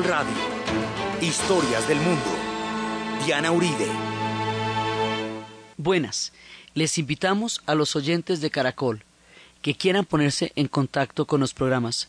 Radio. 0.00 0.32
Historias 1.20 1.86
del 1.86 1.98
mundo. 1.98 2.24
Diana 3.26 3.52
Uribe. 3.52 3.86
Buenas. 5.76 6.32
Les 6.72 6.96
invitamos 6.96 7.60
a 7.66 7.74
los 7.74 7.94
oyentes 7.94 8.40
de 8.40 8.48
Caracol 8.50 9.04
que 9.60 9.74
quieran 9.74 10.06
ponerse 10.06 10.52
en 10.56 10.68
contacto 10.68 11.26
con 11.26 11.40
los 11.40 11.52
programas. 11.52 12.08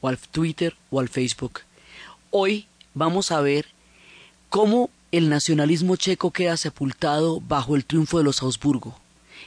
o 0.00 0.08
al 0.08 0.18
Twitter 0.18 0.74
o 0.90 1.00
al 1.00 1.08
Facebook. 1.08 1.60
Hoy 2.30 2.66
vamos 2.94 3.30
a 3.30 3.40
ver 3.40 3.66
cómo 4.48 4.90
el 5.12 5.28
nacionalismo 5.28 5.96
checo 5.96 6.30
queda 6.30 6.56
sepultado 6.56 7.40
bajo 7.40 7.76
el 7.76 7.84
triunfo 7.84 8.18
de 8.18 8.24
los 8.24 8.42
Augsburgo 8.42 8.98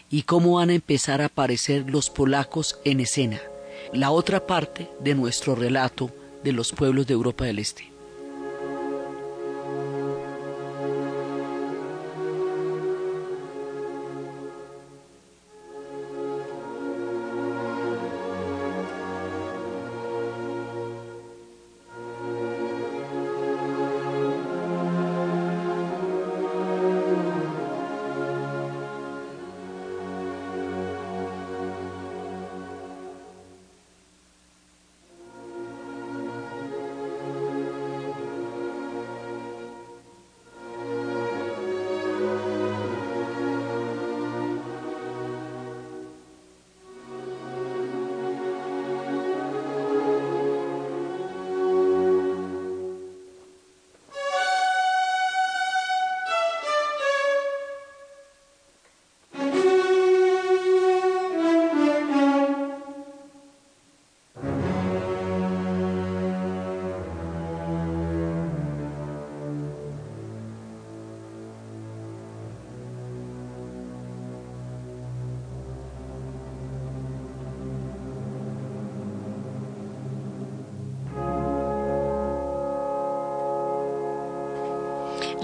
y 0.10 0.24
cómo 0.24 0.54
van 0.54 0.70
a 0.70 0.76
empezar 0.76 1.22
a 1.22 1.26
aparecer 1.26 1.90
los 1.90 2.10
polacos 2.10 2.80
en 2.86 3.00
escena, 3.00 3.42
la 3.94 4.12
otra 4.12 4.48
parte 4.48 4.90
de 5.00 5.16
nuestro 5.16 5.56
relato 5.56 6.12
de 6.44 6.54
los 6.54 6.72
pueblos 6.72 7.06
de 7.08 7.14
Europa 7.14 7.46
del 7.46 7.60
Este. 7.60 7.89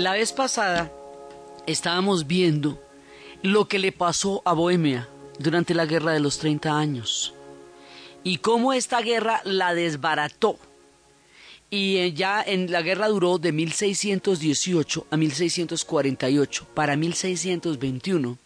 La 0.05 0.13
vez 0.13 0.33
pasada 0.33 0.91
estábamos 1.65 2.27
viendo 2.27 2.79
lo 3.41 3.67
que 3.67 3.79
le 3.79 3.91
pasó 3.91 4.43
a 4.45 4.53
Bohemia 4.53 5.09
durante 5.39 5.73
la 5.73 5.87
Guerra 5.87 6.11
de 6.11 6.19
los 6.19 6.37
30 6.37 6.77
años 6.77 7.33
y 8.23 8.37
cómo 8.37 8.71
esta 8.71 9.01
guerra 9.01 9.41
la 9.45 9.73
desbarató. 9.73 10.59
Y 11.71 11.97
eh, 11.97 12.13
ya 12.13 12.43
en 12.43 12.71
la 12.71 12.83
guerra 12.83 13.07
duró 13.07 13.39
de 13.39 13.51
1618 13.51 15.07
a 15.09 15.17
1648. 15.17 16.67
Para 16.75 16.95
1621 16.95 18.37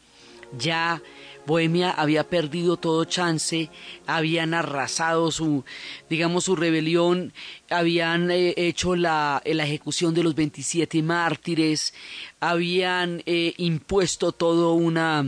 ya 0.57 1.01
Bohemia 1.49 1.89
había 1.89 2.29
perdido 2.29 2.77
todo 2.77 3.05
chance, 3.05 3.71
habían 4.05 4.53
arrasado 4.53 5.31
su, 5.31 5.65
digamos, 6.07 6.43
su 6.43 6.55
rebelión, 6.55 7.33
habían 7.71 8.29
eh, 8.29 8.53
hecho 8.55 8.95
la, 8.95 9.41
la, 9.43 9.63
ejecución 9.63 10.13
de 10.13 10.21
los 10.21 10.35
27 10.35 11.01
mártires, 11.01 11.95
habían 12.39 13.23
eh, 13.25 13.55
impuesto 13.57 14.31
todo 14.31 14.73
una, 14.73 15.25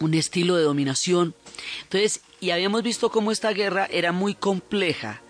un 0.00 0.14
estilo 0.14 0.56
de 0.56 0.62
dominación. 0.62 1.34
Entonces, 1.82 2.22
y 2.40 2.50
habíamos 2.50 2.82
visto 2.82 3.10
cómo 3.10 3.30
esta 3.30 3.52
guerra 3.52 3.86
era 3.92 4.10
muy 4.10 4.34
compleja 4.34 5.20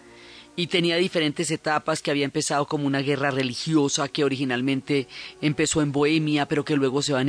y 0.54 0.66
tenía 0.66 0.96
diferentes 0.96 1.50
etapas 1.50 2.02
que 2.02 2.10
había 2.10 2.26
empezado 2.26 2.66
como 2.66 2.86
una 2.86 3.00
guerra 3.00 3.30
religiosa 3.30 4.08
que 4.08 4.24
originalmente 4.24 5.08
empezó 5.40 5.80
en 5.80 5.92
Bohemia 5.92 6.46
pero 6.46 6.64
que 6.64 6.76
luego 6.76 7.00
se 7.00 7.14
van 7.14 7.28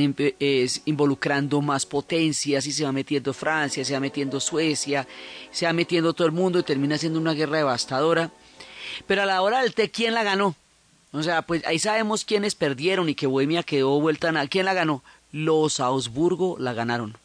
involucrando 0.84 1.62
más 1.62 1.86
potencias 1.86 2.66
y 2.66 2.72
se 2.72 2.84
va 2.84 2.92
metiendo 2.92 3.32
Francia, 3.32 3.84
se 3.84 3.94
va 3.94 4.00
metiendo 4.00 4.40
Suecia, 4.40 5.08
se 5.50 5.64
va 5.66 5.72
metiendo 5.72 6.12
todo 6.12 6.26
el 6.26 6.32
mundo 6.32 6.58
y 6.58 6.64
termina 6.64 6.98
siendo 6.98 7.18
una 7.18 7.32
guerra 7.32 7.58
devastadora. 7.58 8.30
Pero 9.06 9.22
a 9.22 9.26
la 9.26 9.40
hora 9.40 9.62
del 9.62 9.74
té, 9.74 9.90
¿quién 9.90 10.14
la 10.14 10.22
ganó? 10.22 10.54
O 11.12 11.22
sea, 11.22 11.42
pues 11.42 11.64
ahí 11.66 11.78
sabemos 11.78 12.24
quiénes 12.24 12.54
perdieron 12.54 13.08
y 13.08 13.14
que 13.14 13.26
Bohemia 13.26 13.62
quedó 13.62 14.00
vuelta 14.00 14.28
a 14.28 14.46
¿Quién 14.48 14.66
la 14.66 14.74
ganó? 14.74 15.02
Los 15.32 15.80
Augsburgo 15.80 16.56
la 16.58 16.74
ganaron. 16.74 17.16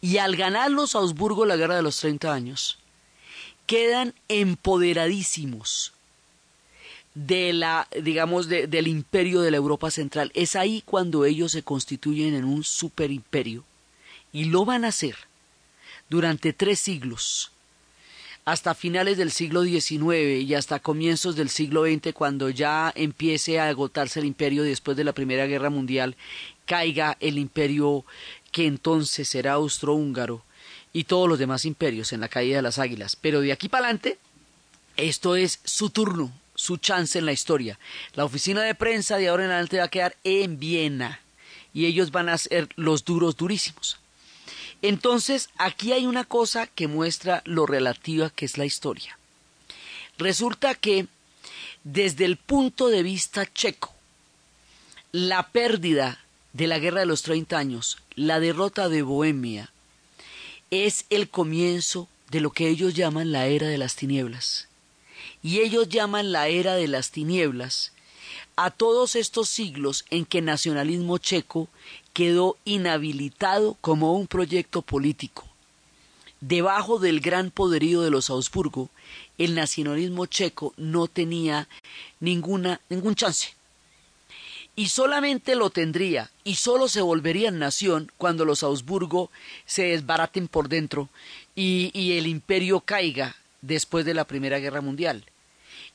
Y 0.00 0.18
al 0.18 0.36
ganar 0.36 0.70
los 0.70 0.94
Augsburgo 0.94 1.44
la 1.44 1.56
guerra 1.56 1.76
de 1.76 1.82
los 1.82 1.98
30 1.98 2.32
años, 2.32 2.78
quedan 3.70 4.14
empoderadísimos 4.26 5.92
de 7.14 7.52
la, 7.52 7.86
digamos, 8.02 8.48
del 8.48 8.88
imperio 8.88 9.42
de 9.42 9.52
la 9.52 9.58
Europa 9.58 9.92
Central. 9.92 10.32
Es 10.34 10.56
ahí 10.56 10.82
cuando 10.84 11.24
ellos 11.24 11.52
se 11.52 11.62
constituyen 11.62 12.34
en 12.34 12.46
un 12.46 12.64
superimperio. 12.64 13.62
Y 14.32 14.46
lo 14.46 14.64
van 14.64 14.84
a 14.84 14.88
hacer 14.88 15.14
durante 16.08 16.52
tres 16.52 16.80
siglos, 16.80 17.52
hasta 18.44 18.74
finales 18.74 19.16
del 19.18 19.30
siglo 19.30 19.62
XIX 19.62 20.42
y 20.42 20.52
hasta 20.54 20.80
comienzos 20.80 21.36
del 21.36 21.48
siglo 21.48 21.84
XX, 21.84 22.12
cuando 22.12 22.50
ya 22.50 22.92
empiece 22.96 23.60
a 23.60 23.68
agotarse 23.68 24.18
el 24.18 24.26
imperio 24.26 24.64
después 24.64 24.96
de 24.96 25.04
la 25.04 25.12
Primera 25.12 25.46
Guerra 25.46 25.70
Mundial, 25.70 26.16
caiga 26.66 27.16
el 27.20 27.38
imperio 27.38 28.04
que 28.50 28.66
entonces 28.66 29.28
será 29.28 29.52
austrohúngaro 29.52 30.42
y 30.92 31.04
todos 31.04 31.28
los 31.28 31.38
demás 31.38 31.64
imperios 31.64 32.12
en 32.12 32.20
la 32.20 32.28
caída 32.28 32.56
de 32.56 32.62
las 32.62 32.78
águilas. 32.78 33.16
Pero 33.16 33.40
de 33.40 33.52
aquí 33.52 33.68
para 33.68 33.86
adelante, 33.86 34.18
esto 34.96 35.36
es 35.36 35.60
su 35.64 35.90
turno, 35.90 36.32
su 36.54 36.76
chance 36.76 37.18
en 37.18 37.26
la 37.26 37.32
historia. 37.32 37.78
La 38.14 38.24
oficina 38.24 38.62
de 38.62 38.74
prensa 38.74 39.16
de 39.16 39.28
ahora 39.28 39.44
en 39.44 39.50
adelante 39.50 39.78
va 39.78 39.84
a 39.84 39.88
quedar 39.88 40.16
en 40.24 40.58
Viena 40.58 41.20
y 41.72 41.86
ellos 41.86 42.10
van 42.10 42.28
a 42.28 42.38
ser 42.38 42.68
los 42.76 43.04
duros 43.04 43.36
durísimos. 43.36 43.98
Entonces, 44.82 45.50
aquí 45.58 45.92
hay 45.92 46.06
una 46.06 46.24
cosa 46.24 46.66
que 46.66 46.88
muestra 46.88 47.42
lo 47.44 47.66
relativa 47.66 48.30
que 48.30 48.46
es 48.46 48.56
la 48.56 48.64
historia. 48.64 49.18
Resulta 50.18 50.74
que, 50.74 51.06
desde 51.84 52.24
el 52.24 52.36
punto 52.36 52.88
de 52.88 53.02
vista 53.02 53.50
checo, 53.52 53.94
la 55.12 55.48
pérdida 55.48 56.24
de 56.52 56.66
la 56.66 56.78
Guerra 56.78 57.00
de 57.00 57.06
los 57.06 57.22
30 57.22 57.56
años, 57.58 57.98
la 58.14 58.40
derrota 58.40 58.88
de 58.88 59.02
Bohemia, 59.02 59.70
es 60.70 61.04
el 61.10 61.28
comienzo 61.28 62.08
de 62.30 62.40
lo 62.40 62.50
que 62.50 62.68
ellos 62.68 62.94
llaman 62.94 63.32
la 63.32 63.46
era 63.46 63.66
de 63.66 63.78
las 63.78 63.96
tinieblas. 63.96 64.68
Y 65.42 65.60
ellos 65.60 65.88
llaman 65.88 66.32
la 66.32 66.48
era 66.48 66.74
de 66.74 66.86
las 66.86 67.10
tinieblas 67.10 67.92
a 68.56 68.70
todos 68.70 69.16
estos 69.16 69.48
siglos 69.48 70.04
en 70.10 70.24
que 70.24 70.38
el 70.38 70.44
nacionalismo 70.44 71.18
checo 71.18 71.68
quedó 72.12 72.56
inhabilitado 72.64 73.76
como 73.80 74.14
un 74.14 74.26
proyecto 74.26 74.82
político. 74.82 75.46
Debajo 76.40 76.98
del 76.98 77.20
gran 77.20 77.50
poderío 77.50 78.02
de 78.02 78.10
los 78.10 78.30
Augsburgo, 78.30 78.90
el 79.38 79.54
nacionalismo 79.54 80.26
checo 80.26 80.74
no 80.76 81.06
tenía 81.06 81.68
ninguna, 82.20 82.80
ningún 82.88 83.14
chance 83.14 83.54
y 84.80 84.88
solamente 84.88 85.56
lo 85.56 85.68
tendría 85.68 86.30
y 86.42 86.54
solo 86.54 86.88
se 86.88 87.02
volvería 87.02 87.50
nación 87.50 88.10
cuando 88.16 88.46
los 88.46 88.62
Augsburgo 88.62 89.30
se 89.66 89.82
desbaraten 89.82 90.48
por 90.48 90.70
dentro 90.70 91.10
y, 91.54 91.90
y, 91.92 92.16
el 92.16 92.26
imperio 92.26 92.80
caiga 92.80 93.36
después 93.60 94.06
de 94.06 94.14
la 94.14 94.24
Primera 94.24 94.58
Guerra 94.58 94.80
Mundial. 94.80 95.26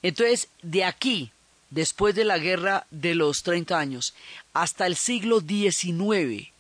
Entonces, 0.03 0.49
de 0.61 0.83
aquí, 0.83 1.31
después 1.71 2.13
de 2.13 2.25
la 2.25 2.37
Guerra 2.37 2.85
de 2.91 3.15
los 3.15 3.41
30 3.41 3.75
años, 3.75 4.13
hasta 4.53 4.85
el 4.85 4.95
siglo 4.95 5.39
XIX, 5.39 6.51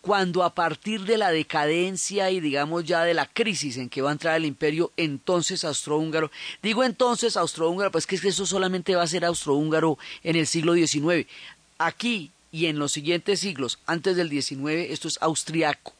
cuando 0.00 0.44
a 0.44 0.54
partir 0.54 1.04
de 1.04 1.18
la 1.18 1.30
decadencia 1.30 2.30
y 2.30 2.40
digamos 2.40 2.84
ya 2.84 3.04
de 3.04 3.14
la 3.14 3.26
crisis 3.26 3.76
en 3.76 3.88
que 3.88 4.00
va 4.00 4.10
a 4.10 4.12
entrar 4.12 4.36
el 4.36 4.46
imperio 4.46 4.92
entonces 4.96 5.64
austrohúngaro, 5.64 6.30
digo 6.62 6.84
entonces 6.84 7.36
austrohúngaro, 7.36 7.90
pues 7.90 8.06
que 8.06 8.14
es 8.14 8.22
que 8.22 8.28
eso 8.28 8.46
solamente 8.46 8.96
va 8.96 9.02
a 9.02 9.06
ser 9.06 9.24
austrohúngaro 9.24 9.98
en 10.22 10.36
el 10.36 10.46
siglo 10.46 10.74
XIX. 10.74 11.26
Aquí 11.78 12.32
y 12.50 12.66
en 12.66 12.78
los 12.78 12.92
siguientes 12.92 13.40
siglos, 13.40 13.78
antes 13.86 14.16
del 14.16 14.30
XIX, 14.30 14.90
esto 14.90 15.08
es 15.08 15.18
austriaco. 15.20 15.92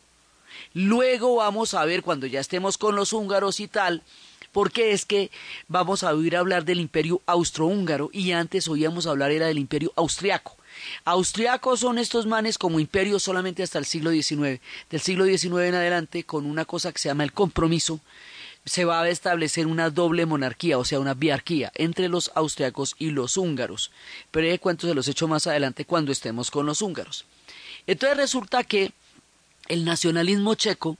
Luego 0.74 1.36
vamos 1.36 1.74
a 1.74 1.84
ver, 1.84 2.02
cuando 2.02 2.26
ya 2.26 2.40
estemos 2.40 2.78
con 2.78 2.96
los 2.96 3.12
húngaros 3.12 3.60
y 3.60 3.68
tal, 3.68 4.02
porque 4.52 4.92
es 4.92 5.04
que 5.04 5.30
vamos 5.68 6.02
a 6.02 6.14
oír 6.14 6.36
hablar 6.36 6.64
del 6.64 6.80
imperio 6.80 7.22
austrohúngaro 7.26 8.10
y 8.12 8.32
antes 8.32 8.66
oíamos 8.68 9.06
hablar 9.06 9.30
era 9.30 9.46
del 9.46 9.58
imperio 9.58 9.92
austriaco. 9.94 10.56
Austriacos 11.04 11.80
son 11.80 11.98
estos 11.98 12.26
manes 12.26 12.58
como 12.58 12.80
imperio 12.80 13.18
solamente 13.18 13.62
hasta 13.62 13.78
el 13.78 13.84
siglo 13.84 14.10
XIX. 14.10 14.60
Del 14.90 15.00
siglo 15.00 15.24
XIX 15.24 15.68
en 15.68 15.74
adelante, 15.74 16.24
con 16.24 16.46
una 16.46 16.64
cosa 16.64 16.92
que 16.92 16.98
se 16.98 17.08
llama 17.08 17.24
el 17.24 17.32
compromiso, 17.32 18.00
se 18.68 18.84
va 18.84 19.02
a 19.02 19.08
establecer 19.08 19.66
una 19.66 19.90
doble 19.90 20.26
monarquía, 20.26 20.78
o 20.78 20.84
sea, 20.84 21.00
una 21.00 21.14
biarquía 21.14 21.72
entre 21.74 22.08
los 22.08 22.30
austriacos 22.34 22.94
y 22.98 23.10
los 23.10 23.36
húngaros. 23.36 23.90
Pero 24.30 24.48
de 24.48 24.58
cuento 24.58 24.86
se 24.86 24.94
los 24.94 25.08
echo 25.08 25.26
más 25.26 25.46
adelante 25.46 25.84
cuando 25.84 26.12
estemos 26.12 26.50
con 26.50 26.66
los 26.66 26.82
húngaros. 26.82 27.24
Entonces 27.86 28.16
resulta 28.16 28.64
que 28.64 28.92
el 29.68 29.84
nacionalismo 29.84 30.54
checo 30.54 30.96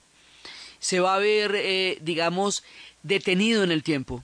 se 0.79 0.99
va 0.99 1.15
a 1.15 1.19
ver, 1.19 1.53
eh, 1.55 1.97
digamos, 2.01 2.63
detenido 3.03 3.63
en 3.63 3.71
el 3.71 3.83
tiempo 3.83 4.23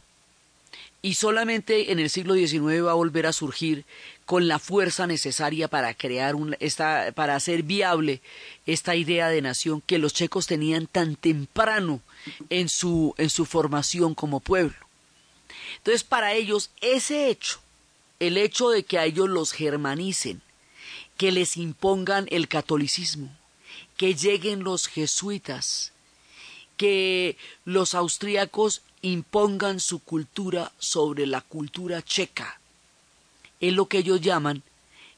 y 1.02 1.14
solamente 1.14 1.92
en 1.92 2.00
el 2.00 2.10
siglo 2.10 2.34
XIX 2.34 2.84
va 2.84 2.92
a 2.92 2.96
volver 2.96 3.28
a 3.28 3.34
surgir 3.34 3.86
con 4.25 4.48
la 4.48 4.60
fuerza 4.60 5.06
necesaria 5.07 5.68
para 5.68 5.94
crear 5.94 6.36
un, 6.36 6.56
esta, 6.60 7.12
para 7.13 7.36
hacer 7.36 7.63
viable 7.63 8.22
esta 8.66 8.95
idea 8.95 9.30
de 9.30 9.42
nación 9.42 9.81
que 9.81 10.00
los 10.00 10.13
checos 10.13 10.48
tenían 10.48 10.88
tan 10.88 11.16
temprano 11.16 12.01
en 12.50 12.69
su, 12.69 13.13
en 13.18 13.30
su 13.30 13.45
formación 13.45 14.16
como 14.16 14.39
pueblo. 14.39 14.75
Entonces, 15.77 16.04
para 16.04 16.33
ellos, 16.33 16.72
ese 16.81 17.30
hecho, 17.30 17.60
el 18.19 18.38
hecho 18.38 18.69
de 18.69 18.83
que 18.83 18.98
a 18.98 19.06
ellos 19.06 19.30
los 19.30 19.51
germanicen, 19.51 20.42
que 21.18 21.31
les 21.31 21.56
impongan 21.57 22.27
el 22.31 22.48
catolicismo, 22.48 23.30
que 23.95 24.16
lleguen 24.16 24.63
los 24.63 24.88
jesuitas, 24.88 25.94
que 26.77 27.38
los 27.63 27.94
austríacos 27.94 28.81
impongan 29.01 29.80
su 29.80 30.00
cultura 30.00 30.72
sobre 30.80 31.27
la 31.27 31.42
cultura 31.42 32.01
checa. 32.01 32.60
Es 33.68 33.74
lo 33.74 33.88
que 33.88 34.00
ellos 34.00 34.22
llaman 34.22 34.64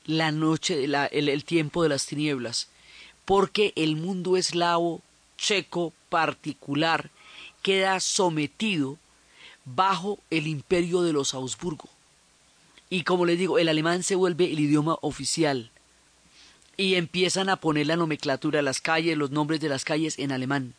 la 0.05 0.31
noche, 0.31 0.85
el, 0.85 1.43
tiempo 1.43 1.83
de 1.83 1.89
las 1.89 2.05
tinieblas, 2.05 2.69
porque 3.25 3.73
el 3.75 3.95
mundo 3.95 4.37
eslavo 4.37 5.01
checo 5.37 5.93
particular 6.09 7.09
queda 7.61 7.99
sometido 7.99 8.97
bajo 9.65 10.19
el 10.29 10.47
imperio 10.47 11.01
de 11.01 11.13
los 11.13 11.33
Augsburgo. 11.33 11.89
Y 12.89 13.03
como 13.03 13.25
les 13.25 13.37
digo, 13.37 13.59
el 13.59 13.67
alemán 13.67 14.03
se 14.03 14.15
vuelve 14.15 14.45
el 14.51 14.59
idioma 14.59 14.97
oficial. 15.01 15.71
Y 16.77 16.95
empiezan 16.95 17.49
a 17.49 17.57
poner 17.57 17.87
la 17.87 17.97
nomenclatura 17.97 18.57
de 18.57 18.63
las 18.63 18.79
calles, 18.79 19.17
los 19.17 19.31
nombres 19.31 19.59
de 19.59 19.67
las 19.67 19.83
calles 19.83 20.19
en 20.19 20.31
alemán 20.31 20.73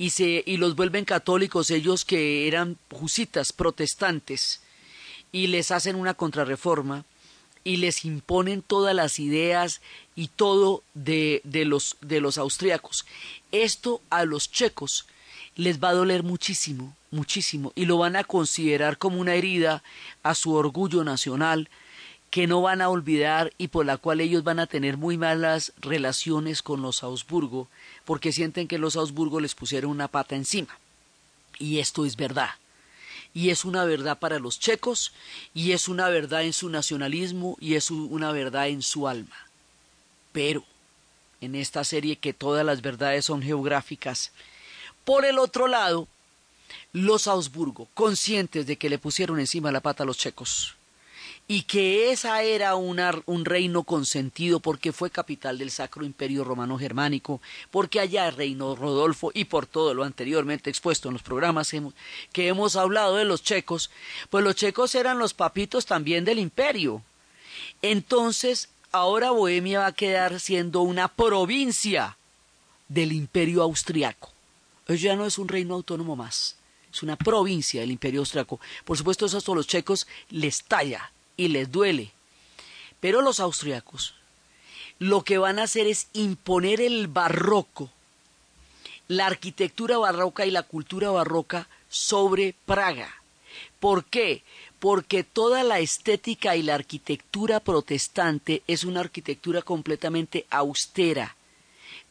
y, 0.00 0.10
se, 0.10 0.42
y 0.46 0.56
los 0.56 0.76
vuelven 0.76 1.04
católicos 1.04 1.70
ellos 1.70 2.06
que 2.06 2.48
eran 2.48 2.78
jusitas, 2.90 3.52
protestantes, 3.52 4.62
y 5.32 5.48
les 5.48 5.70
hacen 5.70 5.96
una 5.96 6.14
contrarreforma 6.14 7.04
y 7.62 7.76
les 7.76 8.04
imponen 8.04 8.62
todas 8.62 8.94
las 8.94 9.18
ideas 9.18 9.80
y 10.16 10.28
todo 10.28 10.82
de, 10.94 11.40
de, 11.44 11.64
los, 11.64 11.96
de 12.00 12.20
los 12.20 12.38
austriacos. 12.38 13.06
Esto 13.52 14.00
a 14.10 14.24
los 14.24 14.50
checos 14.50 15.06
les 15.56 15.82
va 15.82 15.90
a 15.90 15.94
doler 15.94 16.22
muchísimo, 16.22 16.96
muchísimo, 17.10 17.72
y 17.74 17.84
lo 17.84 17.98
van 17.98 18.16
a 18.16 18.24
considerar 18.24 18.98
como 18.98 19.20
una 19.20 19.34
herida 19.34 19.82
a 20.22 20.34
su 20.34 20.54
orgullo 20.54 21.04
nacional, 21.04 21.68
que 22.30 22.46
no 22.46 22.62
van 22.62 22.80
a 22.80 22.88
olvidar 22.88 23.52
y 23.58 23.68
por 23.68 23.84
la 23.84 23.96
cual 23.96 24.20
ellos 24.20 24.44
van 24.44 24.60
a 24.60 24.68
tener 24.68 24.96
muy 24.96 25.18
malas 25.18 25.72
relaciones 25.80 26.62
con 26.62 26.80
los 26.80 27.02
Augsburgo, 27.02 27.68
porque 28.04 28.32
sienten 28.32 28.68
que 28.68 28.78
los 28.78 28.96
Augsburgo 28.96 29.40
les 29.40 29.56
pusieron 29.56 29.90
una 29.90 30.06
pata 30.08 30.36
encima. 30.36 30.78
Y 31.58 31.80
esto 31.80 32.06
es 32.06 32.16
verdad. 32.16 32.50
Y 33.32 33.50
es 33.50 33.64
una 33.64 33.84
verdad 33.84 34.18
para 34.18 34.38
los 34.38 34.58
checos, 34.58 35.12
y 35.54 35.72
es 35.72 35.88
una 35.88 36.08
verdad 36.08 36.42
en 36.42 36.52
su 36.52 36.68
nacionalismo, 36.68 37.56
y 37.60 37.74
es 37.74 37.90
una 37.90 38.32
verdad 38.32 38.68
en 38.68 38.82
su 38.82 39.06
alma. 39.06 39.36
Pero, 40.32 40.64
en 41.40 41.54
esta 41.54 41.84
serie 41.84 42.16
que 42.16 42.32
todas 42.32 42.64
las 42.64 42.82
verdades 42.82 43.24
son 43.24 43.42
geográficas, 43.42 44.32
por 45.04 45.24
el 45.24 45.38
otro 45.38 45.68
lado, 45.68 46.08
los 46.92 47.26
Augsburgo, 47.26 47.88
conscientes 47.94 48.66
de 48.66 48.76
que 48.76 48.90
le 48.90 48.98
pusieron 48.98 49.40
encima 49.40 49.72
la 49.72 49.80
pata 49.80 50.02
a 50.02 50.06
los 50.06 50.18
checos, 50.18 50.76
y 51.52 51.62
que 51.62 52.12
esa 52.12 52.44
era 52.44 52.76
un 52.76 53.44
reino 53.44 53.82
consentido 53.82 54.60
porque 54.60 54.92
fue 54.92 55.10
capital 55.10 55.58
del 55.58 55.72
Sacro 55.72 56.04
Imperio 56.04 56.44
Romano 56.44 56.78
Germánico, 56.78 57.40
porque 57.72 57.98
allá 57.98 58.30
reinó 58.30 58.76
Rodolfo 58.76 59.32
y 59.34 59.46
por 59.46 59.66
todo 59.66 59.92
lo 59.92 60.04
anteriormente 60.04 60.70
expuesto 60.70 61.08
en 61.08 61.14
los 61.14 61.24
programas 61.24 61.72
que 62.32 62.46
hemos 62.46 62.76
hablado 62.76 63.16
de 63.16 63.24
los 63.24 63.42
checos, 63.42 63.90
pues 64.30 64.44
los 64.44 64.54
checos 64.54 64.94
eran 64.94 65.18
los 65.18 65.34
papitos 65.34 65.86
también 65.86 66.24
del 66.24 66.38
imperio. 66.38 67.02
Entonces, 67.82 68.68
ahora 68.92 69.32
Bohemia 69.32 69.80
va 69.80 69.86
a 69.86 69.92
quedar 69.92 70.38
siendo 70.38 70.82
una 70.82 71.08
provincia 71.08 72.16
del 72.86 73.10
imperio 73.10 73.64
austriaco. 73.64 74.30
Eso 74.86 75.02
ya 75.04 75.16
no 75.16 75.26
es 75.26 75.36
un 75.36 75.48
reino 75.48 75.74
autónomo 75.74 76.14
más, 76.14 76.54
es 76.94 77.02
una 77.02 77.16
provincia 77.16 77.80
del 77.80 77.90
imperio 77.90 78.20
austriaco. 78.20 78.60
Por 78.84 78.96
supuesto, 78.96 79.26
eso 79.26 79.52
a 79.52 79.56
los 79.56 79.66
checos 79.66 80.06
les 80.28 80.62
talla 80.62 81.10
y 81.40 81.48
les 81.48 81.72
duele. 81.72 82.10
Pero 83.00 83.22
los 83.22 83.40
austriacos 83.40 84.14
lo 85.00 85.24
que 85.24 85.38
van 85.38 85.58
a 85.58 85.62
hacer 85.62 85.86
es 85.86 86.08
imponer 86.12 86.80
el 86.82 87.08
barroco, 87.08 87.90
la 89.08 89.26
arquitectura 89.26 89.96
barroca 89.96 90.44
y 90.44 90.50
la 90.50 90.62
cultura 90.62 91.10
barroca 91.10 91.68
sobre 91.88 92.54
Praga. 92.66 93.10
¿Por 93.80 94.04
qué? 94.04 94.42
Porque 94.78 95.24
toda 95.24 95.64
la 95.64 95.80
estética 95.80 96.54
y 96.54 96.62
la 96.62 96.74
arquitectura 96.74 97.60
protestante 97.60 98.62
es 98.66 98.84
una 98.84 99.00
arquitectura 99.00 99.62
completamente 99.62 100.44
austera, 100.50 101.34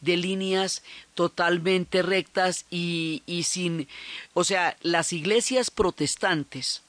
de 0.02 0.18
líneas 0.18 0.82
totalmente 1.14 2.02
rectas 2.02 2.66
y, 2.72 3.22
y 3.28 3.44
sin... 3.44 3.88
O 4.34 4.44
sea, 4.44 4.78
las 4.82 5.14
iglesias 5.14 5.70
protestantes 5.70 6.82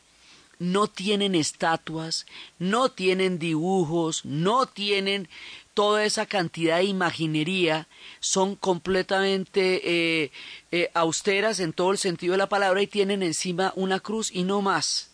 no 0.61 0.87
tienen 0.87 1.35
estatuas, 1.35 2.26
no 2.59 2.90
tienen 2.90 3.40
dibujos, 3.40 4.25
no 4.25 4.67
tienen 4.67 5.29
toda 5.75 6.05
esa 6.05 6.26
cantidad 6.26 6.76
de 6.76 6.85
imaginería, 6.85 7.88
son 8.21 8.55
completamente 8.55 9.81
eh, 10.23 10.31
eh, 10.71 10.90
austeras 10.95 11.59
en 11.61 11.73
todo 11.73 11.90
el 11.90 11.99
sentido 11.99 12.33
de 12.33 12.38
la 12.38 12.49
palabra 12.49 12.83
y 12.83 12.87
tienen 12.87 13.23
encima 13.23 13.73
una 13.75 13.99
cruz 13.99 14.31
y 14.31 14.45
no 14.45 14.62
más 14.62 15.11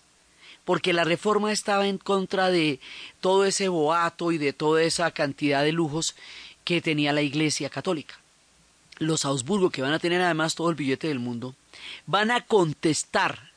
porque 0.65 0.93
la 0.93 1.05
reforma 1.05 1.53
estaba 1.53 1.87
en 1.87 1.97
contra 1.97 2.50
de 2.50 2.81
todo 3.21 3.45
ese 3.45 3.69
boato 3.69 4.33
y 4.33 4.38
de 4.38 4.53
toda 4.53 4.83
esa 4.83 5.12
cantidad 5.12 5.62
de 5.62 5.71
lujos 5.71 6.17
que 6.65 6.83
tenía 6.83 7.12
la 7.12 7.23
Iglesia 7.23 7.71
católica. 7.71 8.19
Los 8.99 9.25
Augsburgo, 9.25 9.71
que 9.71 9.83
van 9.83 9.93
a 9.93 10.00
tener 10.00 10.21
además 10.21 10.57
todo 10.57 10.69
el 10.69 10.75
billete 10.75 11.07
del 11.07 11.21
mundo, 11.21 11.55
van 12.07 12.33
a 12.33 12.45
contestar 12.45 13.53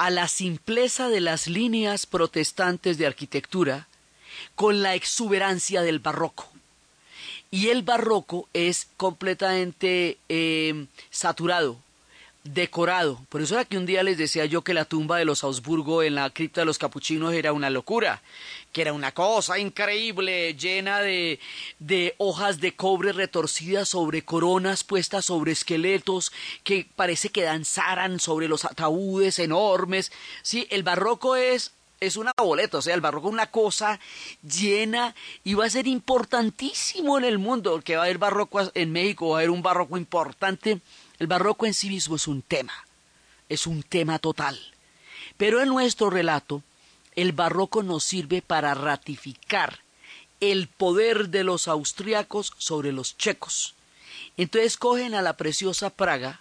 a 0.00 0.08
la 0.08 0.28
simpleza 0.28 1.10
de 1.10 1.20
las 1.20 1.46
líneas 1.46 2.06
protestantes 2.06 2.96
de 2.96 3.06
arquitectura 3.06 3.86
con 4.54 4.80
la 4.80 4.94
exuberancia 4.94 5.82
del 5.82 5.98
barroco. 5.98 6.48
Y 7.50 7.68
el 7.68 7.82
barroco 7.82 8.48
es 8.54 8.88
completamente 8.96 10.16
eh, 10.30 10.86
saturado, 11.10 11.76
decorado. 12.44 13.20
Por 13.28 13.42
eso 13.42 13.56
era 13.56 13.66
que 13.66 13.76
un 13.76 13.84
día 13.84 14.02
les 14.02 14.16
decía 14.16 14.46
yo 14.46 14.62
que 14.62 14.72
la 14.72 14.86
tumba 14.86 15.18
de 15.18 15.26
los 15.26 15.44
Augsburgo 15.44 16.02
en 16.02 16.14
la 16.14 16.30
cripta 16.30 16.62
de 16.62 16.64
los 16.64 16.78
capuchinos 16.78 17.34
era 17.34 17.52
una 17.52 17.68
locura, 17.68 18.22
que 18.72 18.82
era 18.82 18.92
una 18.92 19.12
cosa 19.12 19.58
increíble, 19.58 20.54
llena 20.54 21.00
de, 21.00 21.40
de 21.78 22.14
hojas 22.18 22.60
de 22.60 22.74
cobre 22.74 23.12
retorcidas 23.12 23.88
sobre 23.88 24.22
coronas 24.22 24.84
puestas 24.84 25.24
sobre 25.26 25.52
esqueletos 25.52 26.32
que 26.64 26.86
parece 26.96 27.30
que 27.30 27.42
danzaran 27.42 28.20
sobre 28.20 28.48
los 28.48 28.64
ataúdes 28.64 29.38
enormes. 29.38 30.12
Sí, 30.42 30.66
el 30.70 30.82
barroco 30.82 31.36
es 31.36 31.72
es 32.00 32.16
una 32.16 32.32
boleta, 32.34 32.78
o 32.78 32.82
sea, 32.82 32.94
el 32.94 33.02
barroco 33.02 33.28
es 33.28 33.34
una 33.34 33.50
cosa 33.50 34.00
llena 34.42 35.14
y 35.44 35.52
va 35.52 35.66
a 35.66 35.70
ser 35.70 35.86
importantísimo 35.86 37.18
en 37.18 37.24
el 37.24 37.36
mundo, 37.36 37.72
porque 37.72 37.96
va 37.96 38.02
a 38.02 38.04
haber 38.06 38.16
barroco 38.16 38.58
en 38.72 38.90
México, 38.90 39.28
va 39.28 39.36
a 39.36 39.38
haber 39.40 39.50
un 39.50 39.60
barroco 39.60 39.98
importante 39.98 40.80
el 41.20 41.26
barroco 41.26 41.66
en 41.66 41.74
sí 41.74 41.90
mismo 41.90 42.16
es 42.16 42.26
un 42.26 42.40
tema, 42.40 42.72
es 43.50 43.66
un 43.66 43.82
tema 43.82 44.18
total. 44.18 44.58
Pero 45.36 45.60
en 45.60 45.68
nuestro 45.68 46.08
relato, 46.08 46.62
el 47.20 47.32
barroco 47.32 47.82
nos 47.82 48.02
sirve 48.02 48.40
para 48.40 48.72
ratificar 48.72 49.80
el 50.40 50.68
poder 50.68 51.28
de 51.28 51.44
los 51.44 51.68
austriacos 51.68 52.54
sobre 52.56 52.92
los 52.92 53.18
checos. 53.18 53.74
Entonces 54.38 54.78
cogen 54.78 55.14
a 55.14 55.20
la 55.20 55.36
preciosa 55.36 55.90
Praga 55.90 56.40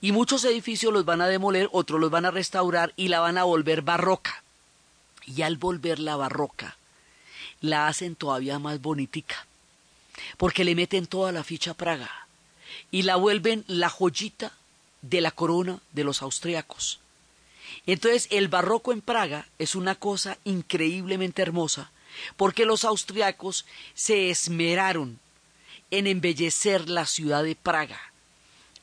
y 0.00 0.10
muchos 0.10 0.44
edificios 0.44 0.92
los 0.92 1.04
van 1.04 1.20
a 1.20 1.28
demoler, 1.28 1.68
otros 1.70 2.00
los 2.00 2.10
van 2.10 2.24
a 2.24 2.32
restaurar 2.32 2.92
y 2.96 3.08
la 3.08 3.20
van 3.20 3.38
a 3.38 3.44
volver 3.44 3.82
barroca. 3.82 4.42
Y 5.24 5.42
al 5.42 5.56
volverla 5.56 6.16
barroca, 6.16 6.76
la 7.60 7.86
hacen 7.86 8.16
todavía 8.16 8.58
más 8.58 8.82
bonitica, 8.82 9.46
porque 10.36 10.64
le 10.64 10.74
meten 10.74 11.06
toda 11.06 11.30
la 11.30 11.44
ficha 11.44 11.74
Praga 11.74 12.10
y 12.90 13.02
la 13.02 13.14
vuelven 13.14 13.64
la 13.68 13.88
joyita 13.88 14.52
de 15.00 15.20
la 15.20 15.30
corona 15.30 15.78
de 15.92 16.02
los 16.02 16.22
austriacos. 16.22 17.01
Entonces 17.86 18.28
el 18.30 18.48
barroco 18.48 18.92
en 18.92 19.00
Praga 19.00 19.48
es 19.58 19.74
una 19.74 19.96
cosa 19.96 20.38
increíblemente 20.44 21.42
hermosa, 21.42 21.90
porque 22.36 22.64
los 22.64 22.84
austriacos 22.84 23.66
se 23.94 24.30
esmeraron 24.30 25.18
en 25.90 26.06
embellecer 26.06 26.88
la 26.88 27.06
ciudad 27.06 27.42
de 27.42 27.56
Praga, 27.56 28.00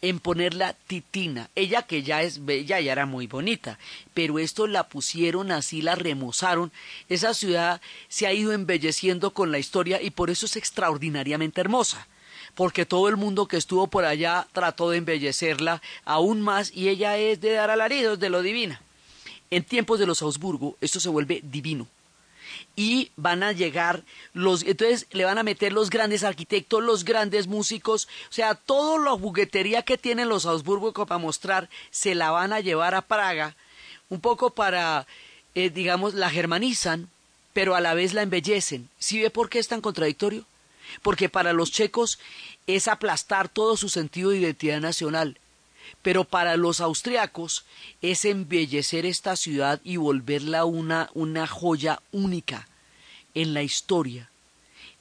en 0.02 0.20
ponerla 0.20 0.74
titina. 0.74 1.50
Ella 1.56 1.84
que 1.84 2.04
ya 2.04 2.24
es 2.24 2.44
bella, 2.46 2.82
ya 2.82 2.92
era 2.92 3.06
muy 3.06 3.26
bonita, 3.26 3.80
pero 4.14 4.38
esto 4.38 4.68
la 4.68 4.90
pusieron 4.90 5.52
así, 5.52 5.82
la 5.82 5.96
remozaron. 5.96 6.72
Esa 7.08 7.34
ciudad 7.34 7.82
se 8.10 8.28
ha 8.28 8.34
ido 8.34 8.52
embelleciendo 8.52 9.32
con 9.32 9.52
la 9.52 9.60
historia 9.60 10.02
y 10.02 10.10
por 10.10 10.30
eso 10.30 10.46
es 10.46 10.56
extraordinariamente 10.56 11.62
hermosa 11.62 12.08
porque 12.56 12.86
todo 12.86 13.08
el 13.08 13.16
mundo 13.16 13.48
que 13.48 13.58
estuvo 13.58 13.88
por 13.88 14.06
allá 14.06 14.48
trató 14.52 14.90
de 14.90 14.98
embellecerla 14.98 15.82
aún 16.04 16.42
más 16.42 16.72
y 16.74 16.90
ella 16.90 17.16
es 17.16 17.40
de 17.40 17.52
dar 17.52 17.70
alaridos 17.70 18.20
de 18.20 18.30
lo 18.30 18.42
divina. 18.42 18.82
En 19.52 19.64
tiempos 19.64 20.00
de 20.00 20.06
los 20.06 20.22
Augsburgo 20.22 20.78
esto 20.82 21.00
se 21.00 21.10
vuelve 21.10 21.42
divino 21.44 21.88
y 22.76 23.12
van 23.16 23.44
a 23.44 23.52
llegar 23.52 24.04
los 24.34 24.64
entonces 24.64 25.08
le 25.12 25.26
van 25.26 25.38
a 25.38 25.44
meter 25.44 25.72
los 25.74 25.90
grandes 25.90 26.24
arquitectos, 26.24 26.84
los 26.84 27.04
grandes 27.04 27.48
músicos, 27.48 28.08
o 28.30 28.34
sea, 28.34 28.56
toda 28.56 29.00
la 29.04 29.12
juguetería 29.12 29.84
que 29.84 29.98
tienen 29.98 30.30
los 30.30 30.46
Augsburgo 30.46 30.94
para 30.94 31.18
mostrar 31.18 31.70
se 31.92 32.16
la 32.16 32.32
van 32.32 32.54
a 32.54 32.60
llevar 32.60 32.96
a 32.96 33.02
Praga, 33.02 33.56
un 34.10 34.20
poco 34.22 34.52
para 34.52 35.08
eh, 35.56 35.70
digamos 35.70 36.14
la 36.14 36.30
germanizan, 36.30 37.10
pero 37.54 37.76
a 37.76 37.82
la 37.82 37.94
vez 37.94 38.14
la 38.14 38.22
embellecen. 38.22 38.90
¿Sí 39.00 39.22
ve 39.22 39.30
por 39.30 39.50
qué 39.50 39.60
es 39.60 39.68
tan 39.68 39.82
contradictorio? 39.82 40.46
porque 41.02 41.30
para 41.30 41.54
los 41.54 41.72
checos 41.72 42.20
es 42.68 42.88
aplastar 42.88 43.50
todo 43.50 43.78
su 43.78 43.90
sentido 43.90 44.32
de 44.32 44.38
identidad 44.38 44.80
nacional, 44.80 45.38
pero 46.02 46.24
para 46.24 46.58
los 46.58 46.82
austriacos 46.82 47.66
es 48.02 48.26
embellecer 48.26 49.06
esta 49.06 49.36
ciudad 49.36 49.80
y 49.84 49.98
volverla 49.98 50.66
una, 50.66 51.10
una 51.14 51.48
joya 51.48 52.02
única 52.12 52.68
en 53.34 53.54
la 53.54 53.64
historia. 53.64 54.30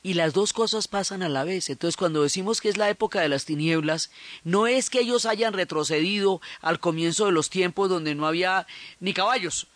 Y 0.03 0.15
las 0.15 0.33
dos 0.33 0.53
cosas 0.53 0.89
pasan 0.89 1.23
a 1.23 1.29
la 1.29 1.45
vez. 1.45 1.71
Entonces, 1.71 1.97
cuando 1.97 2.23
decimos 2.23 2.61
que 2.61 2.69
es 2.69 2.77
la 2.77 2.89
época 2.89 3.21
de 3.21 3.29
las 3.29 3.45
tinieblas, 3.45 4.11
no 4.45 4.67
es 4.67 4.91
que 4.91 5.01
ellos 5.01 5.27
hayan 5.27 5.53
retrocedido 5.53 6.41
al 6.61 6.79
comienzo 6.79 7.27
de 7.27 7.33
los 7.33 7.51
tiempos 7.51 7.91
donde 7.91 8.15
no 8.15 8.27
había 8.27 8.67
ni 9.01 9.13
caballos. 9.13 9.67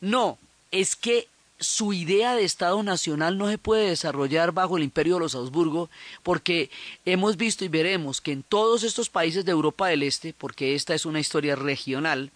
No, 0.00 0.38
es 0.70 0.96
que 0.96 1.28
su 1.62 1.92
idea 1.92 2.34
de 2.34 2.44
Estado 2.44 2.82
nacional 2.82 3.38
no 3.38 3.48
se 3.48 3.58
puede 3.58 3.88
desarrollar 3.88 4.52
bajo 4.52 4.76
el 4.76 4.82
imperio 4.82 5.14
de 5.14 5.20
los 5.20 5.34
Habsburgo 5.34 5.90
porque 6.22 6.70
hemos 7.04 7.36
visto 7.36 7.64
y 7.64 7.68
veremos 7.68 8.20
que 8.20 8.32
en 8.32 8.42
todos 8.42 8.82
estos 8.82 9.08
países 9.08 9.44
de 9.44 9.52
Europa 9.52 9.88
del 9.88 10.02
Este, 10.02 10.32
porque 10.32 10.74
esta 10.74 10.94
es 10.94 11.06
una 11.06 11.20
historia 11.20 11.56
regional, 11.56 12.30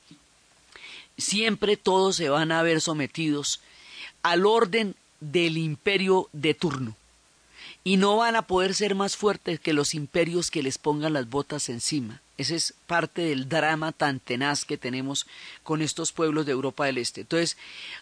siempre 1.19 1.77
todos 1.77 2.17
se 2.17 2.29
van 2.29 2.53
a 2.53 2.63
ver 2.63 2.81
sometidos 2.81 3.61
al 4.23 4.47
orden 4.47 4.95
del 5.21 5.57
imperio 5.57 6.29
de 6.33 6.55
turno 6.55 6.97
y 7.87 7.99
no 7.99 8.17
van 8.17 8.35
a 8.35 8.49
poder 8.49 8.75
ser 8.75 8.97
más 8.97 9.17
fuertes 9.17 9.61
que 9.61 9.73
los 9.73 9.95
imperios 9.95 10.51
que 10.51 10.65
les 10.65 10.77
pongan 10.77 11.13
las 11.13 11.31
botas 11.31 11.69
encima. 11.69 12.21
Ese 12.37 12.57
es 12.57 12.75
parte 12.89 13.23
del 13.23 13.49
drama 13.49 13.93
tan 13.93 14.19
tenaz 14.19 14.65
que 14.65 14.77
tenemos 14.77 15.25
con 15.63 15.81
estos 15.81 16.11
pueblos 16.11 16.47
de 16.47 16.51
Europa 16.51 16.87
del 16.87 16.99
Este. 16.99 17.21
Entonces, 17.21 17.57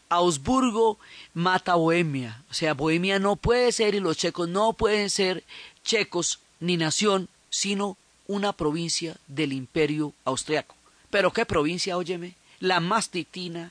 Augsburgo 0.09 0.99
mata 1.35 1.73
a 1.73 1.75
Bohemia. 1.75 2.43
O 2.51 2.55
sea, 2.55 2.73
Bohemia 2.73 3.19
no 3.19 3.37
puede 3.37 3.73
ser 3.73 3.95
y 3.95 4.01
los 4.01 4.17
checos 4.17 4.49
no 4.49 4.73
pueden 4.73 5.11
ser 5.11 5.45
checos 5.85 6.41
ni 6.61 6.79
nación, 6.79 7.29
sino 7.51 7.99
una 8.27 8.55
provincia 8.55 9.19
del 9.27 9.53
imperio 9.53 10.15
austriaco. 10.25 10.77
Pero 11.11 11.31
qué 11.31 11.45
provincia, 11.45 11.99
óyeme, 11.99 12.37
la 12.59 12.81
más 12.81 13.11
titina. 13.11 13.71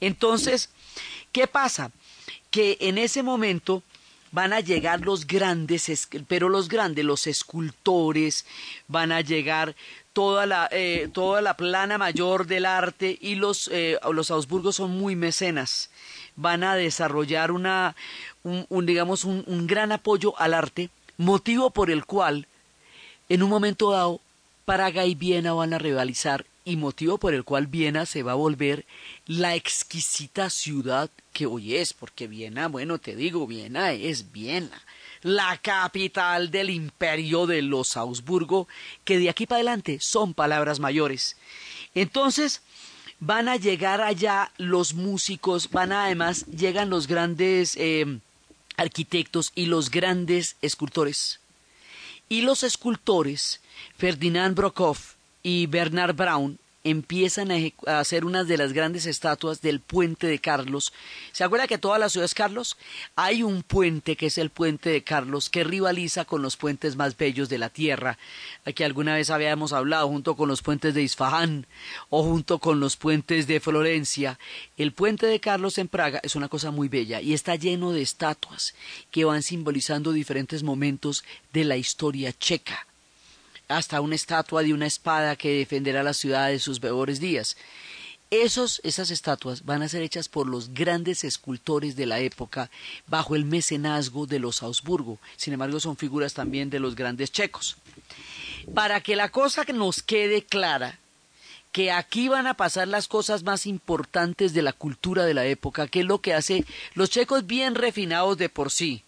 Entonces, 0.00 0.70
¿qué 1.30 1.46
pasa? 1.46 1.92
Que 2.50 2.78
en 2.80 2.96
ese 2.96 3.22
momento 3.22 3.82
van 4.32 4.52
a 4.54 4.60
llegar 4.60 5.02
los 5.02 5.26
grandes, 5.26 6.08
pero 6.26 6.48
los 6.48 6.68
grandes, 6.68 7.04
los 7.04 7.26
escultores, 7.26 8.46
van 8.88 9.12
a 9.12 9.20
llegar 9.20 9.76
toda 10.12 10.46
la, 10.46 10.68
eh, 10.72 11.08
toda 11.12 11.42
la 11.42 11.56
plana 11.56 11.98
mayor 11.98 12.46
del 12.46 12.66
arte 12.66 13.16
y 13.20 13.36
los, 13.36 13.68
eh, 13.72 13.98
los 14.10 14.30
Augsburgos 14.30 14.76
son 14.76 14.90
muy 14.98 15.14
mecenas. 15.14 15.90
Van 16.34 16.64
a 16.64 16.74
desarrollar 16.74 17.52
una, 17.52 17.94
un, 18.42 18.86
digamos, 18.86 19.24
un, 19.24 19.44
un 19.46 19.66
gran 19.66 19.92
apoyo 19.92 20.38
al 20.40 20.54
arte, 20.54 20.88
motivo 21.18 21.70
por 21.70 21.90
el 21.90 22.06
cual, 22.06 22.46
en 23.28 23.42
un 23.42 23.50
momento 23.50 23.92
dado, 23.92 24.20
Praga 24.64 25.04
y 25.04 25.14
Viena 25.14 25.52
van 25.52 25.74
a 25.74 25.78
rivalizar 25.78 26.46
y 26.64 26.76
motivo 26.76 27.18
por 27.18 27.34
el 27.34 27.44
cual 27.44 27.66
Viena 27.66 28.06
se 28.06 28.22
va 28.22 28.32
a 28.32 28.36
volver 28.36 28.86
la 29.26 29.54
exquisita 29.54 30.50
ciudad 30.50 31.10
que 31.32 31.46
hoy 31.46 31.76
es, 31.76 31.92
porque 31.92 32.26
Viena, 32.26 32.68
bueno, 32.68 32.98
te 32.98 33.16
digo, 33.16 33.46
Viena 33.46 33.92
es 33.92 34.32
Viena, 34.32 34.82
la 35.22 35.56
capital 35.58 36.50
del 36.50 36.70
imperio 36.70 37.46
de 37.46 37.62
los 37.62 37.96
Augsburgo, 37.96 38.68
que 39.04 39.18
de 39.18 39.30
aquí 39.30 39.46
para 39.46 39.58
adelante 39.58 39.98
son 40.00 40.34
palabras 40.34 40.78
mayores. 40.78 41.36
Entonces, 41.94 42.62
van 43.18 43.48
a 43.48 43.56
llegar 43.56 44.00
allá 44.00 44.52
los 44.58 44.94
músicos, 44.94 45.70
van 45.70 45.92
a, 45.92 46.04
además, 46.04 46.46
llegan 46.46 46.90
los 46.90 47.06
grandes 47.06 47.76
eh, 47.76 48.18
arquitectos 48.76 49.52
y 49.54 49.66
los 49.66 49.90
grandes 49.90 50.56
escultores. 50.60 51.40
Y 52.28 52.42
los 52.42 52.62
escultores, 52.62 53.60
Ferdinand 53.96 54.56
Brokoff, 54.56 55.14
y 55.42 55.66
Bernard 55.66 56.14
Brown 56.14 56.58
empiezan 56.84 57.50
a, 57.52 58.00
hacer 58.00 58.24
una 58.24 58.44
de 58.44 58.56
las 58.56 58.72
grandes 58.72 59.06
estatuas 59.06 59.60
del 59.60 59.80
puente 59.80 60.26
de 60.26 60.38
Carlos. 60.38 60.92
¿Se 61.32 61.44
acuerda 61.44 61.68
que 61.68 61.78
toda 61.78 61.98
la 61.98 62.08
ciudad 62.08 62.24
es 62.24 62.34
Carlos? 62.34 62.76
Hay 63.14 63.42
un 63.42 63.62
puente 63.62 64.16
que 64.16 64.26
es 64.26 64.38
el 64.38 64.50
puente 64.50 64.90
de 64.90 65.04
Carlos 65.04 65.48
que 65.48 65.64
rivaliza 65.64 66.24
con 66.24 66.42
los 66.42 66.56
puentes 66.56 66.96
más 66.96 67.16
bellos 67.16 67.48
de 67.48 67.58
la 67.58 67.68
tierra, 67.68 68.18
que 68.74 68.84
alguna 68.84 69.14
vez 69.14 69.30
habíamos 69.30 69.72
hablado 69.72 70.08
junto 70.08 70.36
con 70.36 70.48
los 70.48 70.62
puentes 70.62 70.94
de 70.94 71.02
Isfahán 71.02 71.66
o 72.10 72.22
junto 72.24 72.58
con 72.58 72.80
los 72.80 72.96
puentes 72.96 73.46
de 73.46 73.60
Florencia. 73.60 74.38
El 74.76 74.92
puente 74.92 75.26
de 75.26 75.40
Carlos 75.40 75.78
en 75.78 75.88
Praga 75.88 76.20
es 76.22 76.34
una 76.34 76.48
cosa 76.48 76.70
muy 76.70 76.88
bella 76.88 77.20
y 77.20 77.32
está 77.32 77.54
lleno 77.54 77.92
de 77.92 78.02
estatuas 78.02 78.74
que 79.10 79.24
van 79.24 79.42
simbolizando 79.42 80.12
diferentes 80.12 80.62
momentos 80.62 81.24
de 81.52 81.64
la 81.64 81.76
historia 81.76 82.32
checa 82.32 82.86
hasta 83.68 84.00
una 84.00 84.14
estatua 84.14 84.62
de 84.62 84.74
una 84.74 84.86
espada 84.86 85.36
que 85.36 85.58
defenderá 85.58 86.02
la 86.02 86.14
ciudad 86.14 86.48
de 86.48 86.58
sus 86.58 86.80
peores 86.80 87.20
días. 87.20 87.56
Esos, 88.30 88.80
esas 88.82 89.10
estatuas 89.10 89.64
van 89.66 89.82
a 89.82 89.88
ser 89.88 90.02
hechas 90.02 90.28
por 90.28 90.46
los 90.46 90.72
grandes 90.72 91.22
escultores 91.22 91.96
de 91.96 92.06
la 92.06 92.18
época 92.20 92.70
bajo 93.06 93.36
el 93.36 93.44
mecenazgo 93.44 94.26
de 94.26 94.38
los 94.38 94.62
Augsburgo. 94.62 95.18
Sin 95.36 95.52
embargo, 95.52 95.80
son 95.80 95.98
figuras 95.98 96.32
también 96.32 96.70
de 96.70 96.80
los 96.80 96.96
grandes 96.96 97.30
checos. 97.30 97.76
Para 98.74 99.02
que 99.02 99.16
la 99.16 99.28
cosa 99.30 99.64
nos 99.74 100.02
quede 100.02 100.44
clara, 100.44 100.98
que 101.72 101.90
aquí 101.90 102.28
van 102.28 102.46
a 102.46 102.54
pasar 102.54 102.86
las 102.88 103.08
cosas 103.08 103.42
más 103.42 103.66
importantes 103.66 104.52
de 104.52 104.62
la 104.62 104.72
cultura 104.72 105.24
de 105.24 105.34
la 105.34 105.46
época, 105.46 105.88
que 105.88 106.00
es 106.00 106.06
lo 106.06 106.20
que 106.20 106.34
hace 106.34 106.64
los 106.94 107.10
checos 107.10 107.46
bien 107.46 107.74
refinados 107.74 108.36
de 108.36 108.48
por 108.50 108.70
sí, 108.70 109.02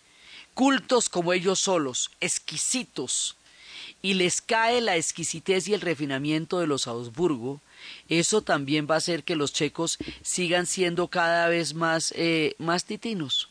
cultos 0.54 1.08
como 1.08 1.32
ellos 1.32 1.60
solos, 1.60 2.10
exquisitos, 2.20 3.36
y 4.04 4.12
les 4.12 4.42
cae 4.42 4.82
la 4.82 4.98
exquisitez 4.98 5.66
y 5.66 5.72
el 5.72 5.80
refinamiento 5.80 6.60
de 6.60 6.66
los 6.66 6.86
Augsburgo, 6.88 7.62
eso 8.10 8.42
también 8.42 8.86
va 8.88 8.96
a 8.96 8.98
hacer 8.98 9.24
que 9.24 9.34
los 9.34 9.54
checos 9.54 9.96
sigan 10.20 10.66
siendo 10.66 11.08
cada 11.08 11.48
vez 11.48 11.72
más, 11.72 12.12
eh, 12.14 12.54
más 12.58 12.84
titinos. 12.84 13.48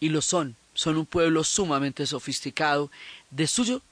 Y 0.00 0.08
lo 0.08 0.22
son, 0.22 0.56
son 0.72 0.96
un 0.96 1.04
pueblo 1.04 1.44
sumamente 1.44 2.06
sofisticado 2.06 2.90
de 3.30 3.46
suyo 3.46 3.82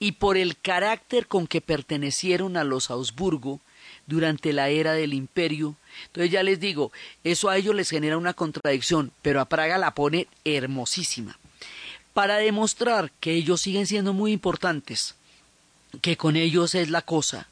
y 0.00 0.10
por 0.10 0.36
el 0.36 0.58
carácter 0.58 1.28
con 1.28 1.46
que 1.46 1.60
pertenecieron 1.60 2.56
a 2.56 2.64
los 2.64 2.90
Augsburgo 2.90 3.60
durante 4.08 4.52
la 4.52 4.70
era 4.70 4.92
del 4.92 5.14
imperio. 5.14 5.76
Entonces 6.06 6.32
ya 6.32 6.42
les 6.42 6.58
digo, 6.58 6.90
eso 7.22 7.48
a 7.48 7.56
ellos 7.58 7.76
les 7.76 7.90
genera 7.90 8.18
una 8.18 8.34
contradicción, 8.34 9.12
pero 9.22 9.40
a 9.40 9.44
Praga 9.44 9.78
la 9.78 9.94
pone 9.94 10.26
hermosísima 10.44 11.38
para 12.12 12.36
demostrar 12.36 13.10
que 13.20 13.32
ellos 13.32 13.60
siguen 13.60 13.86
siendo 13.86 14.12
muy 14.12 14.32
importantes, 14.32 15.14
que 16.00 16.16
con 16.16 16.34
ellos 16.36 16.74
es 16.74 16.90
la 16.90 17.02
cosa, 17.02 17.46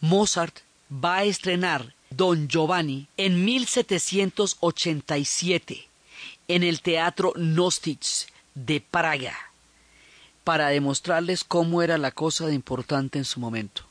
Mozart 0.00 0.58
va 0.92 1.18
a 1.18 1.24
estrenar 1.24 1.94
Don 2.10 2.48
Giovanni 2.48 3.06
en 3.16 3.44
1787 3.44 5.88
en 6.48 6.62
el 6.64 6.80
Teatro 6.80 7.32
Nostitz 7.36 8.26
de 8.54 8.80
Praga 8.80 9.36
para 10.42 10.68
demostrarles 10.68 11.44
cómo 11.44 11.82
era 11.82 11.98
la 11.98 12.10
cosa 12.10 12.46
de 12.46 12.54
importante 12.54 13.18
en 13.18 13.24
su 13.24 13.38
momento. 13.38 13.84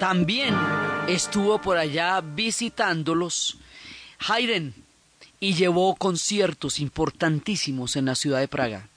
También 0.00 0.56
estuvo 1.08 1.60
por 1.60 1.76
allá 1.76 2.22
visitándolos 2.22 3.58
Haydn 4.18 4.72
y 5.40 5.52
llevó 5.52 5.94
conciertos 5.94 6.80
importantísimos 6.80 7.96
en 7.96 8.06
la 8.06 8.14
ciudad 8.14 8.40
de 8.40 8.48
Praga. 8.48 8.88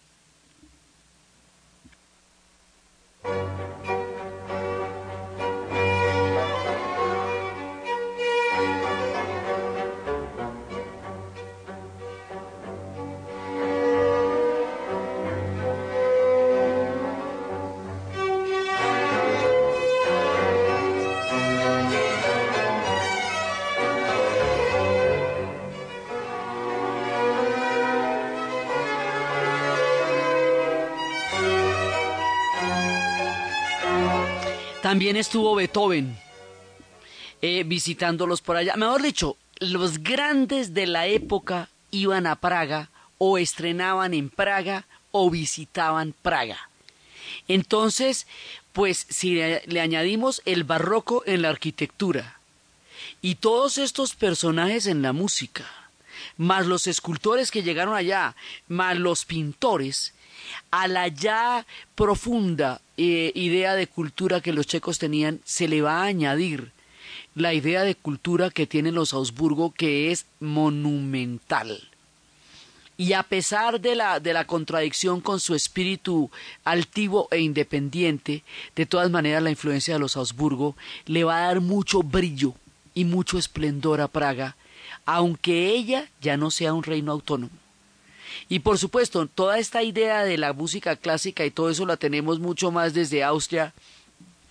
También 34.94 35.18
estuvo 35.18 35.56
Beethoven 35.56 36.16
eh, 37.42 37.64
visitándolos 37.66 38.42
por 38.42 38.58
allá. 38.58 38.76
Mejor 38.76 39.02
dicho, 39.02 39.38
los 39.58 40.04
grandes 40.04 40.76
de 40.76 40.86
la 40.86 41.08
época 41.08 41.68
iban 41.90 42.28
a 42.28 42.36
Praga 42.36 42.92
o 43.18 43.40
estrenaban 43.40 44.14
en 44.14 44.30
Praga 44.30 44.86
o 45.10 45.32
visitaban 45.32 46.14
Praga. 46.22 46.70
Entonces, 47.48 48.28
pues 48.72 49.08
si 49.10 49.34
le, 49.34 49.82
añadimos 49.82 50.44
el 50.46 50.64
barroco 50.64 51.24
en 51.26 51.42
la 51.42 51.50
arquitectura 51.50 52.38
y 53.20 53.34
todos 53.34 53.80
estos 53.80 54.14
personajes 54.14 54.86
en 54.86 55.02
la 55.02 55.12
música, 55.12 55.66
más 56.38 56.68
los 56.68 56.86
escultores 56.86 57.50
que 57.50 57.64
llegaron 57.64 57.96
allá, 57.96 58.36
más 58.68 58.96
los 58.96 59.26
pintores, 59.26 60.14
a 60.72 60.88
la 60.88 61.08
ya 61.08 61.66
profunda 61.96 62.82
eh, 62.98 63.32
idea 63.36 63.76
de 63.76 63.88
cultura 63.88 64.42
que 64.42 64.54
los 64.54 64.68
checos 64.68 65.00
tenían, 65.00 65.40
se 65.44 65.68
le 65.68 65.82
va 65.82 66.02
a 66.02 66.06
añadir 66.06 66.72
la 67.36 67.54
idea 67.54 67.84
de 67.84 67.96
cultura 67.96 68.50
que 68.50 68.68
tienen 68.68 68.96
los 68.96 69.14
Augsburgo, 69.14 69.72
que 69.72 70.12
es 70.12 70.26
monumental. 70.40 71.90
Y 72.96 73.14
a 73.14 73.24
pesar 73.24 73.82
de 73.82 73.96
la, 73.96 74.20
de 74.20 74.34
la 74.34 74.46
contradicción 74.46 75.20
con 75.20 75.40
su 75.40 75.56
espíritu 75.56 76.30
altivo 76.64 77.28
e 77.32 77.40
independiente, 77.40 78.44
de 78.76 78.86
todas 78.86 79.10
maneras 79.10 79.42
la 79.42 79.50
influencia 79.50 79.96
de 79.96 80.00
los 80.00 80.16
Augsburgo 80.16 80.76
le 81.06 81.24
va 81.24 81.38
a 81.38 81.48
dar 81.48 81.62
mucho 81.62 82.04
brillo 82.04 82.54
y 82.94 83.06
mucho 83.06 83.40
esplendor 83.40 84.00
a 84.00 84.08
Praga, 84.08 84.56
aunque 85.06 85.72
ella 85.72 86.08
ya 86.22 86.38
no 86.38 86.52
sea 86.52 86.74
un 86.74 86.84
reino 86.84 87.12
autónomo. 87.12 87.63
Y 88.50 88.60
por 88.60 88.78
supuesto, 88.78 89.28
toda 89.28 89.60
esta 89.60 89.84
idea 89.84 90.24
de 90.24 90.38
la 90.38 90.54
música 90.54 90.96
clásica 90.96 91.46
y 91.46 91.52
todo 91.52 91.70
eso 91.70 91.86
la 91.86 91.98
tenemos 91.98 92.40
mucho 92.40 92.72
más 92.72 92.94
desde 92.94 93.24
Austria, 93.24 93.74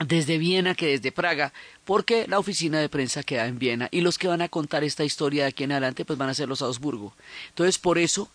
desde 0.06 0.38
Viena 0.38 0.74
que 0.74 0.86
desde 0.86 1.12
Praga, 1.12 1.52
porque 1.84 2.26
la 2.28 2.38
oficina 2.38 2.80
de 2.80 2.88
prensa 2.88 3.22
queda 3.22 3.46
en 3.46 3.58
Viena 3.58 3.88
y 3.90 4.00
los 4.00 4.18
que 4.18 4.28
van 4.28 4.42
a 4.42 4.48
contar 4.48 4.84
esta 4.84 5.04
historia 5.04 5.44
de 5.44 5.48
aquí 5.50 5.64
en 5.64 5.72
adelante 5.72 6.04
pues 6.04 6.18
van 6.18 6.28
a 6.28 6.34
ser 6.34 6.48
los 6.48 6.62
Augsburgo. 6.62 7.14
Entonces, 7.50 7.78
por 7.78 7.98
eso 7.98 8.28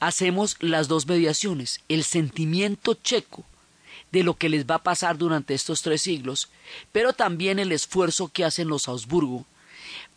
hacemos 0.00 0.56
las 0.60 0.88
dos 0.88 1.06
mediaciones, 1.06 1.80
el 1.88 2.04
sentimiento 2.04 2.94
checo 2.94 3.44
de 4.12 4.22
lo 4.22 4.34
que 4.34 4.48
les 4.48 4.66
va 4.66 4.76
a 4.76 4.82
pasar 4.82 5.18
durante 5.18 5.54
estos 5.54 5.82
tres 5.82 6.02
siglos, 6.02 6.48
pero 6.92 7.12
también 7.12 7.58
el 7.58 7.72
esfuerzo 7.72 8.28
que 8.28 8.44
hacen 8.44 8.68
los 8.68 8.88
Augsburgo 8.88 9.44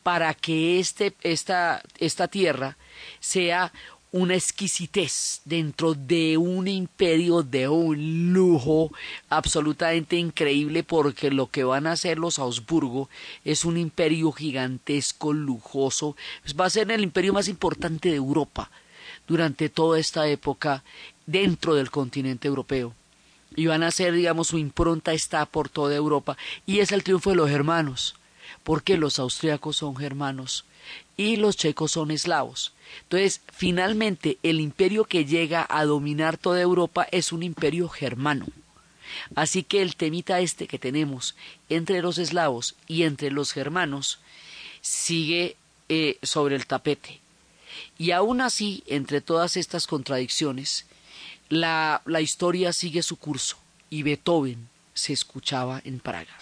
para 0.03 0.33
que 0.33 0.79
este, 0.79 1.13
esta, 1.23 1.81
esta 1.97 2.27
tierra 2.27 2.77
sea 3.19 3.73
una 4.11 4.35
exquisitez 4.35 5.41
dentro 5.43 5.93
de 5.93 6.37
un 6.37 6.67
imperio 6.67 7.43
de 7.43 7.67
un 7.67 8.33
lujo 8.33 8.91
absolutamente 9.29 10.15
increíble 10.15 10.83
porque 10.83 11.29
lo 11.29 11.47
que 11.47 11.65
van 11.65 11.87
a 11.87 11.91
hacer 11.91 12.17
los 12.17 12.39
Augsburgo 12.39 13.09
es 13.43 13.65
un 13.65 13.77
imperio 13.77 14.31
gigantesco, 14.31 15.33
lujoso, 15.33 16.15
pues 16.41 16.55
va 16.55 16.65
a 16.65 16.69
ser 16.69 16.89
el 16.91 17.03
imperio 17.03 17.33
más 17.33 17.49
importante 17.49 18.09
de 18.09 18.15
Europa 18.15 18.71
durante 19.27 19.67
toda 19.67 19.99
esta 19.99 20.27
época 20.27 20.83
dentro 21.25 21.75
del 21.75 21.91
continente 21.91 22.47
europeo. 22.47 22.93
Y 23.55 23.65
van 23.65 23.83
a 23.83 23.91
ser, 23.91 24.13
digamos, 24.13 24.47
su 24.47 24.57
impronta 24.57 25.13
está 25.13 25.45
por 25.45 25.67
toda 25.67 25.95
Europa 25.95 26.37
y 26.65 26.79
es 26.79 26.91
el 26.91 27.03
triunfo 27.03 27.31
de 27.31 27.37
los 27.37 27.49
germanos, 27.49 28.15
porque 28.63 28.97
los 28.97 29.19
austriacos 29.19 29.77
son 29.77 29.97
germanos 29.97 30.65
y 31.17 31.35
los 31.35 31.57
checos 31.57 31.91
son 31.91 32.11
eslavos. 32.11 32.73
Entonces, 33.03 33.41
finalmente, 33.51 34.37
el 34.43 34.61
imperio 34.61 35.05
que 35.05 35.25
llega 35.25 35.65
a 35.69 35.83
dominar 35.83 36.37
toda 36.37 36.61
Europa 36.61 37.07
es 37.11 37.31
un 37.31 37.43
imperio 37.43 37.89
germano. 37.89 38.45
Así 39.35 39.63
que 39.63 39.81
el 39.81 39.95
temita 39.95 40.39
este 40.39 40.67
que 40.67 40.79
tenemos 40.79 41.35
entre 41.69 42.01
los 42.01 42.17
eslavos 42.17 42.75
y 42.87 43.03
entre 43.03 43.31
los 43.31 43.51
germanos 43.51 44.19
sigue 44.81 45.57
eh, 45.89 46.17
sobre 46.21 46.55
el 46.55 46.67
tapete. 46.67 47.19
Y 47.97 48.11
aún 48.11 48.41
así, 48.41 48.83
entre 48.85 49.21
todas 49.21 49.57
estas 49.57 49.87
contradicciones, 49.87 50.85
la, 51.49 52.01
la 52.05 52.21
historia 52.21 52.73
sigue 52.73 53.01
su 53.01 53.17
curso 53.17 53.57
y 53.89 54.03
Beethoven 54.03 54.69
se 54.93 55.13
escuchaba 55.13 55.81
en 55.83 55.99
Praga. 55.99 56.35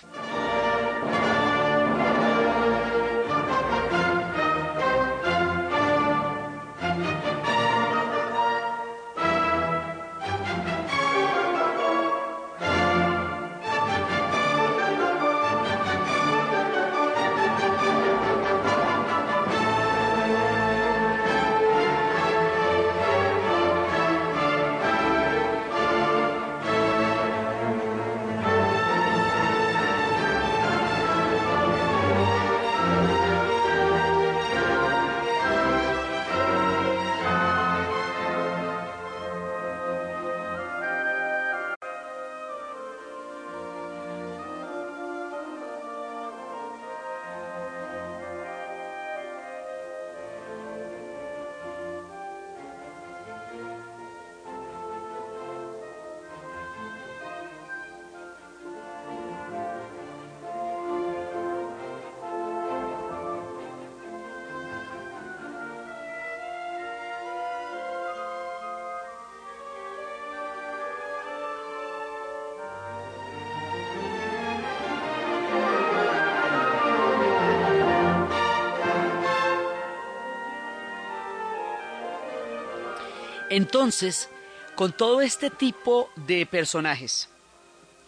Entonces, 83.56 84.28
con 84.76 84.92
todo 84.92 85.22
este 85.22 85.50
tipo 85.50 86.10
de 86.18 86.46
personajes, 86.46 87.30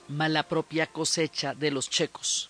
más 0.09 0.29
la 0.29 0.43
propia 0.43 0.87
cosecha 0.87 1.55
de 1.55 1.71
los 1.71 1.89
checos, 1.89 2.49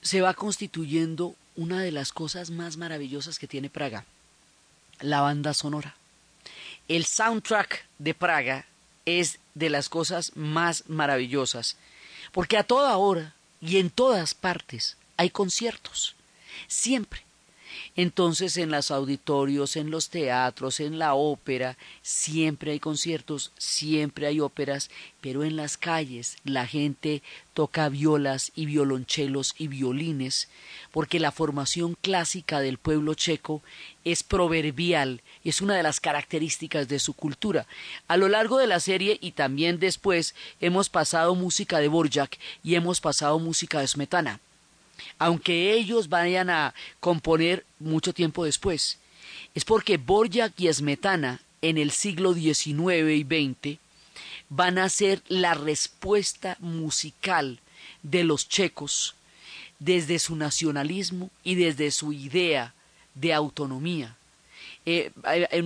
se 0.00 0.22
va 0.22 0.32
constituyendo 0.32 1.34
una 1.54 1.82
de 1.82 1.92
las 1.92 2.10
cosas 2.10 2.48
más 2.48 2.78
maravillosas 2.78 3.38
que 3.38 3.48
tiene 3.48 3.68
Praga, 3.68 4.06
la 5.00 5.20
banda 5.20 5.52
sonora. 5.52 5.94
El 6.88 7.04
soundtrack 7.04 7.84
de 7.98 8.14
Praga 8.14 8.64
es 9.04 9.38
de 9.52 9.68
las 9.68 9.90
cosas 9.90 10.32
más 10.34 10.84
maravillosas, 10.88 11.76
porque 12.32 12.56
a 12.56 12.64
toda 12.64 12.96
hora 12.96 13.34
y 13.60 13.76
en 13.76 13.90
todas 13.90 14.32
partes 14.32 14.96
hay 15.18 15.28
conciertos, 15.28 16.14
siempre. 16.66 17.26
Entonces 17.96 18.56
en 18.56 18.70
los 18.70 18.90
auditorios, 18.90 19.76
en 19.76 19.90
los 19.90 20.08
teatros, 20.08 20.80
en 20.80 20.98
la 20.98 21.14
ópera, 21.14 21.76
siempre 22.02 22.72
hay 22.72 22.80
conciertos, 22.80 23.52
siempre 23.58 24.26
hay 24.26 24.40
óperas, 24.40 24.90
pero 25.20 25.44
en 25.44 25.56
las 25.56 25.76
calles 25.76 26.36
la 26.44 26.66
gente 26.66 27.22
toca 27.54 27.88
violas 27.88 28.52
y 28.54 28.66
violonchelos 28.66 29.54
y 29.58 29.68
violines, 29.68 30.48
porque 30.90 31.20
la 31.20 31.32
formación 31.32 31.96
clásica 32.00 32.60
del 32.60 32.78
pueblo 32.78 33.14
checo 33.14 33.62
es 34.04 34.22
proverbial, 34.22 35.20
es 35.44 35.60
una 35.60 35.76
de 35.76 35.82
las 35.82 36.00
características 36.00 36.88
de 36.88 36.98
su 36.98 37.14
cultura. 37.14 37.66
A 38.08 38.16
lo 38.16 38.28
largo 38.28 38.58
de 38.58 38.66
la 38.66 38.80
serie 38.80 39.18
y 39.20 39.32
también 39.32 39.78
después 39.78 40.34
hemos 40.60 40.88
pasado 40.88 41.34
música 41.34 41.78
de 41.78 41.88
Borjak 41.88 42.38
y 42.64 42.74
hemos 42.74 43.00
pasado 43.00 43.38
música 43.38 43.80
de 43.80 43.86
Smetana 43.88 44.40
aunque 45.18 45.72
ellos 45.72 46.08
vayan 46.08 46.50
a 46.50 46.74
componer 47.00 47.64
mucho 47.78 48.12
tiempo 48.12 48.44
después. 48.44 48.98
Es 49.54 49.64
porque 49.64 49.96
Borjak 49.96 50.58
y 50.58 50.72
Smetana 50.72 51.40
en 51.60 51.78
el 51.78 51.90
siglo 51.90 52.34
XIX 52.34 53.10
y 53.10 53.22
XX 53.22 53.78
van 54.48 54.78
a 54.78 54.88
ser 54.88 55.22
la 55.28 55.54
respuesta 55.54 56.56
musical 56.60 57.60
de 58.02 58.24
los 58.24 58.48
checos 58.48 59.14
desde 59.78 60.18
su 60.18 60.36
nacionalismo 60.36 61.30
y 61.42 61.54
desde 61.54 61.90
su 61.90 62.12
idea 62.12 62.74
de 63.14 63.32
autonomía. 63.32 64.16
Eh, 64.84 65.12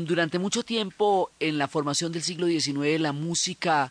durante 0.06 0.38
mucho 0.38 0.62
tiempo 0.62 1.30
en 1.40 1.56
la 1.56 1.68
formación 1.68 2.12
del 2.12 2.22
siglo 2.22 2.46
XIX 2.46 3.00
la 3.00 3.12
música 3.12 3.90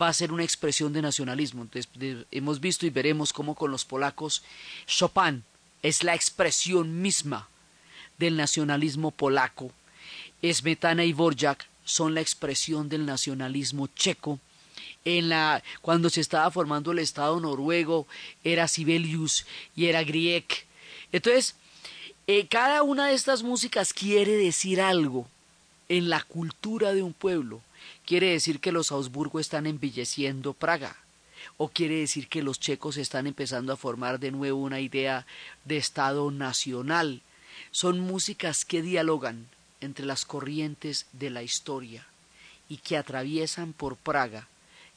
va 0.00 0.08
a 0.08 0.14
ser 0.14 0.32
una 0.32 0.44
expresión 0.44 0.92
de 0.92 1.02
nacionalismo. 1.02 1.62
Entonces, 1.62 1.90
hemos 2.30 2.60
visto 2.60 2.86
y 2.86 2.90
veremos 2.90 3.32
cómo 3.32 3.54
con 3.54 3.70
los 3.70 3.84
polacos 3.84 4.42
Chopin 4.86 5.44
es 5.82 6.02
la 6.02 6.14
expresión 6.14 7.02
misma 7.02 7.48
del 8.18 8.36
nacionalismo 8.36 9.10
polaco. 9.10 9.72
Smetana 10.42 11.04
y 11.04 11.12
Borjak 11.12 11.66
son 11.84 12.14
la 12.14 12.20
expresión 12.20 12.88
del 12.88 13.06
nacionalismo 13.06 13.86
checo. 13.88 14.38
Cuando 15.82 16.08
se 16.08 16.20
estaba 16.20 16.50
formando 16.50 16.92
el 16.92 16.98
Estado 16.98 17.38
noruego 17.38 18.06
era 18.42 18.68
Sibelius 18.68 19.46
y 19.76 19.86
era 19.86 20.02
Grieg. 20.02 20.46
Entonces, 21.12 21.54
eh, 22.26 22.46
cada 22.46 22.82
una 22.82 23.08
de 23.08 23.14
estas 23.14 23.42
músicas 23.42 23.92
quiere 23.92 24.32
decir 24.32 24.80
algo 24.80 25.28
en 25.88 26.08
la 26.08 26.22
cultura 26.22 26.94
de 26.94 27.02
un 27.02 27.12
pueblo. 27.12 27.60
Quiere 28.06 28.30
decir 28.32 28.60
que 28.60 28.72
los 28.72 28.92
Augsburgo 28.92 29.40
están 29.40 29.66
embelleciendo 29.66 30.52
Praga. 30.52 30.96
O 31.56 31.68
quiere 31.68 31.96
decir 31.96 32.28
que 32.28 32.42
los 32.42 32.60
checos 32.60 32.96
están 32.96 33.26
empezando 33.26 33.72
a 33.72 33.76
formar 33.76 34.18
de 34.18 34.30
nuevo 34.30 34.60
una 34.60 34.80
idea 34.80 35.26
de 35.64 35.78
Estado 35.78 36.30
nacional. 36.30 37.22
Son 37.70 38.00
músicas 38.00 38.64
que 38.64 38.82
dialogan 38.82 39.48
entre 39.80 40.04
las 40.04 40.24
corrientes 40.24 41.06
de 41.12 41.30
la 41.30 41.42
historia 41.42 42.06
y 42.68 42.78
que 42.78 42.96
atraviesan 42.96 43.72
por 43.72 43.96
Praga 43.96 44.48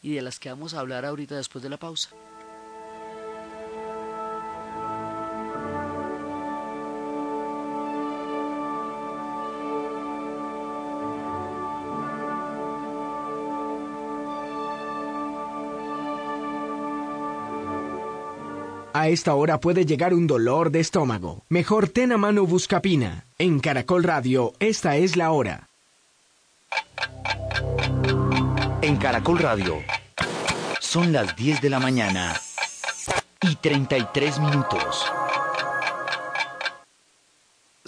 y 0.01 0.13
de 0.13 0.21
las 0.21 0.39
que 0.39 0.49
vamos 0.49 0.73
a 0.73 0.79
hablar 0.79 1.05
ahorita 1.05 1.35
después 1.35 1.63
de 1.63 1.69
la 1.69 1.77
pausa. 1.77 2.09
A 18.99 19.09
esta 19.09 19.35
hora 19.35 19.59
puede 19.59 19.85
llegar 19.85 20.15
un 20.15 20.25
dolor 20.25 20.71
de 20.71 20.79
estómago. 20.79 21.43
Mejor 21.49 21.87
ten 21.87 22.11
a 22.13 22.17
mano 22.17 22.47
Buscapina. 22.47 23.25
En 23.37 23.59
Caracol 23.59 24.03
Radio, 24.03 24.53
esta 24.59 24.95
es 24.95 25.15
la 25.15 25.29
hora. 25.29 25.67
En 28.81 28.97
Caracol 28.97 29.37
Radio, 29.37 29.75
son 30.79 31.13
las 31.13 31.35
10 31.35 31.61
de 31.61 31.69
la 31.69 31.79
mañana 31.79 32.41
y 33.43 33.55
33 33.57 34.39
minutos. 34.39 35.05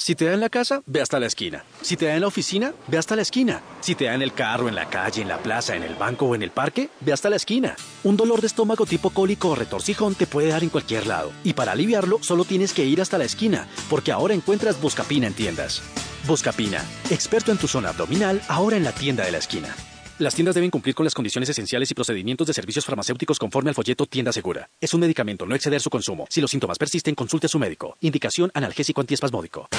Si 0.10 0.16
te 0.16 0.26
da 0.26 0.34
en 0.34 0.40
la 0.40 0.50
casa, 0.50 0.82
ve 0.88 1.02
hasta 1.02 1.20
la 1.20 1.28
esquina. 1.28 1.64
Si 1.84 1.96
te 1.96 2.06
da 2.06 2.16
en 2.16 2.22
la 2.22 2.26
oficina, 2.26 2.74
ve 2.88 2.98
hasta 2.98 3.16
la 3.16 3.22
esquina. 3.22 3.62
Si 3.80 3.94
te 3.94 4.06
da 4.06 4.16
en 4.16 4.24
el 4.24 4.34
carro, 4.34 4.68
en 4.68 4.74
la 4.74 4.90
calle, 4.90 5.22
en 5.22 5.28
la 5.28 5.38
plaza, 5.38 5.76
en 5.76 5.84
el 5.84 5.94
banco 5.94 6.26
o 6.26 6.34
en 6.34 6.42
el 6.42 6.50
parque, 6.50 6.90
ve 7.02 7.14
hasta 7.14 7.30
la 7.30 7.36
esquina. 7.36 7.76
Un 8.04 8.18
dolor 8.18 8.42
de 8.42 8.48
estómago 8.48 8.88
tipo 8.88 9.12
cólico 9.12 9.50
o 9.50 9.56
retorcijón 9.56 10.16
te 10.16 10.26
puede 10.26 10.48
dar 10.48 10.64
en 10.64 10.70
cualquier 10.70 11.06
lado. 11.06 11.32
Y 11.44 11.54
para 11.54 11.74
aliviarlo, 11.74 12.18
solo 12.24 12.44
tienes 12.44 12.74
que 12.74 12.86
ir 12.86 13.02
hasta 13.02 13.20
la 13.20 13.26
esquina, 13.26 13.68
porque 13.88 14.12
ahora 14.12 14.34
encuentras 14.34 14.82
Buscapina 14.82 15.28
en 15.28 15.36
tiendas. 15.36 15.84
Buscapina, 16.26 16.84
experto 17.12 17.52
en 17.52 17.60
tu 17.60 17.68
zona 17.68 17.90
abdominal, 17.90 18.42
ahora 18.48 18.78
en 18.78 18.86
la 18.86 18.94
tienda 18.94 19.26
de 19.26 19.32
la 19.32 19.38
esquina. 19.38 19.76
Las 20.20 20.36
tiendas 20.36 20.54
deben 20.54 20.70
cumplir 20.70 20.96
con 20.96 21.06
las 21.06 21.14
condiciones 21.14 21.48
esenciales 21.48 21.90
y 21.92 21.94
procedimientos 21.94 22.46
de 22.46 22.54
servicios 22.54 22.84
farmacéuticos 22.84 23.40
conforme 23.40 23.70
al 23.70 23.74
folleto 23.74 24.06
Tienda 24.06 24.34
Segura. 24.34 24.70
Es 24.82 24.94
un 24.94 25.00
medicamento, 25.00 25.46
no 25.46 25.56
exceder 25.56 25.80
su 25.80 25.90
consumo. 25.90 26.26
Si 26.30 26.42
los 26.42 26.52
síntomas 26.52 26.78
persisten, 26.78 27.16
consulte 27.16 27.46
a 27.46 27.50
su 27.50 27.58
médico. 27.58 27.96
Indicación 28.02 28.52
analgésico 28.54 29.00
antiespasmódico. 29.00 29.70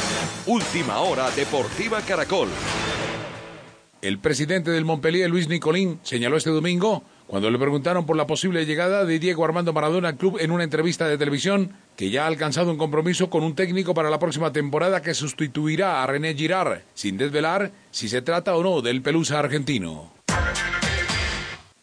Última 0.46 1.00
hora 1.00 1.30
Deportiva 1.32 2.00
Caracol. 2.00 2.48
El 4.00 4.18
presidente 4.18 4.70
del 4.70 4.86
Montpellier, 4.86 5.28
Luis 5.28 5.46
Nicolín, 5.46 6.00
señaló 6.04 6.38
este 6.38 6.48
domingo, 6.48 7.02
cuando 7.26 7.50
le 7.50 7.58
preguntaron 7.58 8.06
por 8.06 8.16
la 8.16 8.26
posible 8.26 8.64
llegada 8.64 9.04
de 9.04 9.18
Diego 9.18 9.44
Armando 9.44 9.74
Maradona 9.74 10.08
al 10.08 10.16
club 10.16 10.38
en 10.40 10.52
una 10.52 10.64
entrevista 10.64 11.06
de 11.06 11.18
televisión, 11.18 11.76
que 11.96 12.08
ya 12.08 12.24
ha 12.24 12.28
alcanzado 12.28 12.70
un 12.70 12.78
compromiso 12.78 13.28
con 13.28 13.44
un 13.44 13.54
técnico 13.54 13.92
para 13.92 14.08
la 14.08 14.18
próxima 14.18 14.54
temporada 14.54 15.02
que 15.02 15.12
sustituirá 15.12 16.02
a 16.02 16.06
René 16.06 16.34
Girard, 16.34 16.80
sin 16.94 17.18
desvelar 17.18 17.72
si 17.90 18.08
se 18.08 18.22
trata 18.22 18.56
o 18.56 18.62
no 18.62 18.80
del 18.80 19.02
pelusa 19.02 19.38
argentino. 19.38 20.19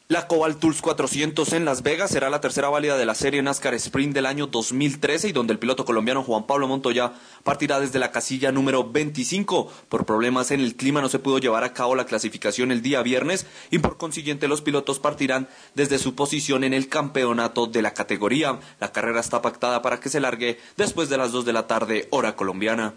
La 0.10 0.26
Cobalt 0.26 0.58
Tools 0.62 0.82
400 0.82 1.52
en 1.52 1.66
Las 1.66 1.84
Vegas 1.84 2.12
será 2.12 2.30
la 2.30 2.40
tercera 2.40 2.70
válida 2.70 2.96
de 2.96 3.06
la 3.06 3.14
serie 3.14 3.42
NASCAR 3.42 3.74
Sprint 3.74 4.14
del 4.14 4.26
año 4.26 4.48
2013 4.48 5.28
y 5.28 5.32
donde 5.34 5.52
el 5.52 5.60
piloto 5.60 5.84
colombiano 5.84 6.24
Juan 6.24 6.48
Pablo 6.48 6.66
Montoya 6.66 7.12
partirá 7.44 7.82
desde 7.82 8.00
la 8.00 8.10
casilla 8.10 8.54
número 8.54 8.90
25. 8.90 9.70
Por 9.90 10.06
problemas 10.06 10.52
en 10.52 10.62
el 10.62 10.78
clima 10.78 11.02
no 11.02 11.10
se 11.10 11.20
pudo 11.20 11.40
llevar 11.40 11.66
a 11.66 11.74
cabo 11.74 11.94
la 11.94 12.06
clasificación 12.06 12.72
el 12.72 12.82
día 12.82 13.02
viernes 13.02 13.48
y 13.70 13.80
por 13.80 13.98
consiguiente 13.98 14.48
los 14.48 14.62
pilotos 14.62 15.00
partirán 15.00 15.50
desde 15.76 16.00
su 16.00 16.16
posición 16.16 16.64
en 16.64 16.74
el 16.74 16.88
campeonato 16.88 17.68
de 17.68 17.82
la 17.82 17.94
categoría. 17.94 18.62
La 18.80 18.94
carrera 18.94 19.20
está 19.20 19.42
pactada 19.42 19.82
para 19.82 20.00
que 20.00 20.08
se 20.08 20.22
largue 20.22 20.58
después 20.78 21.10
de 21.10 21.18
las 21.18 21.34
2 21.34 21.44
de 21.44 21.52
la 21.52 21.68
tarde 21.68 22.08
hora 22.12 22.38
colombiana. 22.38 22.94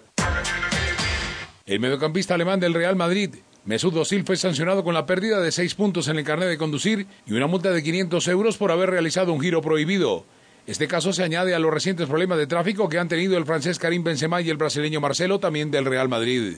El 1.67 1.81
mediocampista 1.81 2.35
alemán 2.35 2.61
del 2.61 2.73
Real 2.73 2.95
Madrid, 2.95 3.35
Mesut 3.65 3.95
Özil 3.95 4.25
fue 4.25 4.37
sancionado 4.37 4.83
con 4.83 4.95
la 4.95 5.05
pérdida 5.05 5.41
de 5.41 5.53
seis 5.53 5.75
puntos 5.75 6.09
en 6.09 6.19
el 6.19 6.25
carnet 6.25 6.49
de 6.49 6.57
conducir 6.57 7.07
y 7.27 7.35
una 7.35 7.47
multa 7.47 7.71
de 7.71 7.83
500 7.83 8.27
euros 8.29 8.57
por 8.57 8.73
haber 8.73 8.91
realizado 8.91 9.33
un 9.33 9.41
giro 9.41 9.61
prohibido. 9.61 10.25
Este 10.67 10.89
caso 10.89 11.13
se 11.13 11.23
añade 11.23 11.55
a 11.55 11.59
los 11.59 11.73
recientes 11.73 12.09
problemas 12.09 12.39
de 12.39 12.47
tráfico 12.47 12.89
que 12.89 12.99
han 12.99 13.09
tenido 13.09 13.37
el 13.37 13.45
francés 13.45 13.79
Karim 13.79 14.03
Benzema 14.03 14.41
y 14.41 14.49
el 14.49 14.57
brasileño 14.57 15.01
Marcelo, 15.01 15.41
también 15.41 15.71
del 15.71 15.85
Real 15.85 16.09
Madrid. 16.09 16.57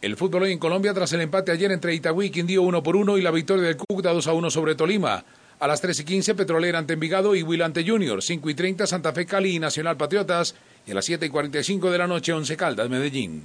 El 0.00 0.16
fútbol 0.16 0.44
hoy 0.44 0.52
en 0.52 0.58
Colombia 0.58 0.94
tras 0.94 1.12
el 1.14 1.22
empate 1.22 1.50
ayer 1.50 1.72
entre 1.72 1.94
Itagüí 1.94 2.26
y 2.26 2.30
Quindío 2.30 2.62
1 2.62 2.82
por 2.82 2.94
1 2.94 3.18
y 3.18 3.22
la 3.22 3.32
victoria 3.32 3.64
del 3.64 3.76
Cúcuta 3.76 4.12
2 4.12 4.28
a 4.28 4.32
1 4.32 4.50
sobre 4.50 4.76
Tolima. 4.76 5.24
A 5.58 5.66
las 5.66 5.80
3 5.80 5.98
y 6.00 6.04
15 6.04 6.34
Petrolera 6.34 6.78
ante 6.78 6.92
Envigado 6.92 7.34
y 7.34 7.42
Will 7.42 7.62
ante 7.62 7.88
Junior. 7.88 8.22
5 8.22 8.50
y 8.50 8.54
30 8.54 8.86
Santa 8.86 9.12
Fe 9.12 9.26
Cali 9.26 9.56
y 9.56 9.58
Nacional 9.58 9.96
Patriotas. 9.96 10.54
Y 10.86 10.92
a 10.92 10.94
las 10.94 11.04
7 11.04 11.26
y 11.26 11.28
45 11.28 11.90
de 11.90 11.98
la 11.98 12.06
noche 12.06 12.32
Once 12.32 12.56
Caldas 12.56 12.88
Medellín. 12.88 13.42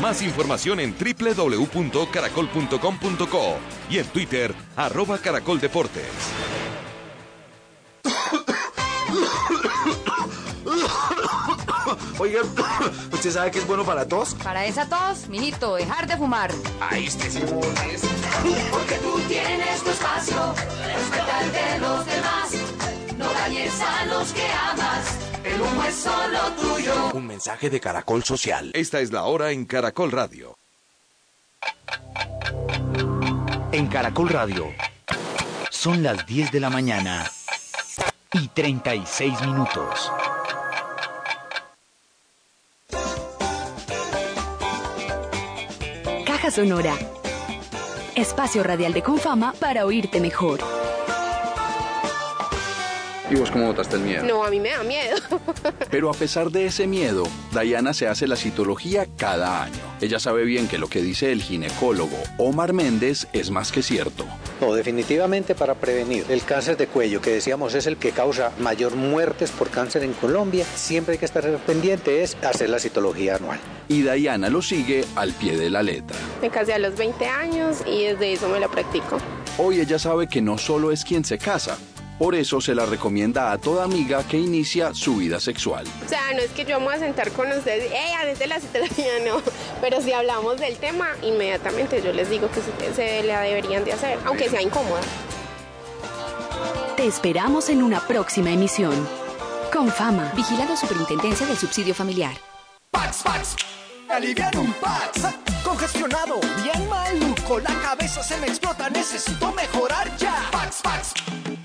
Más 0.00 0.22
información 0.22 0.80
en 0.80 0.94
www.caracol.com.co 0.96 3.56
y 3.90 3.98
en 3.98 4.06
Twitter, 4.06 4.54
arroba 4.76 5.18
caracoldeportes. 5.18 6.06
Oiga, 12.18 12.40
¿usted 13.12 13.30
sabe 13.30 13.50
que 13.50 13.58
es 13.58 13.66
bueno 13.66 13.84
para 13.84 14.06
tos? 14.06 14.34
Para 14.42 14.64
esa 14.66 14.88
tos, 14.88 15.28
mijito, 15.28 15.76
dejar 15.76 16.06
de 16.06 16.16
fumar. 16.16 16.50
Ahí 16.80 17.06
este 17.06 17.30
sí. 17.30 17.40
Porque 18.70 18.94
tú 18.96 19.20
tienes 19.28 19.82
tu 19.82 19.90
espacio, 19.90 20.54
respeta 20.84 21.42
el 21.42 21.52
de 21.52 21.78
los 21.80 22.06
demás. 22.06 22.50
No 23.18 23.32
dañes 23.32 23.80
a 23.80 24.06
los 24.06 24.32
que 24.32 24.46
amas. 24.70 25.25
El 25.46 25.60
humo 25.60 25.84
es 25.84 25.94
solo 25.94 26.38
tuyo. 26.60 27.10
Un 27.14 27.26
mensaje 27.26 27.70
de 27.70 27.78
Caracol 27.78 28.24
Social. 28.24 28.72
Esta 28.74 29.00
es 29.00 29.12
la 29.12 29.24
hora 29.24 29.52
en 29.52 29.64
Caracol 29.64 30.10
Radio. 30.10 30.58
En 33.70 33.86
Caracol 33.86 34.28
Radio. 34.28 34.66
Son 35.70 36.02
las 36.02 36.26
10 36.26 36.50
de 36.50 36.60
la 36.60 36.68
mañana 36.68 37.30
y 38.32 38.48
36 38.48 39.40
minutos. 39.42 40.10
Caja 46.26 46.50
Sonora. 46.50 46.94
Espacio 48.16 48.64
radial 48.64 48.92
de 48.92 49.02
Confama 49.02 49.52
para 49.60 49.86
oírte 49.86 50.20
mejor. 50.20 50.85
¿Y 53.28 53.34
vos 53.34 53.50
cómo 53.50 53.66
votaste 53.66 53.96
el 53.96 54.02
miedo? 54.02 54.24
No, 54.24 54.44
a 54.44 54.50
mí 54.50 54.60
me 54.60 54.70
da 54.70 54.84
miedo. 54.84 55.16
Pero 55.90 56.10
a 56.10 56.14
pesar 56.14 56.50
de 56.50 56.66
ese 56.66 56.86
miedo, 56.86 57.24
Diana 57.50 57.92
se 57.92 58.06
hace 58.06 58.28
la 58.28 58.36
citología 58.36 59.08
cada 59.16 59.64
año. 59.64 59.80
Ella 60.00 60.20
sabe 60.20 60.44
bien 60.44 60.68
que 60.68 60.78
lo 60.78 60.86
que 60.86 61.02
dice 61.02 61.32
el 61.32 61.42
ginecólogo 61.42 62.16
Omar 62.38 62.72
Méndez 62.72 63.26
es 63.32 63.50
más 63.50 63.72
que 63.72 63.82
cierto. 63.82 64.24
No, 64.60 64.74
definitivamente 64.74 65.56
para 65.56 65.74
prevenir 65.74 66.24
el 66.28 66.42
cáncer 66.44 66.76
de 66.76 66.86
cuello, 66.86 67.20
que 67.20 67.30
decíamos 67.30 67.74
es 67.74 67.88
el 67.88 67.96
que 67.96 68.12
causa 68.12 68.52
mayor 68.60 68.94
muertes 68.94 69.50
por 69.50 69.70
cáncer 69.70 70.04
en 70.04 70.12
Colombia, 70.12 70.64
siempre 70.76 71.14
hay 71.14 71.18
que 71.18 71.24
estar 71.24 71.44
pendiente 71.58 72.22
es 72.22 72.36
hacer 72.44 72.70
la 72.70 72.78
citología 72.78 73.36
anual. 73.36 73.58
Y 73.88 74.02
Diana 74.02 74.50
lo 74.50 74.62
sigue 74.62 75.04
al 75.16 75.32
pie 75.32 75.56
de 75.56 75.68
la 75.68 75.82
letra. 75.82 76.16
Me 76.40 76.50
casé 76.50 76.74
a 76.74 76.78
los 76.78 76.96
20 76.96 77.26
años 77.26 77.78
y 77.86 78.04
desde 78.04 78.34
eso 78.34 78.48
me 78.48 78.60
la 78.60 78.68
practico. 78.68 79.18
Hoy 79.58 79.80
ella 79.80 79.98
sabe 79.98 80.28
que 80.28 80.40
no 80.40 80.58
solo 80.58 80.92
es 80.92 81.04
quien 81.04 81.24
se 81.24 81.38
casa, 81.38 81.78
por 82.18 82.34
eso 82.34 82.60
se 82.60 82.74
la 82.74 82.86
recomienda 82.86 83.52
a 83.52 83.58
toda 83.58 83.84
amiga 83.84 84.22
que 84.24 84.38
inicia 84.38 84.94
su 84.94 85.16
vida 85.16 85.40
sexual. 85.40 85.86
O 86.04 86.08
sea, 86.08 86.32
no 86.34 86.40
es 86.40 86.50
que 86.50 86.64
yo 86.64 86.78
me 86.78 86.86
voy 86.86 86.94
a 86.94 86.98
sentar 86.98 87.30
con 87.32 87.50
ustedes, 87.52 87.90
ella 87.90 88.24
desde 88.24 88.46
la 88.46 88.60
citología 88.60 89.12
no, 89.26 89.42
pero 89.80 90.00
si 90.00 90.12
hablamos 90.12 90.58
del 90.58 90.76
tema, 90.76 91.08
inmediatamente 91.22 92.02
yo 92.02 92.12
les 92.12 92.30
digo 92.30 92.48
que 92.50 92.60
se, 92.60 92.94
se 92.94 93.22
la 93.22 93.40
deberían 93.40 93.84
de 93.84 93.92
hacer, 93.92 94.18
aunque 94.24 94.48
sea 94.48 94.62
incómoda. 94.62 95.00
Te 96.96 97.06
esperamos 97.06 97.68
en 97.68 97.82
una 97.82 98.00
próxima 98.00 98.50
emisión. 98.50 98.94
Con 99.72 99.88
fama. 99.88 100.32
Vigilado 100.34 100.76
Superintendencia 100.76 101.46
del 101.46 101.56
Subsidio 101.56 101.94
Familiar. 101.94 102.32
Pax, 102.90 103.22
Pax, 103.22 103.56
alivian 104.10 104.56
un 104.58 104.72
Pax. 104.74 105.22
Congestionado, 105.64 106.40
bien 106.62 106.88
maluco, 106.88 107.58
la 107.58 107.74
cabeza 107.80 108.22
se 108.22 108.36
me 108.38 108.46
explota, 108.46 108.88
necesito 108.90 109.52
mejorar 109.52 110.16
ya. 110.16 110.48
Pax, 110.52 110.80
Pax, 110.82 111.14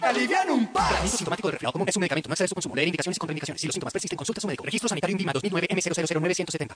alivian 0.02 0.50
un 0.50 0.68
Pax. 0.68 0.88
Tratamiento 0.88 1.18
sintomático 1.18 1.48
de 1.48 1.52
resfriado 1.52 1.74
común 1.74 1.90
es 1.90 1.96
un 1.96 2.02
medicamento, 2.02 2.30
no 2.30 2.34
excede 2.34 2.48
su 2.48 2.56
consumo, 2.56 2.76
leer 2.76 2.88
indicaciones 2.88 3.18
y 3.18 3.20
contraindicaciones. 3.20 3.62
Si 3.62 3.68
los 3.68 3.74
síntomas 3.74 3.94
persisten, 3.94 4.18
consulta 4.18 4.40
a 4.40 4.42
su 4.42 4.48
médico. 4.48 4.64
Registro 4.64 4.90
sanitario 4.90 5.14
INVIMA 5.14 5.34
2009 5.34 5.68
M009170. 5.70 6.76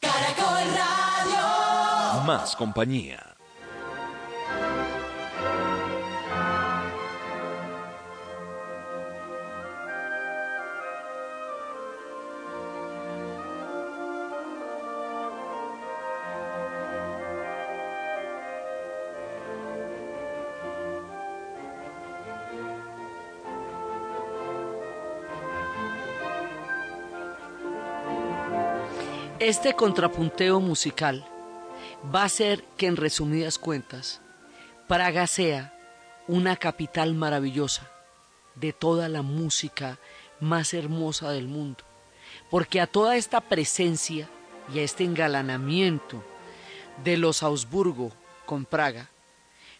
Caracol 0.00 0.68
Radio. 0.74 2.22
Más 2.24 2.56
compañía. 2.56 3.35
Este 29.46 29.74
contrapunteo 29.74 30.58
musical 30.58 31.24
va 32.12 32.22
a 32.22 32.24
hacer 32.24 32.64
que 32.76 32.88
en 32.88 32.96
resumidas 32.96 33.58
cuentas 33.58 34.20
Praga 34.88 35.28
sea 35.28 35.72
una 36.26 36.56
capital 36.56 37.14
maravillosa 37.14 37.88
de 38.56 38.72
toda 38.72 39.08
la 39.08 39.22
música 39.22 40.00
más 40.40 40.74
hermosa 40.74 41.30
del 41.30 41.46
mundo, 41.46 41.84
porque 42.50 42.80
a 42.80 42.88
toda 42.88 43.14
esta 43.14 43.40
presencia 43.40 44.28
y 44.74 44.80
a 44.80 44.82
este 44.82 45.04
engalanamiento 45.04 46.24
de 47.04 47.16
los 47.16 47.44
Augsburgo 47.44 48.10
con 48.46 48.64
Praga, 48.64 49.10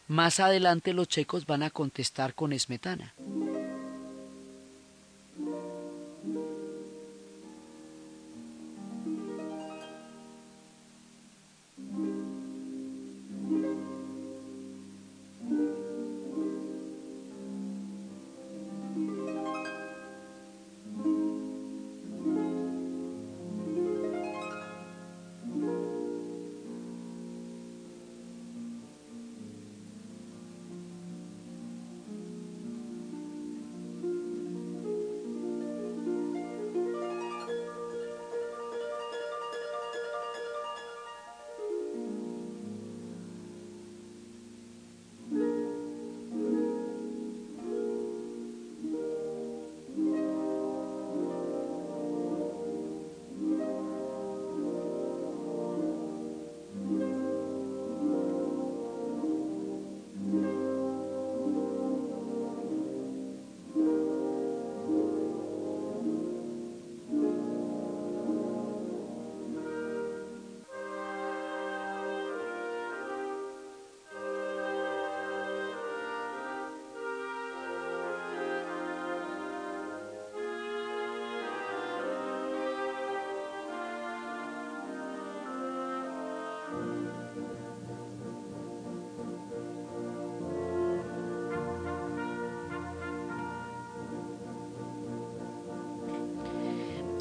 más 0.06 0.38
adelante 0.38 0.92
los 0.92 1.08
checos 1.08 1.44
van 1.44 1.64
a 1.64 1.70
contestar 1.70 2.36
con 2.36 2.52
Esmetana. 2.52 3.16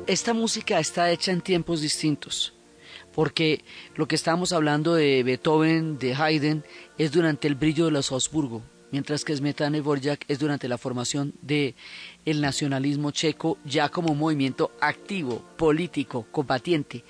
Esta 0.07 0.33
música 0.33 0.79
está 0.79 1.09
hecha 1.11 1.31
en 1.31 1.41
tiempos 1.41 1.81
distintos, 1.81 2.53
porque 3.13 3.63
lo 3.95 4.07
que 4.07 4.15
estamos 4.15 4.51
hablando 4.51 4.93
de 4.93 5.23
Beethoven, 5.23 5.97
de 5.97 6.13
Haydn, 6.13 6.63
es 6.97 7.11
durante 7.11 7.47
el 7.47 7.55
brillo 7.55 7.85
de 7.85 7.91
los 7.91 8.11
Habsburgo, 8.11 8.61
mientras 8.91 9.25
que 9.25 9.35
Smetana 9.35 9.81
Borjak 9.81 10.25
es 10.27 10.39
durante 10.39 10.67
la 10.67 10.77
formación 10.77 11.33
del 11.41 11.75
el 12.25 12.41
nacionalismo 12.41 13.11
checo 13.11 13.57
ya 13.65 13.89
como 13.89 14.13
movimiento 14.13 14.71
activo, 14.79 15.43
político, 15.57 16.27
combatiente, 16.31 17.03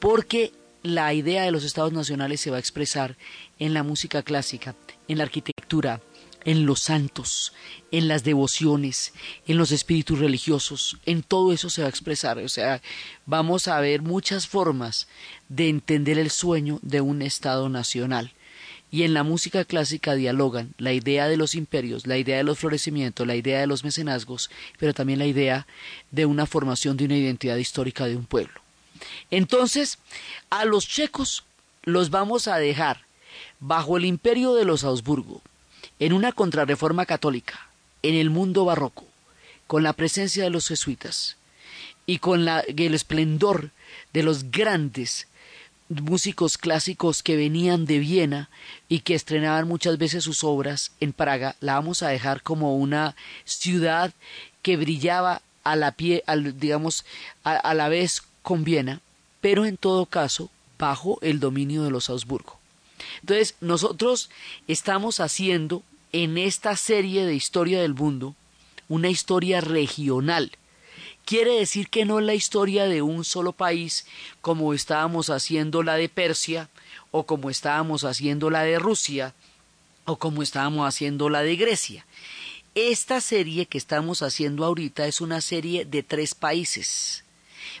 porque 0.00 0.52
la 0.82 1.12
idea 1.14 1.42
de 1.42 1.52
los 1.52 1.64
estados 1.64 1.92
nacionales 1.92 2.40
se 2.40 2.50
va 2.50 2.56
a 2.56 2.60
expresar 2.60 3.16
en 3.58 3.74
la 3.74 3.82
música 3.82 4.22
clásica, 4.22 4.74
en 5.08 5.18
la 5.18 5.24
arquitectura, 5.24 6.00
en 6.44 6.66
los 6.66 6.80
santos, 6.80 7.52
en 7.90 8.08
las 8.08 8.24
devociones, 8.24 9.12
en 9.46 9.56
los 9.56 9.72
espíritus 9.72 10.18
religiosos, 10.18 10.98
en 11.06 11.22
todo 11.22 11.52
eso 11.52 11.70
se 11.70 11.82
va 11.82 11.86
a 11.86 11.90
expresar. 11.90 12.38
O 12.38 12.48
sea, 12.48 12.80
vamos 13.26 13.68
a 13.68 13.80
ver 13.80 14.02
muchas 14.02 14.46
formas 14.46 15.08
de 15.48 15.68
entender 15.68 16.18
el 16.18 16.30
sueño 16.30 16.78
de 16.82 17.00
un 17.00 17.22
Estado 17.22 17.68
nacional. 17.68 18.32
Y 18.92 19.04
en 19.04 19.14
la 19.14 19.22
música 19.22 19.64
clásica 19.64 20.14
dialogan 20.14 20.74
la 20.78 20.92
idea 20.92 21.28
de 21.28 21.36
los 21.36 21.54
imperios, 21.54 22.08
la 22.08 22.18
idea 22.18 22.38
de 22.38 22.44
los 22.44 22.58
florecimientos, 22.58 23.24
la 23.26 23.36
idea 23.36 23.60
de 23.60 23.68
los 23.68 23.84
mecenazgos, 23.84 24.50
pero 24.78 24.94
también 24.94 25.20
la 25.20 25.26
idea 25.26 25.66
de 26.10 26.26
una 26.26 26.44
formación 26.46 26.96
de 26.96 27.04
una 27.04 27.16
identidad 27.16 27.56
histórica 27.56 28.06
de 28.06 28.16
un 28.16 28.24
pueblo. 28.24 28.60
Entonces, 29.30 29.98
a 30.50 30.64
los 30.64 30.88
checos 30.88 31.44
los 31.84 32.10
vamos 32.10 32.48
a 32.48 32.56
dejar 32.56 33.04
bajo 33.60 33.96
el 33.96 34.04
imperio 34.04 34.54
de 34.54 34.64
los 34.64 34.82
Habsburgo, 34.82 35.40
en 36.00 36.14
una 36.14 36.32
contrarreforma 36.32 37.06
católica, 37.06 37.68
en 38.02 38.14
el 38.14 38.30
mundo 38.30 38.64
barroco, 38.64 39.04
con 39.66 39.82
la 39.82 39.92
presencia 39.92 40.42
de 40.42 40.50
los 40.50 40.66
jesuitas 40.66 41.36
y 42.06 42.18
con 42.18 42.48
el 42.48 42.94
esplendor 42.94 43.70
de 44.12 44.22
los 44.22 44.50
grandes 44.50 45.28
músicos 45.88 46.56
clásicos 46.56 47.22
que 47.22 47.36
venían 47.36 47.84
de 47.84 47.98
Viena 47.98 48.48
y 48.88 49.00
que 49.00 49.14
estrenaban 49.14 49.68
muchas 49.68 49.98
veces 49.98 50.24
sus 50.24 50.42
obras 50.42 50.92
en 51.00 51.12
Praga, 51.12 51.56
la 51.60 51.74
vamos 51.74 52.02
a 52.02 52.08
dejar 52.08 52.42
como 52.42 52.76
una 52.76 53.14
ciudad 53.44 54.12
que 54.62 54.76
brillaba 54.76 55.42
a 55.64 55.76
la 55.76 55.92
pie, 55.92 56.22
al, 56.26 56.58
digamos, 56.58 57.04
a, 57.44 57.56
a 57.56 57.74
la 57.74 57.88
vez 57.88 58.22
con 58.42 58.64
Viena, 58.64 59.00
pero 59.40 59.66
en 59.66 59.76
todo 59.76 60.06
caso 60.06 60.50
bajo 60.78 61.18
el 61.20 61.40
dominio 61.40 61.82
de 61.82 61.90
los 61.90 62.08
Augsburgo. 62.08 62.59
Entonces, 63.20 63.54
nosotros 63.60 64.30
estamos 64.66 65.20
haciendo 65.20 65.82
en 66.12 66.38
esta 66.38 66.76
serie 66.76 67.26
de 67.26 67.34
historia 67.34 67.80
del 67.80 67.94
mundo 67.94 68.34
una 68.88 69.08
historia 69.08 69.60
regional. 69.60 70.52
Quiere 71.24 71.54
decir 71.58 71.88
que 71.88 72.04
no 72.04 72.18
es 72.18 72.26
la 72.26 72.34
historia 72.34 72.86
de 72.86 73.02
un 73.02 73.24
solo 73.24 73.52
país 73.52 74.06
como 74.40 74.74
estábamos 74.74 75.30
haciendo 75.30 75.82
la 75.82 75.94
de 75.94 76.08
Persia 76.08 76.68
o 77.12 77.24
como 77.24 77.50
estábamos 77.50 78.04
haciendo 78.04 78.50
la 78.50 78.62
de 78.62 78.78
Rusia 78.78 79.34
o 80.06 80.16
como 80.16 80.42
estábamos 80.42 80.88
haciendo 80.88 81.28
la 81.28 81.42
de 81.42 81.56
Grecia. 81.56 82.04
Esta 82.74 83.20
serie 83.20 83.66
que 83.66 83.78
estamos 83.78 84.22
haciendo 84.22 84.64
ahorita 84.64 85.06
es 85.06 85.20
una 85.20 85.40
serie 85.40 85.84
de 85.84 86.02
tres 86.02 86.34
países 86.34 87.24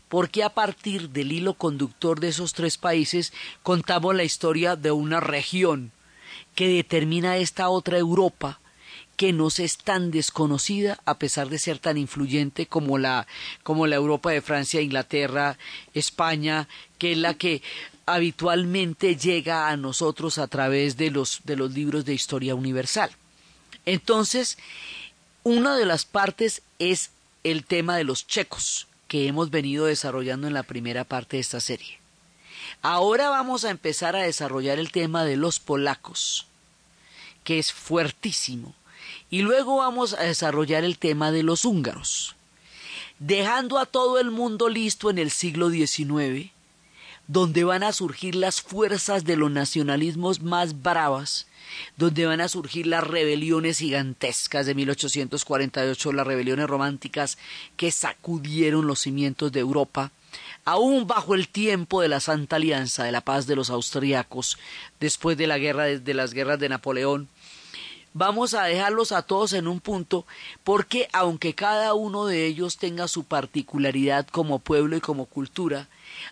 porque 0.08 0.42
a 0.42 0.50
partir 0.50 1.10
del 1.10 1.32
hilo 1.32 1.54
conductor 1.54 2.20
de 2.20 2.28
esos 2.28 2.52
tres 2.52 2.78
países 2.78 3.32
contamos 3.62 4.14
la 4.14 4.24
historia 4.24 4.76
de 4.76 4.90
una 4.90 5.20
región 5.20 5.92
que 6.54 6.68
determina 6.68 7.36
esta 7.36 7.68
otra 7.68 7.98
Europa 7.98 8.60
que 9.20 9.34
nos 9.34 9.58
es 9.58 9.76
tan 9.76 10.10
desconocida 10.10 10.98
a 11.04 11.18
pesar 11.18 11.50
de 11.50 11.58
ser 11.58 11.78
tan 11.78 11.98
influyente 11.98 12.64
como 12.64 12.96
la 12.96 13.26
como 13.62 13.86
la 13.86 13.96
Europa 13.96 14.30
de 14.30 14.40
Francia, 14.40 14.80
Inglaterra, 14.80 15.58
España, 15.92 16.68
que 16.96 17.12
es 17.12 17.18
la 17.18 17.34
que 17.34 17.62
habitualmente 18.06 19.16
llega 19.16 19.68
a 19.68 19.76
nosotros 19.76 20.38
a 20.38 20.46
través 20.46 20.96
de 20.96 21.10
los 21.10 21.42
de 21.44 21.56
los 21.56 21.72
libros 21.72 22.06
de 22.06 22.14
historia 22.14 22.54
universal. 22.54 23.10
Entonces, 23.84 24.56
una 25.42 25.76
de 25.76 25.84
las 25.84 26.06
partes 26.06 26.62
es 26.78 27.10
el 27.44 27.64
tema 27.64 27.98
de 27.98 28.04
los 28.04 28.26
checos 28.26 28.86
que 29.10 29.26
hemos 29.26 29.50
venido 29.50 29.86
desarrollando 29.86 30.46
en 30.46 30.54
la 30.54 30.62
primera 30.62 31.02
parte 31.02 31.36
de 31.36 31.40
esta 31.40 31.58
serie. 31.58 31.98
Ahora 32.80 33.28
vamos 33.28 33.64
a 33.64 33.70
empezar 33.70 34.14
a 34.14 34.22
desarrollar 34.22 34.78
el 34.78 34.92
tema 34.92 35.24
de 35.24 35.36
los 35.36 35.58
polacos, 35.58 36.46
que 37.42 37.58
es 37.58 37.72
fuertísimo, 37.72 38.72
y 39.28 39.42
luego 39.42 39.78
vamos 39.78 40.14
a 40.14 40.22
desarrollar 40.22 40.84
el 40.84 40.96
tema 40.96 41.32
de 41.32 41.42
los 41.42 41.64
húngaros, 41.64 42.36
dejando 43.18 43.80
a 43.80 43.86
todo 43.86 44.20
el 44.20 44.30
mundo 44.30 44.68
listo 44.68 45.10
en 45.10 45.18
el 45.18 45.32
siglo 45.32 45.70
XIX, 45.70 46.52
donde 47.30 47.62
van 47.62 47.84
a 47.84 47.92
surgir 47.92 48.34
las 48.34 48.60
fuerzas 48.60 49.24
de 49.24 49.36
los 49.36 49.52
nacionalismos 49.52 50.42
más 50.42 50.82
bravas, 50.82 51.46
donde 51.96 52.26
van 52.26 52.40
a 52.40 52.48
surgir 52.48 52.88
las 52.88 53.06
rebeliones 53.06 53.78
gigantescas 53.78 54.66
de 54.66 54.74
1848, 54.74 56.12
las 56.12 56.26
rebeliones 56.26 56.66
románticas 56.66 57.38
que 57.76 57.92
sacudieron 57.92 58.88
los 58.88 58.98
cimientos 58.98 59.52
de 59.52 59.60
Europa, 59.60 60.10
aún 60.64 61.06
bajo 61.06 61.36
el 61.36 61.46
tiempo 61.46 62.00
de 62.00 62.08
la 62.08 62.18
Santa 62.18 62.56
Alianza, 62.56 63.04
de 63.04 63.12
la 63.12 63.20
paz 63.20 63.46
de 63.46 63.54
los 63.54 63.70
austriacos, 63.70 64.58
después 64.98 65.38
de 65.38 65.46
la 65.46 65.58
guerra 65.58 65.84
de 65.84 66.14
las 66.14 66.34
guerras 66.34 66.58
de 66.58 66.68
Napoleón, 66.68 67.28
vamos 68.12 68.54
a 68.54 68.64
dejarlos 68.64 69.12
a 69.12 69.22
todos 69.22 69.52
en 69.52 69.68
un 69.68 69.78
punto 69.78 70.26
porque 70.64 71.08
aunque 71.12 71.54
cada 71.54 71.94
uno 71.94 72.26
de 72.26 72.46
ellos 72.46 72.76
tenga 72.76 73.06
su 73.06 73.22
particularidad 73.22 74.26
como 74.26 74.58
pueblo 74.58 74.96
y 74.96 75.00
como 75.00 75.26
cultura, 75.26 75.86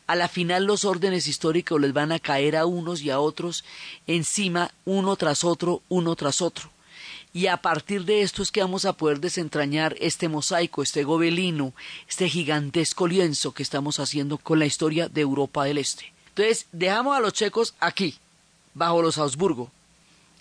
a 0.06 0.16
la 0.16 0.28
final 0.28 0.64
los 0.64 0.84
órdenes 0.84 1.26
históricos 1.26 1.80
les 1.80 1.92
van 1.92 2.12
a 2.12 2.18
caer 2.18 2.56
a 2.56 2.66
unos 2.66 3.02
y 3.02 3.10
a 3.10 3.20
otros 3.20 3.64
encima, 4.06 4.72
uno 4.84 5.16
tras 5.16 5.44
otro, 5.44 5.82
uno 5.88 6.16
tras 6.16 6.42
otro. 6.42 6.70
Y 7.32 7.46
a 7.46 7.58
partir 7.58 8.04
de 8.04 8.22
esto 8.22 8.42
es 8.42 8.50
que 8.50 8.62
vamos 8.62 8.84
a 8.84 8.94
poder 8.94 9.20
desentrañar 9.20 9.94
este 10.00 10.28
mosaico, 10.28 10.82
este 10.82 11.04
gobelino, 11.04 11.74
este 12.08 12.28
gigantesco 12.28 13.06
lienzo 13.06 13.52
que 13.52 13.62
estamos 13.62 14.00
haciendo 14.00 14.38
con 14.38 14.58
la 14.58 14.66
historia 14.66 15.08
de 15.08 15.20
Europa 15.20 15.64
del 15.64 15.78
Este. 15.78 16.12
Entonces, 16.30 16.66
dejamos 16.72 17.16
a 17.16 17.20
los 17.20 17.32
checos 17.32 17.74
aquí, 17.80 18.16
bajo 18.74 19.02
los 19.02 19.18
Habsburgo, 19.18 19.70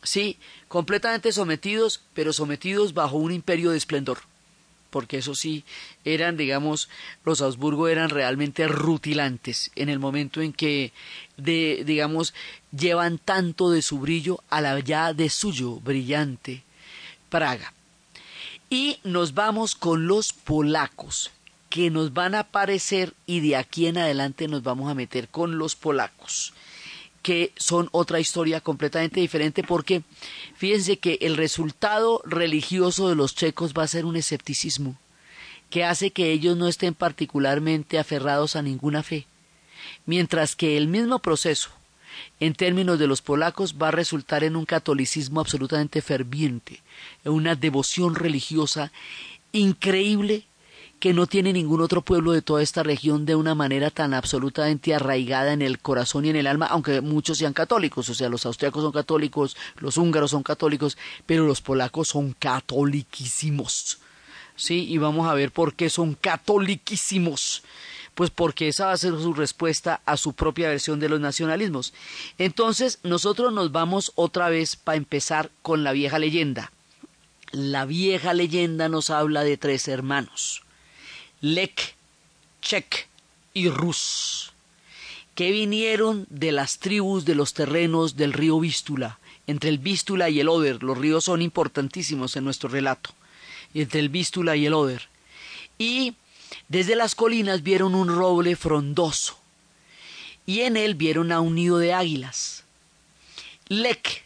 sí, 0.02 0.38
completamente 0.68 1.32
sometidos, 1.32 2.02
pero 2.14 2.32
sometidos 2.32 2.94
bajo 2.94 3.18
un 3.18 3.32
imperio 3.32 3.72
de 3.72 3.78
esplendor 3.78 4.20
porque 4.90 5.18
eso 5.18 5.36
sí, 5.36 5.64
eran, 6.06 6.38
digamos, 6.38 6.90
los 7.24 7.42
Habsburgo 7.42 7.88
eran 7.88 8.10
realmente 8.10 8.68
rutilantes 8.68 9.72
en 9.76 9.90
el 9.90 10.00
momento 10.00 10.42
en 10.42 10.54
que, 10.54 10.92
de, 11.38 11.84
digamos, 11.86 12.34
llevan 12.72 13.18
tanto 13.18 13.70
de 13.70 13.82
su 13.82 14.00
brillo 14.00 14.44
a 14.50 14.62
la 14.62 14.80
ya 14.80 15.14
de 15.14 15.30
suyo 15.30 15.80
brillante 15.80 16.64
Praga. 17.30 17.74
Y 18.70 19.00
nos 19.04 19.34
vamos 19.34 19.76
con 19.76 20.08
los 20.08 20.34
polacos, 20.34 21.32
que 21.70 21.90
nos 21.90 22.14
van 22.14 22.36
a 22.36 22.40
aparecer 22.40 23.14
y 23.26 23.42
de 23.42 23.56
aquí 23.56 23.88
en 23.88 23.98
adelante 23.98 24.48
nos 24.48 24.64
vamos 24.64 24.90
a 24.90 24.96
meter 24.96 25.28
con 25.28 25.58
los 25.58 25.76
polacos 25.76 26.54
que 27.22 27.52
son 27.58 27.90
otra 27.92 28.20
historia 28.20 28.62
completamente 28.62 29.20
diferente 29.20 29.64
porque 29.64 30.04
fíjense 30.56 30.98
que 30.98 31.18
el 31.22 31.38
resultado 31.38 32.22
religioso 32.26 33.10
de 33.10 33.16
los 33.16 33.36
checos 33.36 33.74
va 33.78 33.84
a 33.84 33.88
ser 33.88 34.06
un 34.06 34.16
escepticismo 34.16 34.98
que 35.70 35.84
hace 35.84 36.12
que 36.12 36.32
ellos 36.32 36.56
no 36.58 36.68
estén 36.68 36.94
particularmente 36.94 38.00
aferrados 38.00 38.56
a 38.56 38.62
ninguna 38.62 39.04
fe, 39.04 39.26
mientras 40.06 40.56
que 40.56 40.78
el 40.78 40.88
mismo 40.88 41.20
proceso 41.20 41.70
en 42.40 42.54
términos 42.54 42.98
de 43.00 43.08
los 43.08 43.22
polacos 43.22 43.76
va 43.82 43.90
a 43.90 43.92
resultar 43.92 44.44
en 44.44 44.56
un 44.56 44.66
catolicismo 44.66 45.40
absolutamente 45.40 46.02
ferviente, 46.02 46.82
en 47.24 47.34
una 47.34 47.56
devoción 47.56 48.16
religiosa 48.16 48.92
increíble 49.52 50.46
que 51.00 51.14
no 51.14 51.28
tiene 51.28 51.54
ningún 51.54 51.82
otro 51.82 52.02
pueblo 52.02 52.32
de 52.32 52.42
toda 52.42 52.64
esta 52.64 52.82
región 52.82 53.26
de 53.26 53.36
una 53.36 53.54
manera 53.54 53.92
tan 53.92 54.14
absolutamente 54.14 54.96
arraigada 54.96 55.54
en 55.54 55.62
el 55.62 55.80
corazón 55.80 56.26
y 56.26 56.30
en 56.30 56.36
el 56.36 56.48
alma, 56.48 56.66
aunque 56.68 57.02
muchos 57.02 57.38
sean 57.38 57.54
católicos, 57.54 58.10
o 58.10 58.16
sea, 58.16 58.30
los 58.30 58.46
austriacos 58.46 58.82
son 58.84 58.92
católicos, 58.92 59.56
los 59.78 59.98
húngaros 59.98 60.32
son 60.32 60.44
católicos, 60.44 60.98
pero 61.26 61.46
los 61.46 61.62
polacos 61.62 62.10
son 62.10 62.34
catoliquísimos. 62.34 64.00
Sí, 64.56 64.88
y 64.90 64.98
vamos 64.98 65.30
a 65.30 65.36
ver 65.36 65.52
por 65.52 65.76
qué 65.76 65.90
son 65.90 66.16
catoliquísimos. 66.16 67.64
Pues 68.16 68.32
porque 68.32 68.70
esa 68.70 68.88
va 68.88 68.94
a 68.94 68.98
ser 68.98 69.12
su 69.12 69.36
respuesta 69.36 70.02
a 70.06 70.18
su 70.18 70.34
propia 70.34 70.70
versión 70.70 71.00
de 71.00 71.08
los 71.08 71.20
nacionalismos. 71.20 71.94
Entonces, 72.40 72.98
nosotros 73.04 73.54
nos 73.54 73.72
vamos 73.72 74.12
otra 74.16 74.50
vez 74.50 74.76
para 74.76 74.98
empezar 74.98 75.52
con 75.62 75.84
la 75.84 75.92
vieja 75.92 76.18
leyenda. 76.18 76.72
La 77.52 77.86
vieja 77.86 78.34
leyenda 78.34 78.90
nos 78.90 79.12
habla 79.12 79.44
de 79.44 79.58
tres 79.58 79.88
hermanos 79.88 80.64
Lek, 81.42 81.96
Chek 82.62 83.08
y 83.54 83.70
Rus, 83.70 84.52
que 85.36 85.52
vinieron 85.52 86.26
de 86.30 86.52
las 86.52 86.80
tribus 86.80 87.26
de 87.26 87.36
los 87.36 87.54
terrenos 87.54 88.16
del 88.16 88.34
río 88.34 88.60
Vístula. 88.60 89.20
Entre 89.46 89.70
el 89.70 89.78
Vístula 89.78 90.30
y 90.30 90.40
el 90.40 90.50
Oder, 90.50 90.82
los 90.84 90.98
ríos 90.98 91.26
son 91.26 91.42
importantísimos 91.42 92.36
en 92.36 92.44
nuestro 92.44 92.70
relato, 92.70 93.12
entre 93.74 94.00
el 94.00 94.10
Vístula 94.10 94.56
y 94.56 94.66
el 94.66 94.74
Oder. 94.74 95.10
Y 95.78 96.16
desde 96.68 96.96
las 96.96 97.14
colinas 97.14 97.62
vieron 97.62 97.94
un 97.94 98.08
roble 98.10 98.56
frondoso, 98.56 99.38
y 100.46 100.62
en 100.62 100.76
él 100.76 100.96
vieron 100.96 101.32
a 101.32 101.40
un 101.40 101.56
nido 101.56 101.78
de 101.78 101.94
águilas. 101.94 102.64
Lek 103.68 104.24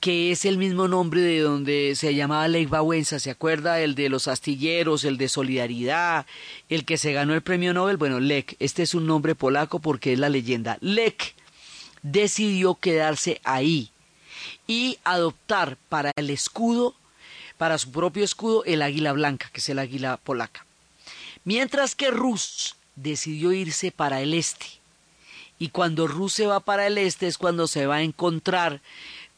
que 0.00 0.32
es 0.32 0.46
el 0.46 0.56
mismo 0.56 0.88
nombre 0.88 1.20
de 1.20 1.40
donde 1.40 1.94
se 1.94 2.14
llamaba 2.14 2.48
Lech 2.48 2.70
Wałęsa, 2.70 3.18
¿se 3.18 3.30
acuerda? 3.30 3.80
El 3.80 3.94
de 3.94 4.08
los 4.08 4.28
astilleros, 4.28 5.04
el 5.04 5.18
de 5.18 5.28
Solidaridad, 5.28 6.26
el 6.70 6.86
que 6.86 6.96
se 6.96 7.12
ganó 7.12 7.34
el 7.34 7.42
premio 7.42 7.74
Nobel. 7.74 7.98
Bueno, 7.98 8.18
Lech, 8.18 8.56
este 8.58 8.82
es 8.82 8.94
un 8.94 9.06
nombre 9.06 9.34
polaco 9.34 9.78
porque 9.78 10.14
es 10.14 10.18
la 10.18 10.30
leyenda. 10.30 10.78
Lech 10.80 11.34
decidió 12.02 12.76
quedarse 12.76 13.40
ahí 13.44 13.90
y 14.66 14.98
adoptar 15.04 15.76
para 15.88 16.12
el 16.16 16.30
escudo, 16.30 16.94
para 17.58 17.76
su 17.76 17.92
propio 17.92 18.24
escudo, 18.24 18.64
el 18.64 18.80
águila 18.80 19.12
blanca, 19.12 19.50
que 19.52 19.60
es 19.60 19.68
el 19.68 19.78
águila 19.78 20.16
polaca. 20.16 20.64
Mientras 21.44 21.94
que 21.94 22.10
Rus 22.10 22.76
decidió 22.96 23.52
irse 23.52 23.92
para 23.92 24.22
el 24.22 24.32
este. 24.32 24.66
Y 25.58 25.68
cuando 25.68 26.06
Rus 26.06 26.32
se 26.32 26.46
va 26.46 26.60
para 26.60 26.86
el 26.86 26.96
este 26.96 27.26
es 27.26 27.36
cuando 27.36 27.66
se 27.66 27.86
va 27.86 27.96
a 27.96 28.02
encontrar 28.02 28.80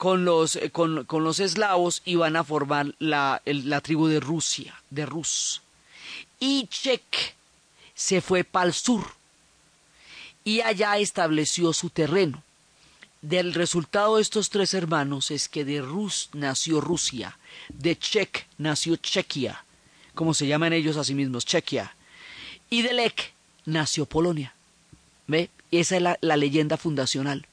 con 0.02 0.24
los, 0.24 0.56
eh, 0.56 0.70
con, 0.70 1.04
con 1.04 1.22
los 1.22 1.38
eslavos 1.38 2.02
y 2.04 2.16
van 2.16 2.34
a 2.34 2.42
formar 2.42 2.92
la, 2.98 3.40
la 3.44 3.80
tribu 3.80 4.08
de 4.08 4.18
Rusia, 4.18 4.74
de 4.90 5.06
Rus. 5.06 5.62
Y 6.40 6.66
Chek 6.66 7.36
se 7.94 8.20
fue 8.20 8.42
para 8.42 8.66
el 8.66 8.72
sur 8.72 9.14
y 10.42 10.60
allá 10.60 10.98
estableció 10.98 11.72
su 11.72 11.88
terreno. 11.88 12.42
Del 13.20 13.54
resultado 13.54 14.16
de 14.16 14.22
estos 14.22 14.50
tres 14.50 14.74
hermanos 14.74 15.30
es 15.30 15.48
que 15.48 15.64
de 15.64 15.80
Rus 15.80 16.30
nació 16.32 16.80
Rusia, 16.80 17.38
de 17.68 17.96
Chek 17.96 18.48
nació 18.58 18.96
Chequia, 18.96 19.64
como 20.16 20.34
se 20.34 20.48
llaman 20.48 20.72
ellos 20.72 20.96
a 20.96 21.04
sí 21.04 21.14
mismos, 21.14 21.46
Chequia, 21.46 21.94
y 22.70 22.82
de 22.82 22.92
Lek 22.92 23.32
nació 23.66 24.06
Polonia. 24.06 24.52
¿Ve? 25.28 25.48
Esa 25.70 25.94
es 25.94 26.02
la, 26.02 26.18
la 26.22 26.36
leyenda 26.36 26.76
fundacional. 26.76 27.46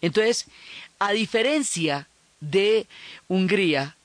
Entonces, 0.00 0.46
a 0.98 1.12
diferencia 1.12 2.06
de 2.40 2.86
Hungría, 3.28 3.96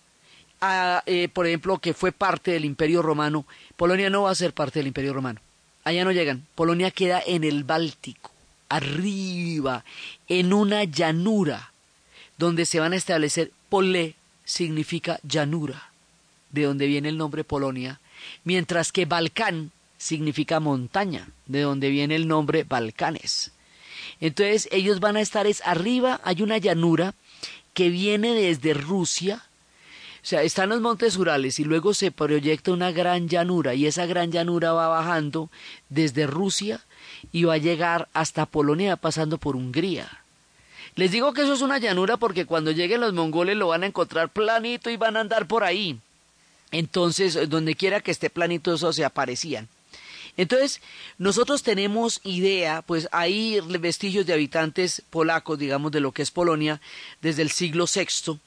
eh, 1.06 1.30
por 1.34 1.46
ejemplo, 1.46 1.80
que 1.80 1.94
fue 1.94 2.12
parte 2.12 2.52
del 2.52 2.66
Imperio 2.66 3.02
Romano, 3.02 3.46
Polonia 3.76 4.10
no 4.10 4.24
va 4.24 4.32
a 4.32 4.36
ser 4.36 4.54
parte 4.54 4.80
del 4.80 4.88
Imperio 4.88 5.14
Romano. 5.14 5.39
Allá 5.84 6.06
no 6.06 6.12
llegan. 6.12 6.46
Polonia 6.56 6.91
queda 6.91 7.22
en 7.26 7.44
el 7.44 7.64
Báltico, 7.64 8.32
arriba, 8.70 9.84
en 10.28 10.54
una 10.54 10.86
llanura, 10.86 11.72
donde 12.38 12.66
se 12.66 12.80
van 12.80 12.94
a 12.94 12.98
establecer. 12.98 13.52
Pole 13.70 14.16
significa 14.46 15.20
llanura, 15.24 15.91
de 16.52 16.64
donde 16.64 16.88
viene 16.88 17.10
el 17.10 17.18
nombre 17.18 17.44
Polonia, 17.44 18.00
mientras 18.44 18.91
que 18.91 19.06
Balcán 19.06 19.72
significa 19.98 20.60
montaña, 20.60 21.28
de 21.46 21.62
donde 21.62 21.89
viene 21.89 22.16
el 22.16 22.28
nombre 22.28 22.64
Balcanes. 22.64 23.53
Entonces 24.20 24.68
ellos 24.72 24.99
van 24.99 25.18
a 25.18 25.22
estar 25.22 25.47
es 25.47 25.62
arriba, 25.66 26.22
hay 26.24 26.41
una 26.41 26.58
llanura 26.58 27.14
que 27.74 27.89
viene 27.89 28.34
desde 28.34 28.74
Rusia, 28.74 29.43
o 30.24 30.26
sea, 30.26 30.41
están 30.41 30.70
los 30.70 30.80
montes 30.80 31.18
Urales 31.18 31.60
y 31.60 31.66
luego 31.66 31.93
se 31.93 32.10
proyecta 32.10 32.72
una 32.72 32.91
gran 32.91 33.28
llanura 33.28 33.76
y 33.76 33.88
esa 33.88 34.06
gran 34.06 34.32
llanura 34.32 34.72
va 34.72 34.88
bajando 34.88 35.49
desde 35.89 36.28
Rusia 36.28 36.80
y 37.34 37.43
va 37.43 37.56
a 37.56 37.58
llegar 37.58 38.08
hasta 38.14 38.45
Polonia 38.45 38.95
pasando 38.95 39.38
por 39.38 39.58
Hungría. 39.58 40.24
Les 40.95 41.12
digo 41.12 41.34
que 41.34 41.41
eso 41.41 41.54
es 41.54 41.62
una 41.62 41.78
llanura 41.78 42.16
porque 42.16 42.45
cuando 42.45 42.72
lleguen 42.72 43.01
los 43.01 43.14
mongoles 43.14 43.58
lo 43.58 43.68
van 43.68 43.84
a 43.84 43.88
encontrar 43.88 44.30
planito 44.30 44.89
y 44.89 44.95
van 44.95 45.18
a 45.18 45.22
andar 45.22 45.45
por 45.45 45.66
ahí. 45.66 45.99
Entonces, 46.72 47.49
donde 47.49 47.76
quiera 47.76 47.99
que 47.99 48.12
esté 48.12 48.30
planito, 48.30 48.74
eso 48.74 48.93
se 48.93 49.04
aparecían. 49.04 49.68
Entonces, 50.36 50.82
nosotros 51.18 51.62
tenemos 51.62 52.20
idea, 52.24 52.82
pues 52.82 53.08
hay 53.12 53.60
vestigios 53.80 54.26
de 54.26 54.34
habitantes 54.34 55.04
polacos, 55.10 55.60
digamos, 55.60 55.92
de 55.92 56.00
lo 56.00 56.12
que 56.12 56.24
es 56.24 56.32
Polonia, 56.32 56.82
desde 57.22 57.44
el 57.44 57.52
siglo 57.52 57.86
VI, 57.94 58.40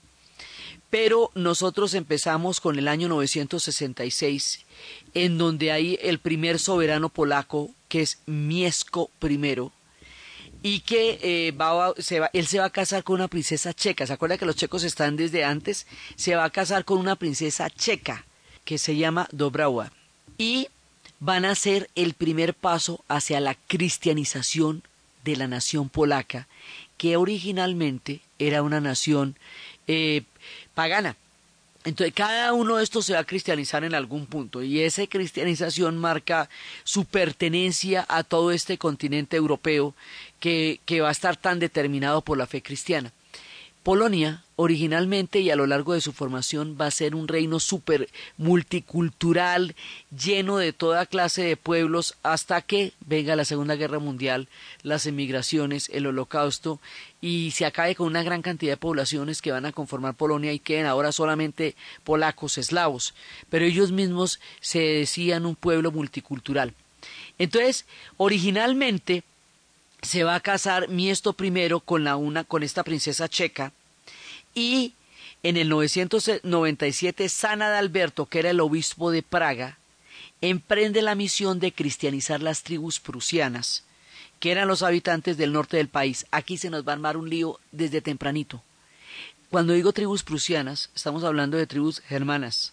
pero 0.91 1.31
nosotros 1.35 1.95
empezamos 1.95 2.61
con 2.61 2.79
el 2.79 2.89
año 2.89 3.09
966, 3.09 4.65
en 5.15 5.39
donde 5.39 5.73
hay 5.73 5.99
el 6.03 6.19
primer 6.19 6.59
soberano 6.59 7.09
polaco, 7.09 7.71
que 7.89 8.03
es 8.03 8.19
Miesco 8.27 9.11
I, 9.23 9.71
y 10.63 10.81
que 10.81 11.19
eh, 11.23 11.55
se 11.99 12.21
va, 12.21 12.31
él 12.33 12.47
se 12.47 12.59
va 12.59 12.65
a 12.65 12.71
casar 12.71 13.05
con 13.05 13.17
una 13.17 13.29
princesa 13.29 13.75
checa. 13.75 14.07
¿Se 14.07 14.13
acuerda 14.13 14.39
que 14.39 14.47
los 14.47 14.57
checos 14.57 14.83
están 14.83 15.17
desde 15.17 15.45
antes? 15.45 15.87
Se 16.17 16.35
va 16.35 16.45
a 16.45 16.51
casar 16.51 16.85
con 16.85 16.99
una 16.99 17.15
princesa 17.17 17.71
checa 17.71 18.25
que 18.65 18.79
se 18.79 18.97
llama 18.97 19.29
Dobrawa. 19.31 19.93
Y 20.39 20.69
van 21.21 21.45
a 21.45 21.55
ser 21.55 21.89
el 21.95 22.15
primer 22.15 22.55
paso 22.55 23.05
hacia 23.09 23.41
la 23.41 23.55
cristianización 23.55 24.83
de 25.25 25.37
la 25.37 25.49
nación 25.49 25.89
polaca, 25.89 26.47
que 26.99 27.17
originalmente 27.17 28.21
era 28.39 28.63
una 28.63 28.81
nación 28.81 29.37
eh, 29.87 30.23
pagana. 30.75 31.17
Entonces, 31.85 32.15
cada 32.15 32.53
uno 32.53 32.77
de 32.77 32.85
estos 32.85 33.07
se 33.07 33.13
va 33.13 33.21
a 33.21 33.25
cristianizar 33.25 33.85
en 33.85 33.95
algún 33.95 34.27
punto 34.27 34.61
y 34.63 34.81
esa 34.81 35.07
cristianización 35.07 35.99
marca 35.99 36.51
su 36.83 37.05
pertenencia 37.05 38.05
a 38.09 38.25
todo 38.25 38.51
este 38.51 38.77
continente 38.77 39.37
europeo 39.37 39.95
que, 40.41 40.81
que 40.85 41.01
va 41.01 41.11
a 41.11 41.13
estar 41.13 41.37
tan 41.37 41.61
determinado 41.61 42.23
por 42.23 42.39
la 42.39 42.49
fe 42.49 42.61
cristiana. 42.61 43.13
Polonia, 43.87 44.43
originalmente 44.57 45.39
y 45.39 45.51
a 45.51 45.55
lo 45.55 45.65
largo 45.65 45.93
de 45.93 46.01
su 46.01 46.13
formación, 46.13 46.77
va 46.77 46.87
a 46.87 46.91
ser 46.91 47.15
un 47.15 47.29
reino 47.29 47.61
súper 47.61 48.09
multicultural, 48.37 49.77
lleno 50.11 50.57
de 50.57 50.73
toda 50.73 51.07
clase 51.07 51.45
de 51.45 51.57
pueblos, 51.57 52.17
hasta 52.25 52.63
que 52.63 52.95
venga 53.07 53.37
la 53.37 53.45
Segunda 53.45 53.77
Guerra 53.77 54.01
Mundial, 54.01 54.49
las 54.83 55.07
emigraciones, 55.07 55.89
el 55.91 56.09
holocausto, 56.09 56.81
y 57.21 57.53
se 57.53 57.65
acabe 57.65 57.95
con 57.95 58.09
una 58.09 58.25
gran 58.25 58.43
cantidad 58.43 58.73
de 58.73 58.77
poblaciones 58.77 59.41
que 59.41 59.53
van 59.53 59.67
a 59.67 59.73
conformar 59.73 60.15
Polonia 60.15 60.53
y 60.53 60.59
queden 60.59 60.87
ahora 60.87 61.13
solamente 61.13 61.77
polacos, 62.03 62.59
eslavos, 62.59 63.15
pero 63.51 63.67
ellos 63.67 63.93
mismos 63.93 64.41
se 64.59 64.81
decían 64.81 65.47
un 65.47 65.55
pueblo 65.55 65.93
multicultural. 65.93 66.75
Entonces, 67.39 67.87
originalmente, 68.17 69.23
se 70.03 70.25
va 70.25 70.35
a 70.35 70.41
casar 70.41 70.89
Miesto 70.89 71.37
I 71.39 71.71
con, 71.85 72.03
la 72.03 72.17
una, 72.17 72.43
con 72.43 72.65
esta 72.65 72.83
princesa 72.83 73.29
checa 73.29 73.73
y 74.57 74.95
en 75.45 75.57
el 75.57 75.69
997 75.69 77.29
San 77.29 77.63
Adalberto, 77.63 78.27
que 78.27 78.41
era 78.41 78.51
el 78.51 78.59
obispo 78.59 79.13
de 79.13 79.23
Praga, 79.23 79.79
emprende 80.41 81.03
la 81.03 81.15
misión 81.15 81.61
de 81.61 81.73
cristianizar 81.73 82.43
las 82.43 82.65
tribus 82.65 82.99
prusianas, 82.99 83.85
que 84.41 84.51
eran 84.51 84.67
los 84.67 84.83
habitantes 84.83 85.37
del 85.37 85.53
norte 85.53 85.77
del 85.77 85.89
país. 85.89 86.27
Aquí 86.33 86.57
se 86.57 86.71
nos 86.71 86.85
va 86.85 86.93
a 86.93 86.95
armar 86.95 87.17
un 87.17 87.31
lío 87.31 87.61
desde 87.71 88.01
tempranito. 88.01 88.63
Cuando 89.51 89.75
digo 89.75 89.93
tribus 89.93 90.25
prusianas, 90.25 90.91
estamos 90.97 91.23
hablando 91.23 91.57
de 91.57 91.67
tribus 91.67 92.01
germanas. 92.01 92.73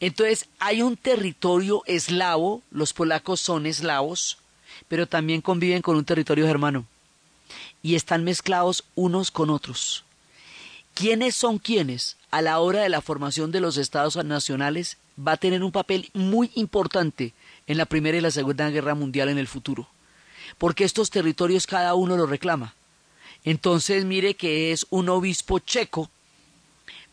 Entonces, 0.00 0.48
hay 0.58 0.82
un 0.82 0.96
territorio 0.96 1.82
eslavo, 1.86 2.62
los 2.70 2.92
polacos 2.92 3.40
son 3.40 3.66
eslavos, 3.66 4.38
pero 4.88 5.06
también 5.06 5.40
conviven 5.40 5.82
con 5.82 5.96
un 5.96 6.04
territorio 6.04 6.46
germano 6.46 6.86
y 7.82 7.94
están 7.94 8.24
mezclados 8.24 8.84
unos 8.94 9.30
con 9.30 9.50
otros. 9.50 10.04
¿Quiénes 10.94 11.34
son 11.34 11.58
quiénes 11.58 12.16
a 12.30 12.40
la 12.40 12.60
hora 12.60 12.82
de 12.82 12.88
la 12.88 13.00
formación 13.00 13.50
de 13.50 13.60
los 13.60 13.78
estados 13.78 14.16
nacionales? 14.24 14.96
Va 15.18 15.32
a 15.32 15.36
tener 15.36 15.64
un 15.64 15.72
papel 15.72 16.08
muy 16.14 16.52
importante 16.54 17.34
en 17.66 17.78
la 17.78 17.86
Primera 17.86 18.16
y 18.16 18.20
la 18.20 18.30
Segunda 18.30 18.70
Guerra 18.70 18.94
Mundial 18.94 19.28
en 19.28 19.38
el 19.38 19.48
futuro, 19.48 19.88
porque 20.56 20.84
estos 20.84 21.10
territorios 21.10 21.66
cada 21.66 21.94
uno 21.94 22.16
los 22.16 22.30
reclama. 22.30 22.74
Entonces 23.44 24.04
mire 24.04 24.34
que 24.34 24.70
es 24.70 24.86
un 24.90 25.08
obispo 25.08 25.58
checo, 25.58 26.10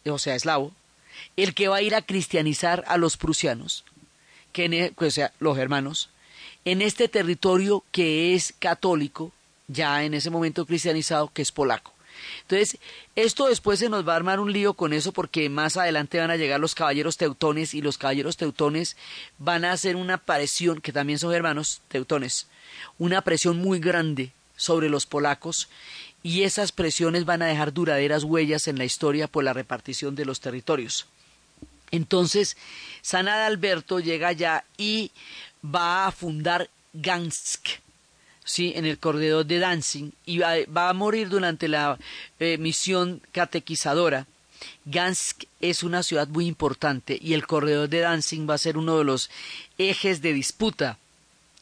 o 0.05 0.19
sea, 0.19 0.35
eslavo, 0.35 0.71
el 1.35 1.55
que 1.55 1.67
va 1.67 1.77
a 1.77 1.81
ir 1.81 1.95
a 1.95 2.03
cristianizar 2.03 2.83
a 2.87 2.97
los 2.97 3.17
prusianos, 3.17 3.83
que 4.53 4.65
e, 4.65 4.93
o 4.95 5.11
sea, 5.11 5.33
los 5.39 5.57
germanos, 5.57 6.09
en 6.65 6.83
este 6.83 7.07
territorio 7.07 7.83
que 7.91 8.35
es 8.35 8.53
católico, 8.59 9.31
ya 9.67 10.03
en 10.03 10.13
ese 10.13 10.29
momento 10.29 10.67
cristianizado, 10.67 11.31
que 11.33 11.41
es 11.41 11.51
polaco. 11.51 11.93
Entonces, 12.41 12.77
esto 13.15 13.47
después 13.47 13.79
se 13.79 13.89
nos 13.89 14.07
va 14.07 14.13
a 14.13 14.17
armar 14.17 14.39
un 14.39 14.51
lío 14.51 14.73
con 14.73 14.93
eso 14.93 15.11
porque 15.11 15.49
más 15.49 15.77
adelante 15.77 16.19
van 16.19 16.31
a 16.31 16.37
llegar 16.37 16.59
los 16.59 16.75
caballeros 16.75 17.17
teutones 17.17 17.73
y 17.73 17.81
los 17.81 17.97
caballeros 17.97 18.37
teutones 18.37 18.97
van 19.37 19.65
a 19.65 19.71
hacer 19.71 19.95
una 19.95 20.17
presión, 20.17 20.81
que 20.81 20.91
también 20.91 21.19
son 21.19 21.33
hermanos 21.33 21.81
teutones, 21.87 22.47
una 22.97 23.21
presión 23.21 23.57
muy 23.57 23.79
grande 23.79 24.31
sobre 24.55 24.89
los 24.89 25.05
polacos 25.05 25.69
y 26.23 26.43
esas 26.43 26.71
presiones 26.71 27.25
van 27.25 27.41
a 27.41 27.47
dejar 27.47 27.73
duraderas 27.73 28.23
huellas 28.23 28.67
en 28.67 28.77
la 28.77 28.85
historia 28.85 29.27
por 29.27 29.43
la 29.43 29.53
repartición 29.53 30.15
de 30.15 30.25
los 30.25 30.39
territorios. 30.39 31.07
Entonces, 31.89 32.57
San 33.01 33.27
Adalberto 33.27 33.99
llega 33.99 34.29
allá 34.29 34.63
y 34.77 35.11
va 35.63 36.07
a 36.07 36.11
fundar 36.11 36.69
Gansk, 36.93 37.67
¿sí? 38.51 38.73
en 38.75 38.85
el 38.85 38.99
corredor 38.99 39.45
de 39.45 39.59
Danzig, 39.59 40.11
y 40.25 40.39
va, 40.39 40.89
a 40.89 40.93
morir 40.93 41.29
durante 41.29 41.67
la 41.67 41.97
eh, 42.39 42.57
misión 42.57 43.21
catequizadora. 43.31 44.27
Gansk 44.85 45.45
es 45.59 45.83
una 45.83 46.03
ciudad 46.03 46.27
muy 46.27 46.45
importante 46.45 47.17
y 47.19 47.33
el 47.33 47.47
corredor 47.47 47.89
de 47.89 48.01
Danzig 48.01 48.47
va 48.47 48.55
a 48.55 48.59
ser 48.59 48.77
uno 48.77 48.97
de 48.97 49.05
los 49.05 49.31
ejes 49.77 50.21
de 50.21 50.33
disputa 50.33 50.99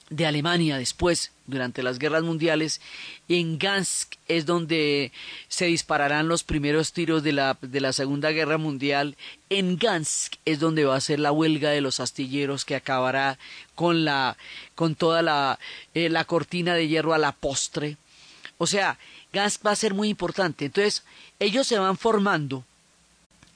de 0.10 0.26
Alemania 0.26 0.78
después, 0.78 1.32
durante 1.50 1.84
las 1.84 2.00
guerras 2.00 2.24
mundiales. 2.24 2.82
En 3.28 3.58
Gansk 3.58 4.16
es 4.28 4.46
donde 4.46 5.12
se 5.48 5.66
dispararán 5.66 6.28
los 6.28 6.44
primeros 6.44 6.94
tiros 6.94 7.24
de 7.24 7.34
la, 7.34 7.58
de 7.62 7.82
la 7.82 7.94
Segunda 7.94 8.32
Guerra 8.32 8.58
Mundial. 8.58 9.18
En 9.50 9.78
Gansk 9.78 10.36
es 10.46 10.60
donde 10.60 10.86
va 10.86 10.96
a 10.96 11.02
ser 11.02 11.20
la 11.20 11.32
huelga 11.32 11.72
de 11.72 11.82
los 11.82 12.00
astilleros 12.00 12.66
que 12.66 12.76
acabará 12.76 13.38
con, 13.76 14.06
la, 14.06 14.38
con 14.76 14.96
toda 14.96 15.22
la, 15.22 15.60
eh, 15.94 16.10
la 16.10 16.26
cortina 16.26 16.76
de 16.76 16.88
hierro 16.88 17.14
a 17.14 17.18
la 17.18 17.32
postre. 17.32 17.98
O 18.58 18.68
sea, 18.68 18.98
Gansk 19.34 19.66
va 19.66 19.72
a 19.72 19.76
ser 19.76 19.94
muy 19.94 20.10
importante. 20.10 20.66
Entonces, 20.66 21.04
ellos 21.40 21.68
se 21.68 21.80
van 21.80 21.98
formando 21.98 22.64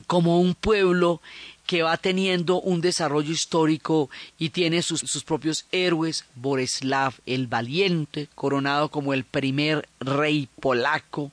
como 0.08 0.40
un 0.40 0.54
pueblo 0.56 1.22
que 1.66 1.84
va 1.84 1.96
teniendo 1.98 2.60
un 2.60 2.82
desarrollo 2.82 3.32
histórico 3.32 4.10
y 4.38 4.50
tiene 4.50 4.82
sus, 4.82 5.00
sus, 5.02 5.24
propios 5.24 5.66
héroes, 5.72 6.26
Boreslav 6.36 7.14
el 7.26 7.48
Valiente, 7.48 8.28
coronado 8.36 8.90
como 8.90 9.14
el 9.14 9.24
primer 9.24 9.88
rey 10.00 10.50
polaco, 10.60 11.32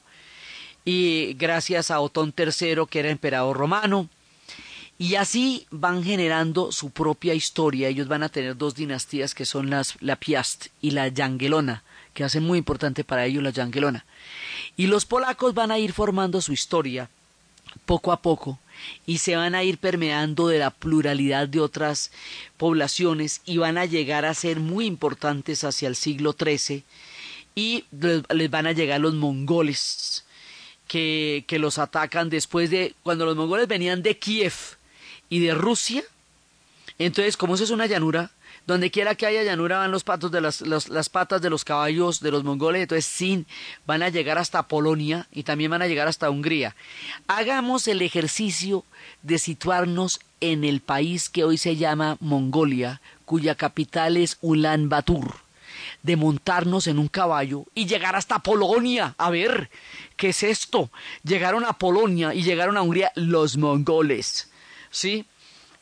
y 0.85 1.35
gracias 1.35 1.91
a 1.91 2.01
Otón 2.01 2.33
III, 2.37 2.87
que 2.89 3.01
era 3.01 3.11
emperador 3.11 3.57
romano, 3.57 4.09
y 4.99 5.15
así 5.15 5.67
van 5.71 6.05
generando 6.05 6.73
su 6.73 6.91
propia 6.91 7.35
historia. 7.35 7.89
Ellos 7.89 8.07
van 8.07 8.23
a 8.23 8.29
tener 8.29 8.57
dos 8.57 8.75
dinastías 8.75 9.35
que 9.35 9.47
son 9.47 9.71
las, 9.71 9.97
la 10.01 10.17
Piast 10.17 10.67
y 10.83 10.91
la 10.91 11.09
Yangelona, 11.09 11.83
que 12.13 12.23
hacen 12.23 12.45
muy 12.45 12.59
importante 12.59 13.03
para 13.03 13.25
ellos 13.25 13.43
la 13.43 13.51
Yangelona. 13.51 14.05
Y 14.77 14.89
los 14.89 15.07
polacos 15.07 15.55
van 15.55 15.71
a 15.71 15.79
ir 15.79 15.93
formando 15.93 16.41
su 16.41 16.53
historia 16.53 17.09
poco 17.87 18.13
a 18.13 18.21
poco 18.21 18.59
y 19.07 19.19
se 19.19 19.37
van 19.37 19.55
a 19.55 19.65
ir 19.65 19.79
permeando 19.79 20.49
de 20.49 20.59
la 20.59 20.71
pluralidad 20.71 21.49
de 21.49 21.61
otras 21.61 22.11
poblaciones 22.57 23.41
y 23.45 23.59
van 23.59 23.79
a 23.79 23.85
llegar 23.85 24.25
a 24.25 24.35
ser 24.35 24.61
muy 24.61 24.87
importantes 24.87 25.65
hacia 25.65 25.89
el 25.89 25.97
siglo 25.97 26.37
XIII 26.39 26.85
y 27.55 27.85
les, 27.91 28.51
van 28.51 28.67
a 28.67 28.73
llegar 28.73 29.01
los 29.01 29.15
mongoles 29.15 30.25
que, 30.87 31.45
que 31.47 31.59
los 31.59 31.79
atacan 31.79 32.31
después 32.31 32.71
de 32.71 32.95
cuando 33.03 33.27
los 33.27 33.37
mongoles 33.37 33.69
venían 33.69 34.03
de 34.03 34.19
Kiev 34.19 34.55
y 35.29 35.41
de 35.41 35.55
Rusia. 35.55 36.03
Entonces, 36.99 37.37
como 37.37 37.55
eso 37.55 37.65
es 37.65 37.71
una 37.71 37.87
llanura, 37.87 38.31
donde 38.67 38.91
quiera 38.91 39.15
que 39.15 39.27
haya 39.27 39.43
llanura 39.43 39.79
van 39.79 39.91
los 39.91 40.05
patos 40.05 40.31
de 40.31 40.41
las, 40.41 40.61
las 40.61 41.09
patas 41.09 41.43
de 41.43 41.51
los 41.51 41.65
caballos 41.65 42.21
de 42.21 42.31
los 42.31 42.45
mongoles, 42.45 42.83
entonces 42.83 43.07
sin 43.07 43.47
van 43.87 44.03
a 44.03 44.09
llegar 44.09 44.39
hasta 44.39 44.69
Polonia 44.69 45.27
y 45.33 45.43
también 45.43 45.71
van 45.71 45.83
a 45.83 45.87
llegar 45.87 46.09
hasta 46.09 46.31
Hungría. 46.31 46.77
Hagamos 47.27 47.89
el 47.89 48.03
ejercicio 48.03 48.85
de 49.23 49.39
situarnos 49.39 50.21
en 50.41 50.65
el 50.65 50.81
país 50.81 51.29
que 51.29 51.45
hoy 51.45 51.59
se 51.59 51.77
llama 51.77 52.17
Mongolia, 52.21 53.01
cuya 53.25 53.55
capital 53.55 54.17
es 54.17 54.39
Ulan 54.41 54.89
Batur, 54.89 55.37
de 56.03 56.17
montarnos 56.17 56.87
en 56.87 56.99
un 56.99 57.09
caballo 57.09 57.65
y 57.75 57.87
llegar 57.87 58.17
hasta 58.17 58.41
Polonia. 58.41 59.15
A 59.19 59.31
ver, 59.31 59.71
¿qué 60.17 60.31
es 60.31 60.43
esto? 60.43 60.91
Llegaron 61.23 61.65
a 61.65 61.75
Polonia 61.75 62.35
y 62.35 62.43
llegaron 62.43 62.77
a 62.77 62.83
Hungría 62.83 63.13
los 63.15 63.57
mongoles. 63.57 64.51
¿Sí? 64.91 65.27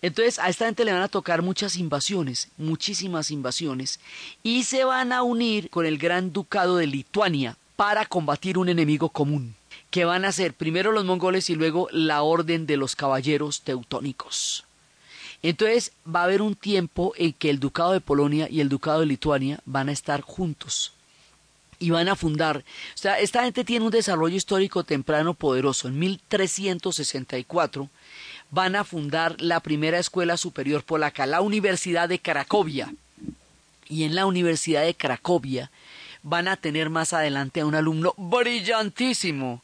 Entonces 0.01 0.38
a 0.38 0.49
esta 0.49 0.66
gente 0.66 0.84
le 0.84 0.92
van 0.92 1.03
a 1.03 1.09
tocar 1.09 1.42
muchas 1.42 1.76
invasiones, 1.76 2.49
muchísimas 2.57 3.30
invasiones, 3.30 3.99
y 4.42 4.64
se 4.64 4.84
van 4.84 5.12
a 5.12 5.22
unir 5.22 5.70
con 5.70 5.86
el 5.86 5.99
Gran 5.99 6.32
Ducado 6.32 6.76
de 6.76 6.86
Lituania 6.86 7.57
para 7.74 8.07
combatir 8.07 8.59
un 8.59 8.68
enemigo 8.68 9.09
común, 9.09 9.55
que 9.90 10.05
van 10.05 10.24
a 10.24 10.32
ser 10.32 10.55
primero 10.55 10.92
los 10.92 11.05
mongoles 11.05 11.51
y 11.51 11.55
luego 11.55 11.88
la 11.90 12.22
Orden 12.22 12.66
de 12.66 12.76
los 12.76 12.94
Caballeros 12.94 13.62
Teutónicos. 13.62 14.64
Entonces 15.42 15.92
va 16.05 16.20
a 16.20 16.24
haber 16.24 16.42
un 16.42 16.55
tiempo 16.55 17.12
en 17.16 17.32
que 17.32 17.51
el 17.51 17.61
Ducado 17.61 17.92
de 17.92 18.01
Polonia 18.01 18.49
y 18.51 18.61
el 18.61 18.68
Ducado 18.68 19.01
de 19.01 19.07
Lituania 19.07 19.61
van 19.64 19.88
a 19.88 19.92
estar 19.92 20.20
juntos 20.20 20.92
y 21.78 21.90
van 21.90 22.09
a 22.09 22.16
fundar. 22.16 22.59
O 22.59 22.99
sea, 22.99 23.20
esta 23.20 23.44
gente 23.44 23.64
tiene 23.64 23.84
un 23.84 23.92
desarrollo 23.92 24.36
histórico 24.36 24.82
temprano 24.84 25.34
poderoso. 25.34 25.88
En 25.88 25.99
1364 25.99 27.88
van 28.51 28.76
a 28.76 28.84
fundar 28.84 29.40
la 29.40 29.61
primera 29.61 29.99
escuela 29.99 30.36
superior 30.36 30.82
polaca, 30.84 31.26
la 31.26 31.40
Universidad 31.40 32.09
de 32.09 32.18
Cracovia. 32.18 32.92
Y 33.88 34.05
en 34.05 34.14
la 34.14 34.26
Universidad 34.26 34.82
de 34.82 34.94
Cracovia 34.94 35.70
van 36.22 36.49
a 36.49 36.57
tener 36.57 36.90
más 36.90 37.12
adelante 37.12 37.61
a 37.61 37.66
un 37.66 37.74
alumno 37.74 38.14
brillantísimo 38.16 39.62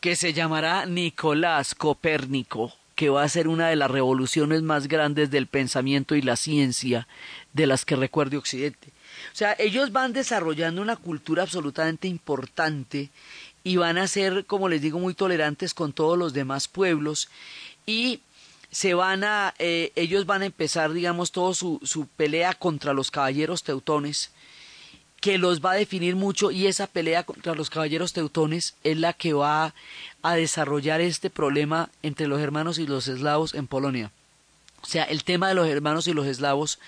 que 0.00 0.14
se 0.16 0.32
llamará 0.32 0.86
Nicolás 0.86 1.74
Copérnico, 1.74 2.72
que 2.94 3.08
va 3.08 3.22
a 3.22 3.28
ser 3.28 3.48
una 3.48 3.68
de 3.68 3.76
las 3.76 3.90
revoluciones 3.90 4.62
más 4.62 4.88
grandes 4.88 5.30
del 5.30 5.46
pensamiento 5.46 6.14
y 6.14 6.22
la 6.22 6.36
ciencia 6.36 7.08
de 7.52 7.66
las 7.66 7.84
que 7.84 7.96
recuerde 7.96 8.36
Occidente. 8.36 8.88
O 9.32 9.36
sea, 9.36 9.56
ellos 9.58 9.92
van 9.92 10.12
desarrollando 10.12 10.80
una 10.82 10.96
cultura 10.96 11.42
absolutamente 11.42 12.08
importante 12.08 13.10
y 13.64 13.76
van 13.76 13.98
a 13.98 14.06
ser, 14.06 14.46
como 14.46 14.68
les 14.68 14.80
digo, 14.80 14.98
muy 14.98 15.14
tolerantes 15.14 15.74
con 15.74 15.92
todos 15.92 16.16
los 16.16 16.32
demás 16.32 16.68
pueblos 16.68 17.28
y 17.86 18.20
se 18.70 18.94
van 18.94 19.24
a, 19.24 19.54
eh, 19.58 19.92
ellos 19.94 20.26
van 20.26 20.42
a 20.42 20.46
empezar, 20.46 20.92
digamos, 20.92 21.32
todo 21.32 21.54
su, 21.54 21.80
su 21.82 22.06
pelea 22.06 22.52
contra 22.52 22.92
los 22.92 23.10
caballeros 23.10 23.62
teutones, 23.62 24.32
que 25.20 25.38
los 25.38 25.64
va 25.64 25.72
a 25.72 25.76
definir 25.76 26.14
mucho 26.14 26.50
y 26.50 26.66
esa 26.66 26.86
pelea 26.86 27.22
contra 27.22 27.54
los 27.54 27.70
caballeros 27.70 28.12
teutones 28.12 28.74
es 28.84 28.98
la 28.98 29.12
que 29.12 29.32
va 29.32 29.74
a 30.22 30.34
desarrollar 30.34 31.00
este 31.00 31.30
problema 31.30 31.88
entre 32.02 32.26
los 32.26 32.40
hermanos 32.40 32.78
y 32.78 32.86
los 32.86 33.08
eslavos 33.08 33.54
en 33.54 33.66
Polonia. 33.66 34.10
O 34.82 34.86
sea, 34.86 35.04
el 35.04 35.24
tema 35.24 35.48
de 35.48 35.54
los 35.54 35.68
hermanos 35.68 36.06
y 36.06 36.12
los 36.12 36.26
eslavos 36.26 36.78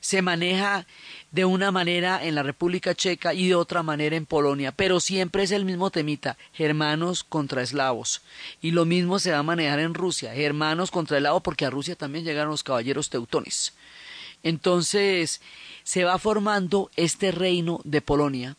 se 0.00 0.22
maneja 0.22 0.86
de 1.32 1.46
una 1.46 1.70
manera 1.72 2.24
en 2.24 2.34
la 2.34 2.42
República 2.42 2.94
Checa 2.94 3.32
y 3.34 3.48
de 3.48 3.54
otra 3.54 3.82
manera 3.82 4.16
en 4.16 4.26
Polonia, 4.26 4.70
pero 4.70 5.00
siempre 5.00 5.42
es 5.42 5.50
el 5.50 5.64
mismo 5.64 5.90
temita, 5.90 6.36
germanos 6.52 7.24
contra 7.24 7.62
eslavos. 7.62 8.20
Y 8.60 8.70
lo 8.70 8.84
mismo 8.84 9.18
se 9.18 9.32
va 9.32 9.38
a 9.38 9.42
manejar 9.42 9.80
en 9.80 9.94
Rusia, 9.94 10.34
germanos 10.34 10.90
contra 10.90 11.16
eslavos, 11.16 11.42
porque 11.42 11.64
a 11.64 11.70
Rusia 11.70 11.96
también 11.96 12.24
llegaron 12.24 12.50
los 12.50 12.62
caballeros 12.62 13.08
teutones. 13.08 13.72
Entonces, 14.42 15.40
se 15.84 16.04
va 16.04 16.18
formando 16.18 16.90
este 16.96 17.32
reino 17.32 17.80
de 17.84 18.02
Polonia 18.02 18.56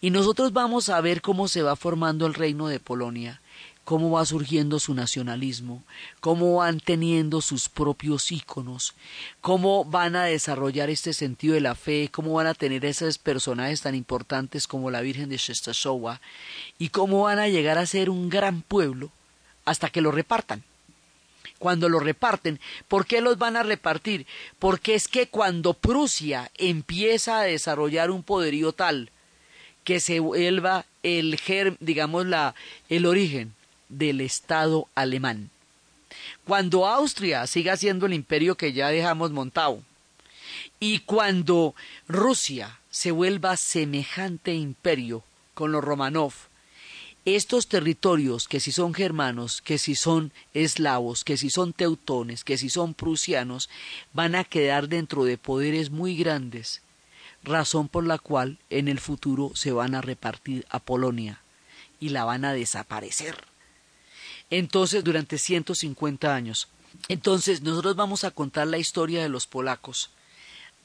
y 0.00 0.10
nosotros 0.10 0.52
vamos 0.52 0.88
a 0.88 1.00
ver 1.00 1.22
cómo 1.22 1.46
se 1.46 1.62
va 1.62 1.76
formando 1.76 2.26
el 2.26 2.34
reino 2.34 2.66
de 2.66 2.80
Polonia, 2.80 3.40
cómo 3.84 4.12
va 4.12 4.24
surgiendo 4.24 4.78
su 4.78 4.94
nacionalismo, 4.94 5.82
cómo 6.20 6.56
van 6.56 6.78
teniendo 6.78 7.40
sus 7.40 7.68
propios 7.68 8.30
íconos, 8.30 8.94
cómo 9.40 9.84
van 9.84 10.14
a 10.14 10.24
desarrollar 10.24 10.88
este 10.88 11.12
sentido 11.12 11.54
de 11.54 11.60
la 11.60 11.74
fe, 11.74 12.08
cómo 12.12 12.34
van 12.34 12.46
a 12.46 12.54
tener 12.54 12.84
esos 12.84 13.18
personajes 13.18 13.82
tan 13.82 13.94
importantes 13.94 14.66
como 14.66 14.90
la 14.90 15.00
Virgen 15.00 15.28
de 15.28 15.36
Shestasowa 15.36 16.20
y 16.78 16.90
cómo 16.90 17.22
van 17.22 17.38
a 17.38 17.48
llegar 17.48 17.78
a 17.78 17.86
ser 17.86 18.08
un 18.08 18.28
gran 18.28 18.62
pueblo 18.62 19.10
hasta 19.64 19.90
que 19.90 20.00
lo 20.00 20.12
repartan 20.12 20.62
cuando 21.58 21.88
lo 21.88 22.00
reparten. 22.00 22.58
¿Por 22.88 23.06
qué 23.06 23.20
los 23.20 23.38
van 23.38 23.56
a 23.56 23.62
repartir? 23.62 24.26
Porque 24.58 24.96
es 24.96 25.06
que 25.06 25.28
cuando 25.28 25.74
Prusia 25.74 26.50
empieza 26.56 27.38
a 27.38 27.44
desarrollar 27.44 28.10
un 28.10 28.24
poderío 28.24 28.72
tal 28.72 29.10
que 29.84 30.00
se 30.00 30.18
vuelva 30.18 30.86
el 31.04 31.36
germ, 31.38 31.76
digamos 31.80 32.26
la 32.26 32.54
el 32.88 33.06
origen 33.06 33.54
del 33.98 34.20
Estado 34.20 34.88
alemán. 34.94 35.50
Cuando 36.44 36.86
Austria 36.86 37.46
siga 37.46 37.76
siendo 37.76 38.06
el 38.06 38.14
imperio 38.14 38.56
que 38.56 38.72
ya 38.72 38.88
dejamos 38.88 39.30
montado 39.30 39.82
y 40.80 41.00
cuando 41.00 41.74
Rusia 42.08 42.80
se 42.90 43.10
vuelva 43.10 43.56
semejante 43.56 44.54
imperio 44.54 45.22
con 45.54 45.72
los 45.72 45.82
Romanov, 45.82 46.32
estos 47.24 47.68
territorios, 47.68 48.48
que 48.48 48.58
si 48.58 48.72
son 48.72 48.94
germanos, 48.94 49.62
que 49.62 49.78
si 49.78 49.94
son 49.94 50.32
eslavos, 50.54 51.22
que 51.22 51.36
si 51.36 51.50
son 51.50 51.72
teutones, 51.72 52.42
que 52.42 52.58
si 52.58 52.68
son 52.68 52.94
prusianos, 52.94 53.70
van 54.12 54.34
a 54.34 54.42
quedar 54.42 54.88
dentro 54.88 55.24
de 55.24 55.38
poderes 55.38 55.90
muy 55.90 56.16
grandes, 56.16 56.82
razón 57.44 57.86
por 57.86 58.04
la 58.04 58.18
cual 58.18 58.58
en 58.70 58.88
el 58.88 58.98
futuro 58.98 59.52
se 59.54 59.70
van 59.70 59.94
a 59.94 60.00
repartir 60.00 60.66
a 60.68 60.80
Polonia 60.80 61.40
y 62.00 62.08
la 62.08 62.24
van 62.24 62.44
a 62.44 62.54
desaparecer. 62.54 63.51
Entonces, 64.52 65.02
durante 65.02 65.38
150 65.38 66.34
años. 66.34 66.68
Entonces, 67.08 67.62
nosotros 67.62 67.96
vamos 67.96 68.22
a 68.22 68.32
contar 68.32 68.66
la 68.66 68.76
historia 68.76 69.22
de 69.22 69.30
los 69.30 69.46
polacos 69.46 70.10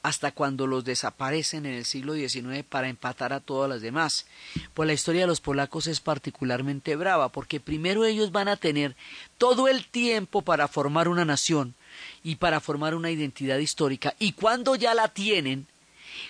hasta 0.04 0.32
cuando 0.32 0.68
los 0.68 0.86
desaparecen 0.86 1.66
en 1.66 1.74
el 1.74 1.84
siglo 1.84 2.14
XIX 2.14 2.64
para 2.64 2.88
empatar 2.88 3.34
a 3.34 3.42
todas 3.42 3.70
las 3.70 3.82
demás. 3.82 4.26
Pues 4.74 4.88
la 4.88 4.94
historia 4.94 5.24
de 5.24 5.28
los 5.28 5.42
polacos 5.42 5.88
es 5.88 6.00
particularmente 6.00 6.96
brava, 6.96 7.28
porque 7.28 7.60
primero 7.60 8.06
ellos 8.06 8.32
van 8.32 8.48
a 8.48 8.56
tener 8.56 8.96
todo 9.38 9.68
el 9.68 9.86
tiempo 9.86 10.44
para 10.44 10.70
formar 10.70 11.10
una 11.10 11.26
nación 11.26 11.76
y 12.24 12.36
para 12.36 12.62
formar 12.62 12.96
una 12.96 13.12
identidad 13.12 13.58
histórica, 13.58 14.16
y 14.18 14.32
cuando 14.32 14.76
ya 14.76 14.94
la 14.94 15.10
tienen, 15.10 15.68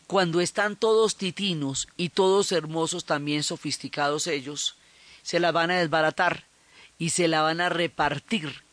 cuando 0.07 0.41
están 0.41 0.75
todos 0.75 1.17
titinos 1.17 1.87
y 1.97 2.09
todos 2.09 2.51
hermosos, 2.51 3.05
también 3.05 3.43
sofisticados 3.43 4.25
ellos, 4.25 4.75
se 5.21 5.39
la 5.39 5.51
van 5.51 5.69
a 5.69 5.77
desbaratar 5.77 6.47
y 6.97 7.09
se 7.09 7.27
la 7.27 7.41
van 7.41 7.61
a 7.61 7.69
repartir 7.69 8.67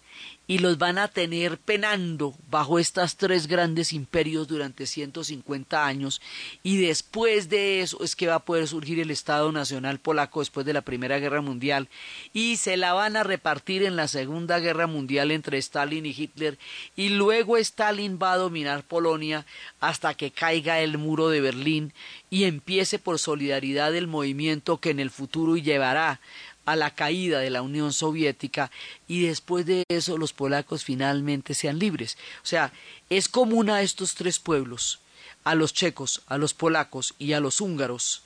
y 0.47 0.59
los 0.59 0.77
van 0.77 0.99
a 0.99 1.09
tener 1.09 1.59
penando 1.59 2.35
bajo 2.51 2.79
estas 2.79 3.17
tres 3.17 3.47
grandes 3.47 3.93
imperios 3.93 4.47
durante 4.47 4.87
150 4.87 5.87
años. 5.87 6.21
Y 6.63 6.77
después 6.77 7.49
de 7.49 7.81
eso 7.81 8.03
es 8.05 8.15
que 8.15 8.27
va 8.27 8.37
a 8.37 8.45
poder 8.45 8.69
surgir 8.69 9.01
el 9.01 9.11
Estado 9.11 9.51
Nacional 9.53 10.01
Polaco 10.01 10.41
después 10.41 10.67
de 10.67 10.75
la 10.75 10.83
Primera 10.83 11.19
Guerra 11.19 11.41
Mundial. 11.41 11.89
Y 12.35 12.57
se 12.57 12.77
la 12.77 12.93
van 12.93 13.17
a 13.17 13.23
repartir 13.23 13.85
en 13.85 13.97
la 13.97 14.07
Segunda 14.07 14.59
Guerra 14.59 14.87
Mundial 14.87 15.31
entre 15.31 15.57
Stalin 15.59 16.05
y 16.05 16.11
Hitler. 16.11 16.59
Y 16.95 17.09
luego 17.11 17.57
Stalin 17.57 18.19
va 18.23 18.33
a 18.33 18.39
dominar 18.39 18.85
Polonia 18.85 19.47
hasta 19.81 20.13
que 20.13 20.31
caiga 20.31 20.81
el 20.81 20.99
muro 20.99 21.31
de 21.31 21.41
Berlín 21.41 21.95
y 22.29 22.45
empiece 22.45 22.99
por 22.99 23.19
solidaridad 23.19 23.95
el 23.95 24.09
movimiento 24.09 24.79
que 24.79 24.91
en 24.91 25.01
el 25.01 25.11
futuro 25.11 25.57
llevará 25.57 26.21
a 26.65 26.77
la 26.77 26.95
caída 26.95 27.41
de 27.41 27.51
la 27.51 27.63
Unión 27.63 27.93
Soviética 27.93 28.71
y 29.07 29.27
después 29.27 29.67
de 29.67 29.85
eso 29.89 30.19
los 30.19 30.33
polacos 30.33 30.85
finalmente 30.85 31.55
sean 31.55 31.79
libres. 31.79 32.17
O 32.43 32.47
sea, 32.47 32.73
es 33.11 33.29
común 33.29 33.71
a 33.71 33.83
estos 33.83 34.15
tres 34.15 34.39
pueblos, 34.39 35.01
a 35.45 35.55
los 35.55 35.73
checos, 35.73 36.23
a 36.27 36.39
los 36.39 36.55
polacos 36.55 37.15
y 37.19 37.33
a 37.33 37.41
los 37.41 37.61
húngaros, 37.61 38.23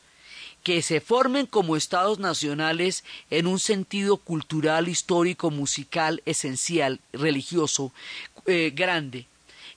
que 0.62 0.82
se 0.82 1.00
formen 1.00 1.46
como 1.46 1.76
estados 1.76 2.18
nacionales 2.18 3.04
en 3.30 3.46
un 3.46 3.58
sentido 3.58 4.16
cultural, 4.16 4.88
histórico, 4.88 5.50
musical, 5.50 6.22
esencial, 6.26 7.00
religioso, 7.12 7.92
eh, 8.46 8.72
grande, 8.74 9.26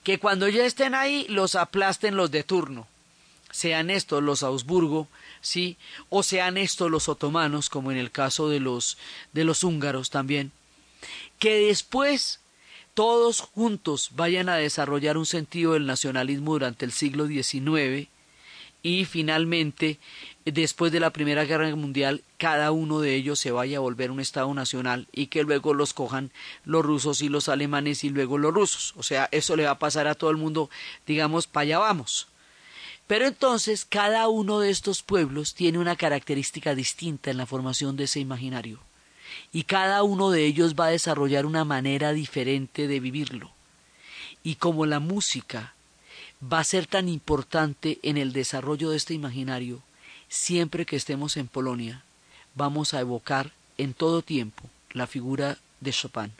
que 0.03 0.20
cuando 0.20 0.47
ya 0.47 0.66
estén 0.66 0.95
ahí 0.95 1.26
los 1.30 1.55
aplasten 1.55 2.16
los 2.16 2.32
de 2.32 2.43
turno 2.43 2.88
sean 3.51 3.89
estos 3.89 4.24
los 4.24 4.43
Augsburgo, 4.43 5.07
sí, 5.41 5.77
o 6.09 6.23
sean 6.23 6.57
estos 6.57 6.89
los 6.89 7.09
otomanos, 7.09 7.69
como 7.69 7.91
en 7.91 7.97
el 7.97 8.11
caso 8.11 8.49
de 8.49 8.59
los 8.59 8.97
de 9.33 9.43
los 9.43 9.63
húngaros 9.63 10.09
también, 10.09 10.51
que 11.39 11.67
después 11.67 12.39
todos 12.93 13.41
juntos 13.41 14.11
vayan 14.15 14.49
a 14.49 14.55
desarrollar 14.55 15.17
un 15.17 15.25
sentido 15.25 15.73
del 15.73 15.85
nacionalismo 15.85 16.53
durante 16.53 16.85
el 16.85 16.91
siglo 16.91 17.27
XIX 17.27 18.09
y 18.83 19.05
finalmente, 19.05 19.99
después 20.43 20.91
de 20.91 20.99
la 20.99 21.11
Primera 21.11 21.45
Guerra 21.45 21.75
Mundial, 21.75 22.23
cada 22.37 22.71
uno 22.71 22.99
de 22.99 23.13
ellos 23.15 23.39
se 23.39 23.51
vaya 23.51 23.77
a 23.77 23.81
volver 23.81 24.09
un 24.09 24.19
Estado 24.19 24.51
nacional 24.53 25.07
y 25.11 25.27
que 25.27 25.43
luego 25.43 25.73
los 25.73 25.93
cojan 25.93 26.31
los 26.65 26.83
rusos 26.83 27.21
y 27.21 27.29
los 27.29 27.47
alemanes 27.47 28.03
y 28.03 28.09
luego 28.09 28.39
los 28.39 28.53
rusos. 28.53 28.93
O 28.97 29.03
sea, 29.03 29.29
eso 29.31 29.55
le 29.55 29.65
va 29.65 29.71
a 29.71 29.79
pasar 29.79 30.07
a 30.07 30.15
todo 30.15 30.31
el 30.31 30.37
mundo, 30.37 30.69
digamos, 31.05 31.45
para 31.45 31.63
allá 31.63 31.79
vamos. 31.79 32.27
Pero 33.12 33.28
entonces 33.28 33.84
cada 33.84 34.30
uno 34.30 34.62
de 34.62 34.70
estos 34.70 35.03
pueblos 35.03 35.53
tiene 35.53 35.80
una 35.80 35.97
característica 35.97 36.76
distinta 36.76 37.30
en 37.30 37.36
la 37.36 37.45
formación 37.45 37.97
de 37.97 38.05
ese 38.05 38.22
imaginario. 38.22 38.80
Y 39.51 39.64
cada 39.64 40.01
uno 40.03 40.32
de 40.32 40.45
ellos 40.45 40.76
va 40.80 40.86
a 40.86 40.91
desarrollar 40.91 41.45
una 41.45 41.66
manera 41.66 42.14
diferente 42.14 42.88
de 42.88 43.01
vivirlo. 43.01 43.51
Y 44.43 44.55
como 44.55 44.86
la 44.86 45.01
música 45.01 45.74
va 46.41 46.59
a 46.59 46.64
ser 46.64 46.88
tan 46.88 47.09
importante 47.09 47.99
en 48.01 48.16
el 48.16 48.32
desarrollo 48.32 48.91
de 48.91 48.95
este 48.95 49.14
imaginario, 49.14 49.82
siempre 50.30 50.86
que 50.86 50.95
estemos 50.95 51.36
en 51.36 51.49
Polonia, 51.49 52.05
vamos 52.55 52.93
a 52.93 53.01
evocar 53.01 53.51
en 53.78 53.93
todo 53.93 54.22
tiempo 54.22 54.70
la 54.93 55.05
figura 55.05 55.57
de 55.82 55.91
Chopin. 55.91 56.32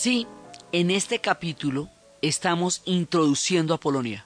Así, 0.00 0.26
en 0.72 0.90
este 0.90 1.18
capítulo 1.18 1.90
estamos 2.22 2.80
introduciendo 2.86 3.74
a 3.74 3.80
Polonia. 3.80 4.24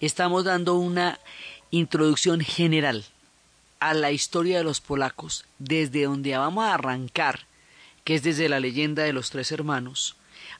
Estamos 0.00 0.42
dando 0.42 0.74
una 0.74 1.20
introducción 1.70 2.40
general 2.40 3.04
a 3.78 3.94
la 3.94 4.10
historia 4.10 4.58
de 4.58 4.64
los 4.64 4.80
polacos, 4.80 5.44
desde 5.60 6.02
donde 6.02 6.36
vamos 6.36 6.64
a 6.64 6.74
arrancar, 6.74 7.46
que 8.02 8.16
es 8.16 8.24
desde 8.24 8.48
la 8.48 8.58
leyenda 8.58 9.04
de 9.04 9.12
los 9.12 9.30
tres 9.30 9.52
hermanos, 9.52 10.16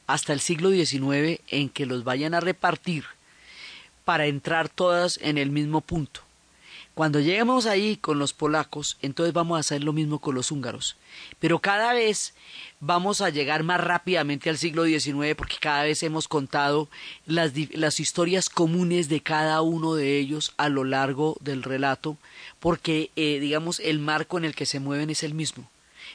hasta 0.06 0.32
el 0.32 0.38
siglo 0.38 0.70
XIX 0.70 1.40
en 1.48 1.68
que 1.68 1.84
los 1.84 2.04
vayan 2.04 2.34
a 2.34 2.38
repartir 2.38 3.04
para 4.04 4.26
entrar 4.26 4.68
todas 4.68 5.18
en 5.20 5.36
el 5.36 5.50
mismo 5.50 5.80
punto. 5.80 6.21
Cuando 6.94 7.20
lleguemos 7.20 7.64
ahí 7.64 7.96
con 7.96 8.18
los 8.18 8.34
polacos, 8.34 8.98
entonces 9.00 9.32
vamos 9.32 9.56
a 9.56 9.60
hacer 9.60 9.82
lo 9.82 9.94
mismo 9.94 10.18
con 10.18 10.34
los 10.34 10.50
húngaros. 10.50 10.96
Pero 11.38 11.58
cada 11.58 11.94
vez 11.94 12.34
vamos 12.80 13.22
a 13.22 13.30
llegar 13.30 13.62
más 13.62 13.80
rápidamente 13.80 14.50
al 14.50 14.58
siglo 14.58 14.84
XIX 14.84 15.34
porque 15.34 15.56
cada 15.58 15.84
vez 15.84 16.02
hemos 16.02 16.28
contado 16.28 16.90
las, 17.24 17.52
las 17.72 17.98
historias 17.98 18.50
comunes 18.50 19.08
de 19.08 19.22
cada 19.22 19.62
uno 19.62 19.94
de 19.94 20.18
ellos 20.18 20.52
a 20.58 20.68
lo 20.68 20.84
largo 20.84 21.38
del 21.40 21.62
relato, 21.62 22.18
porque, 22.60 23.10
eh, 23.16 23.38
digamos, 23.40 23.80
el 23.80 23.98
marco 23.98 24.36
en 24.36 24.44
el 24.44 24.54
que 24.54 24.66
se 24.66 24.78
mueven 24.78 25.08
es 25.08 25.22
el 25.22 25.32
mismo. 25.32 25.71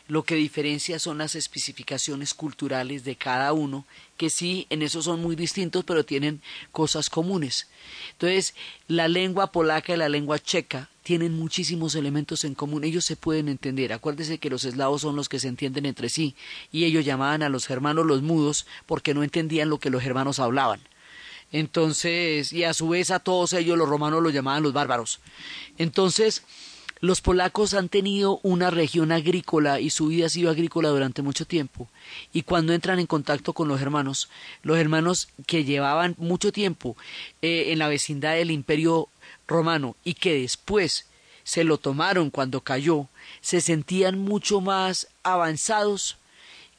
Lo 0.07 0.23
que 0.23 0.35
diferencia 0.35 0.99
son 0.99 1.17
las 1.17 1.35
especificaciones 1.35 2.33
culturales 2.33 3.03
de 3.03 3.15
cada 3.15 3.53
uno, 3.53 3.85
que 4.17 4.29
sí, 4.29 4.67
en 4.69 4.81
eso 4.81 5.01
son 5.01 5.21
muy 5.21 5.35
distintos, 5.35 5.83
pero 5.83 6.05
tienen 6.05 6.41
cosas 6.71 7.09
comunes. 7.09 7.67
Entonces, 8.13 8.55
la 8.87 9.07
lengua 9.07 9.51
polaca 9.51 9.93
y 9.93 9.97
la 9.97 10.09
lengua 10.09 10.39
checa 10.39 10.89
tienen 11.03 11.37
muchísimos 11.37 11.95
elementos 11.95 12.43
en 12.43 12.55
común. 12.55 12.83
Ellos 12.83 13.05
se 13.05 13.15
pueden 13.15 13.47
entender. 13.47 13.93
Acuérdese 13.93 14.39
que 14.39 14.49
los 14.49 14.65
eslavos 14.65 15.01
son 15.01 15.15
los 15.15 15.29
que 15.29 15.39
se 15.39 15.47
entienden 15.47 15.85
entre 15.85 16.09
sí, 16.09 16.35
y 16.71 16.85
ellos 16.85 17.05
llamaban 17.05 17.43
a 17.43 17.49
los 17.49 17.65
germanos 17.65 18.05
los 18.05 18.21
mudos 18.21 18.65
porque 18.85 19.13
no 19.13 19.23
entendían 19.23 19.69
lo 19.69 19.79
que 19.79 19.89
los 19.89 20.01
germanos 20.01 20.39
hablaban. 20.39 20.81
Entonces, 21.51 22.51
y 22.51 22.65
a 22.65 22.73
su 22.73 22.89
vez 22.89 23.09
a 23.11 23.19
todos 23.19 23.53
ellos 23.53 23.77
los 23.77 23.87
romanos 23.87 24.21
los 24.21 24.33
llamaban 24.33 24.63
los 24.63 24.73
bárbaros. 24.73 25.19
Entonces, 25.77 26.43
los 26.99 27.21
polacos 27.21 27.73
han 27.73 27.89
tenido 27.89 28.39
una 28.43 28.69
región 28.69 29.11
agrícola 29.11 29.79
y 29.79 29.89
su 29.89 30.07
vida 30.07 30.25
ha 30.25 30.29
sido 30.29 30.49
agrícola 30.49 30.89
durante 30.89 31.21
mucho 31.21 31.45
tiempo. 31.45 31.87
Y 32.33 32.43
cuando 32.43 32.73
entran 32.73 32.99
en 32.99 33.07
contacto 33.07 33.53
con 33.53 33.67
los 33.67 33.81
hermanos, 33.81 34.29
los 34.63 34.77
hermanos 34.77 35.29
que 35.45 35.63
llevaban 35.63 36.15
mucho 36.17 36.51
tiempo 36.51 36.97
eh, 37.41 37.71
en 37.71 37.79
la 37.79 37.87
vecindad 37.87 38.35
del 38.35 38.51
imperio 38.51 39.09
romano 39.47 39.95
y 40.03 40.15
que 40.15 40.41
después 40.41 41.05
se 41.43 41.63
lo 41.63 41.77
tomaron 41.77 42.29
cuando 42.29 42.61
cayó, 42.61 43.07
se 43.41 43.61
sentían 43.61 44.19
mucho 44.19 44.59
más 44.59 45.07
avanzados 45.23 46.17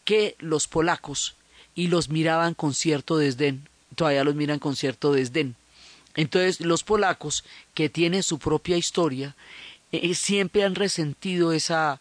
que 0.05 0.37
los 0.39 0.67
polacos 0.67 1.37
y 1.75 1.89
los 1.89 2.09
miraban 2.09 2.55
con 2.55 2.75
cierto 2.75 3.17
desdén. 3.17 3.69
Todavía 3.95 4.25
los 4.25 4.35
miran 4.35 4.59
con 4.59 4.77
cierto 4.77 5.13
desdén. 5.13 5.55
Entonces 6.17 6.61
los 6.61 6.83
polacos, 6.83 7.45
que 7.75 7.89
tienen 7.89 8.25
su 8.25 8.39
propia 8.39 8.77
historia, 8.77 9.37
eh, 9.93 10.15
siempre 10.15 10.65
han 10.65 10.75
resentido 10.75 11.53
esa, 11.53 12.01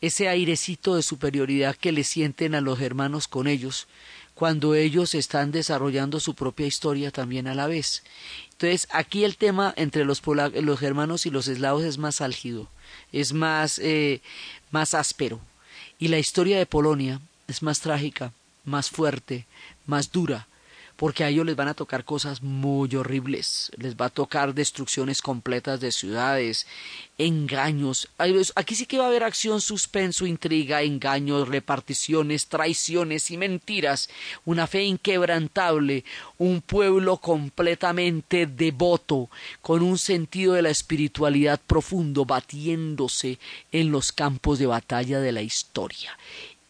ese 0.00 0.28
airecito 0.28 0.96
de 0.96 1.02
superioridad 1.02 1.76
que 1.76 1.92
le 1.92 2.04
sienten 2.04 2.54
a 2.54 2.60
los 2.60 2.80
hermanos 2.80 3.28
con 3.28 3.46
ellos, 3.46 3.86
cuando 4.34 4.74
ellos 4.74 5.14
están 5.14 5.50
desarrollando 5.50 6.20
su 6.20 6.34
propia 6.34 6.66
historia 6.66 7.10
también 7.10 7.48
a 7.48 7.54
la 7.54 7.66
vez. 7.66 8.04
Entonces, 8.52 8.86
aquí 8.90 9.24
el 9.24 9.36
tema 9.36 9.74
entre 9.76 10.04
los, 10.04 10.22
los 10.24 10.78
germanos 10.78 11.26
y 11.26 11.30
los 11.30 11.48
eslavos 11.48 11.82
es 11.82 11.98
más 11.98 12.20
álgido, 12.20 12.68
es 13.12 13.32
más, 13.32 13.78
eh, 13.80 14.20
más 14.70 14.94
áspero. 14.94 15.40
Y 15.98 16.08
la 16.08 16.20
historia 16.20 16.58
de 16.58 16.66
Polonia 16.66 17.20
es 17.48 17.62
más 17.62 17.80
trágica, 17.80 18.32
más 18.64 18.90
fuerte, 18.90 19.46
más 19.86 20.12
dura, 20.12 20.46
porque 20.98 21.22
a 21.22 21.28
ellos 21.28 21.46
les 21.46 21.54
van 21.54 21.68
a 21.68 21.74
tocar 21.74 22.04
cosas 22.04 22.42
muy 22.42 22.92
horribles, 22.96 23.70
les 23.76 23.94
va 23.94 24.06
a 24.06 24.10
tocar 24.10 24.52
destrucciones 24.52 25.22
completas 25.22 25.78
de 25.78 25.92
ciudades, 25.92 26.66
engaños. 27.18 28.08
Aquí 28.56 28.74
sí 28.74 28.84
que 28.84 28.98
va 28.98 29.04
a 29.04 29.06
haber 29.06 29.22
acción, 29.22 29.60
suspenso, 29.60 30.26
intriga, 30.26 30.82
engaños, 30.82 31.46
reparticiones, 31.46 32.48
traiciones 32.48 33.30
y 33.30 33.36
mentiras, 33.36 34.10
una 34.44 34.66
fe 34.66 34.82
inquebrantable, 34.82 36.04
un 36.36 36.62
pueblo 36.62 37.18
completamente 37.18 38.46
devoto, 38.46 39.30
con 39.62 39.84
un 39.84 39.98
sentido 39.98 40.54
de 40.54 40.62
la 40.62 40.70
espiritualidad 40.70 41.60
profundo, 41.64 42.24
batiéndose 42.24 43.38
en 43.70 43.92
los 43.92 44.10
campos 44.10 44.58
de 44.58 44.66
batalla 44.66 45.20
de 45.20 45.30
la 45.30 45.42
historia. 45.42 46.18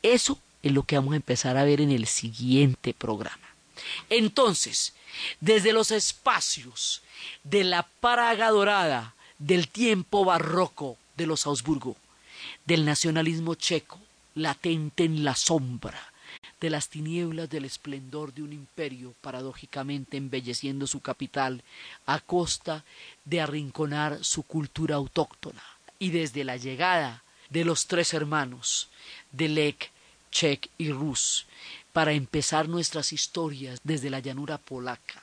Eso 0.02 0.38
es 0.62 0.72
lo 0.72 0.82
que 0.82 0.96
vamos 0.96 1.14
a 1.14 1.16
empezar 1.16 1.56
a 1.56 1.64
ver 1.64 1.80
en 1.80 1.92
el 1.92 2.06
siguiente 2.06 2.92
programa. 2.92 3.47
Entonces, 4.10 4.92
desde 5.40 5.72
los 5.72 5.90
espacios 5.90 7.02
de 7.44 7.64
la 7.64 7.82
Praga 8.00 8.50
dorada, 8.50 9.14
del 9.38 9.68
tiempo 9.68 10.24
barroco 10.24 10.96
de 11.16 11.26
los 11.26 11.46
Augsburgo, 11.46 11.96
del 12.64 12.84
nacionalismo 12.84 13.54
checo, 13.54 14.00
latente 14.34 15.04
en 15.04 15.24
la 15.24 15.34
sombra, 15.34 16.12
de 16.60 16.70
las 16.70 16.88
tinieblas 16.88 17.48
del 17.48 17.64
esplendor 17.64 18.34
de 18.34 18.42
un 18.42 18.52
imperio 18.52 19.14
paradójicamente 19.20 20.16
embelleciendo 20.16 20.86
su 20.86 21.00
capital 21.00 21.62
a 22.06 22.20
costa 22.20 22.84
de 23.24 23.40
arrinconar 23.40 24.24
su 24.24 24.42
cultura 24.42 24.96
autóctona, 24.96 25.62
y 25.98 26.10
desde 26.10 26.44
la 26.44 26.56
llegada 26.56 27.22
de 27.50 27.64
los 27.64 27.86
tres 27.86 28.12
hermanos, 28.12 28.88
de 29.32 29.48
Lech, 29.48 29.90
Chek 30.30 30.68
y 30.78 30.90
Rus, 30.90 31.46
para 31.92 32.12
empezar 32.12 32.68
nuestras 32.68 33.12
historias 33.12 33.80
desde 33.84 34.10
la 34.10 34.20
llanura 34.20 34.58
polaca, 34.58 35.22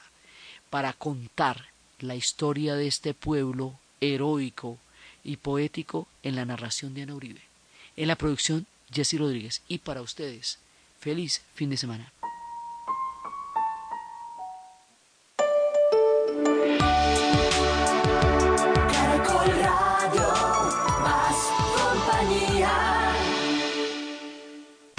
para 0.70 0.94
contar 0.94 1.68
la 2.00 2.16
historia 2.16 2.76
de 2.76 2.88
este 2.88 3.14
pueblo 3.14 3.80
heroico 4.02 4.78
y 5.24 5.38
poético 5.38 6.08
en 6.24 6.36
la 6.36 6.46
narración 6.46 6.94
de 6.94 7.04
Ana 7.04 7.16
Uribe. 7.16 7.42
En 7.96 8.08
la 8.08 8.16
producción, 8.16 8.68
Jesse 8.92 9.18
Rodríguez. 9.18 9.62
Y 9.68 9.80
para 9.80 10.02
ustedes, 10.02 10.60
feliz 11.00 11.42
fin 11.56 11.70
de 11.70 11.78
semana. 11.78 12.12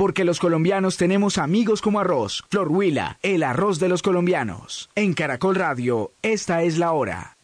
Porque 0.06 0.24
los 0.24 0.38
colombianos 0.38 0.96
tenemos 0.96 1.36
amigos 1.36 1.82
como 1.82 1.98
arroz. 1.98 2.44
Flor 2.48 2.68
Huila, 2.68 3.18
el 3.22 3.42
arroz 3.42 3.80
de 3.80 3.88
los 3.88 4.02
colombianos. 4.02 4.88
En 4.94 5.14
Caracol 5.14 5.56
Radio, 5.56 6.12
esta 6.22 6.62
es 6.62 6.78
la 6.78 6.92
hora. 6.92 7.36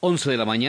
11 0.00 0.30
de 0.32 0.36
la 0.36 0.44
mañana. 0.44 0.58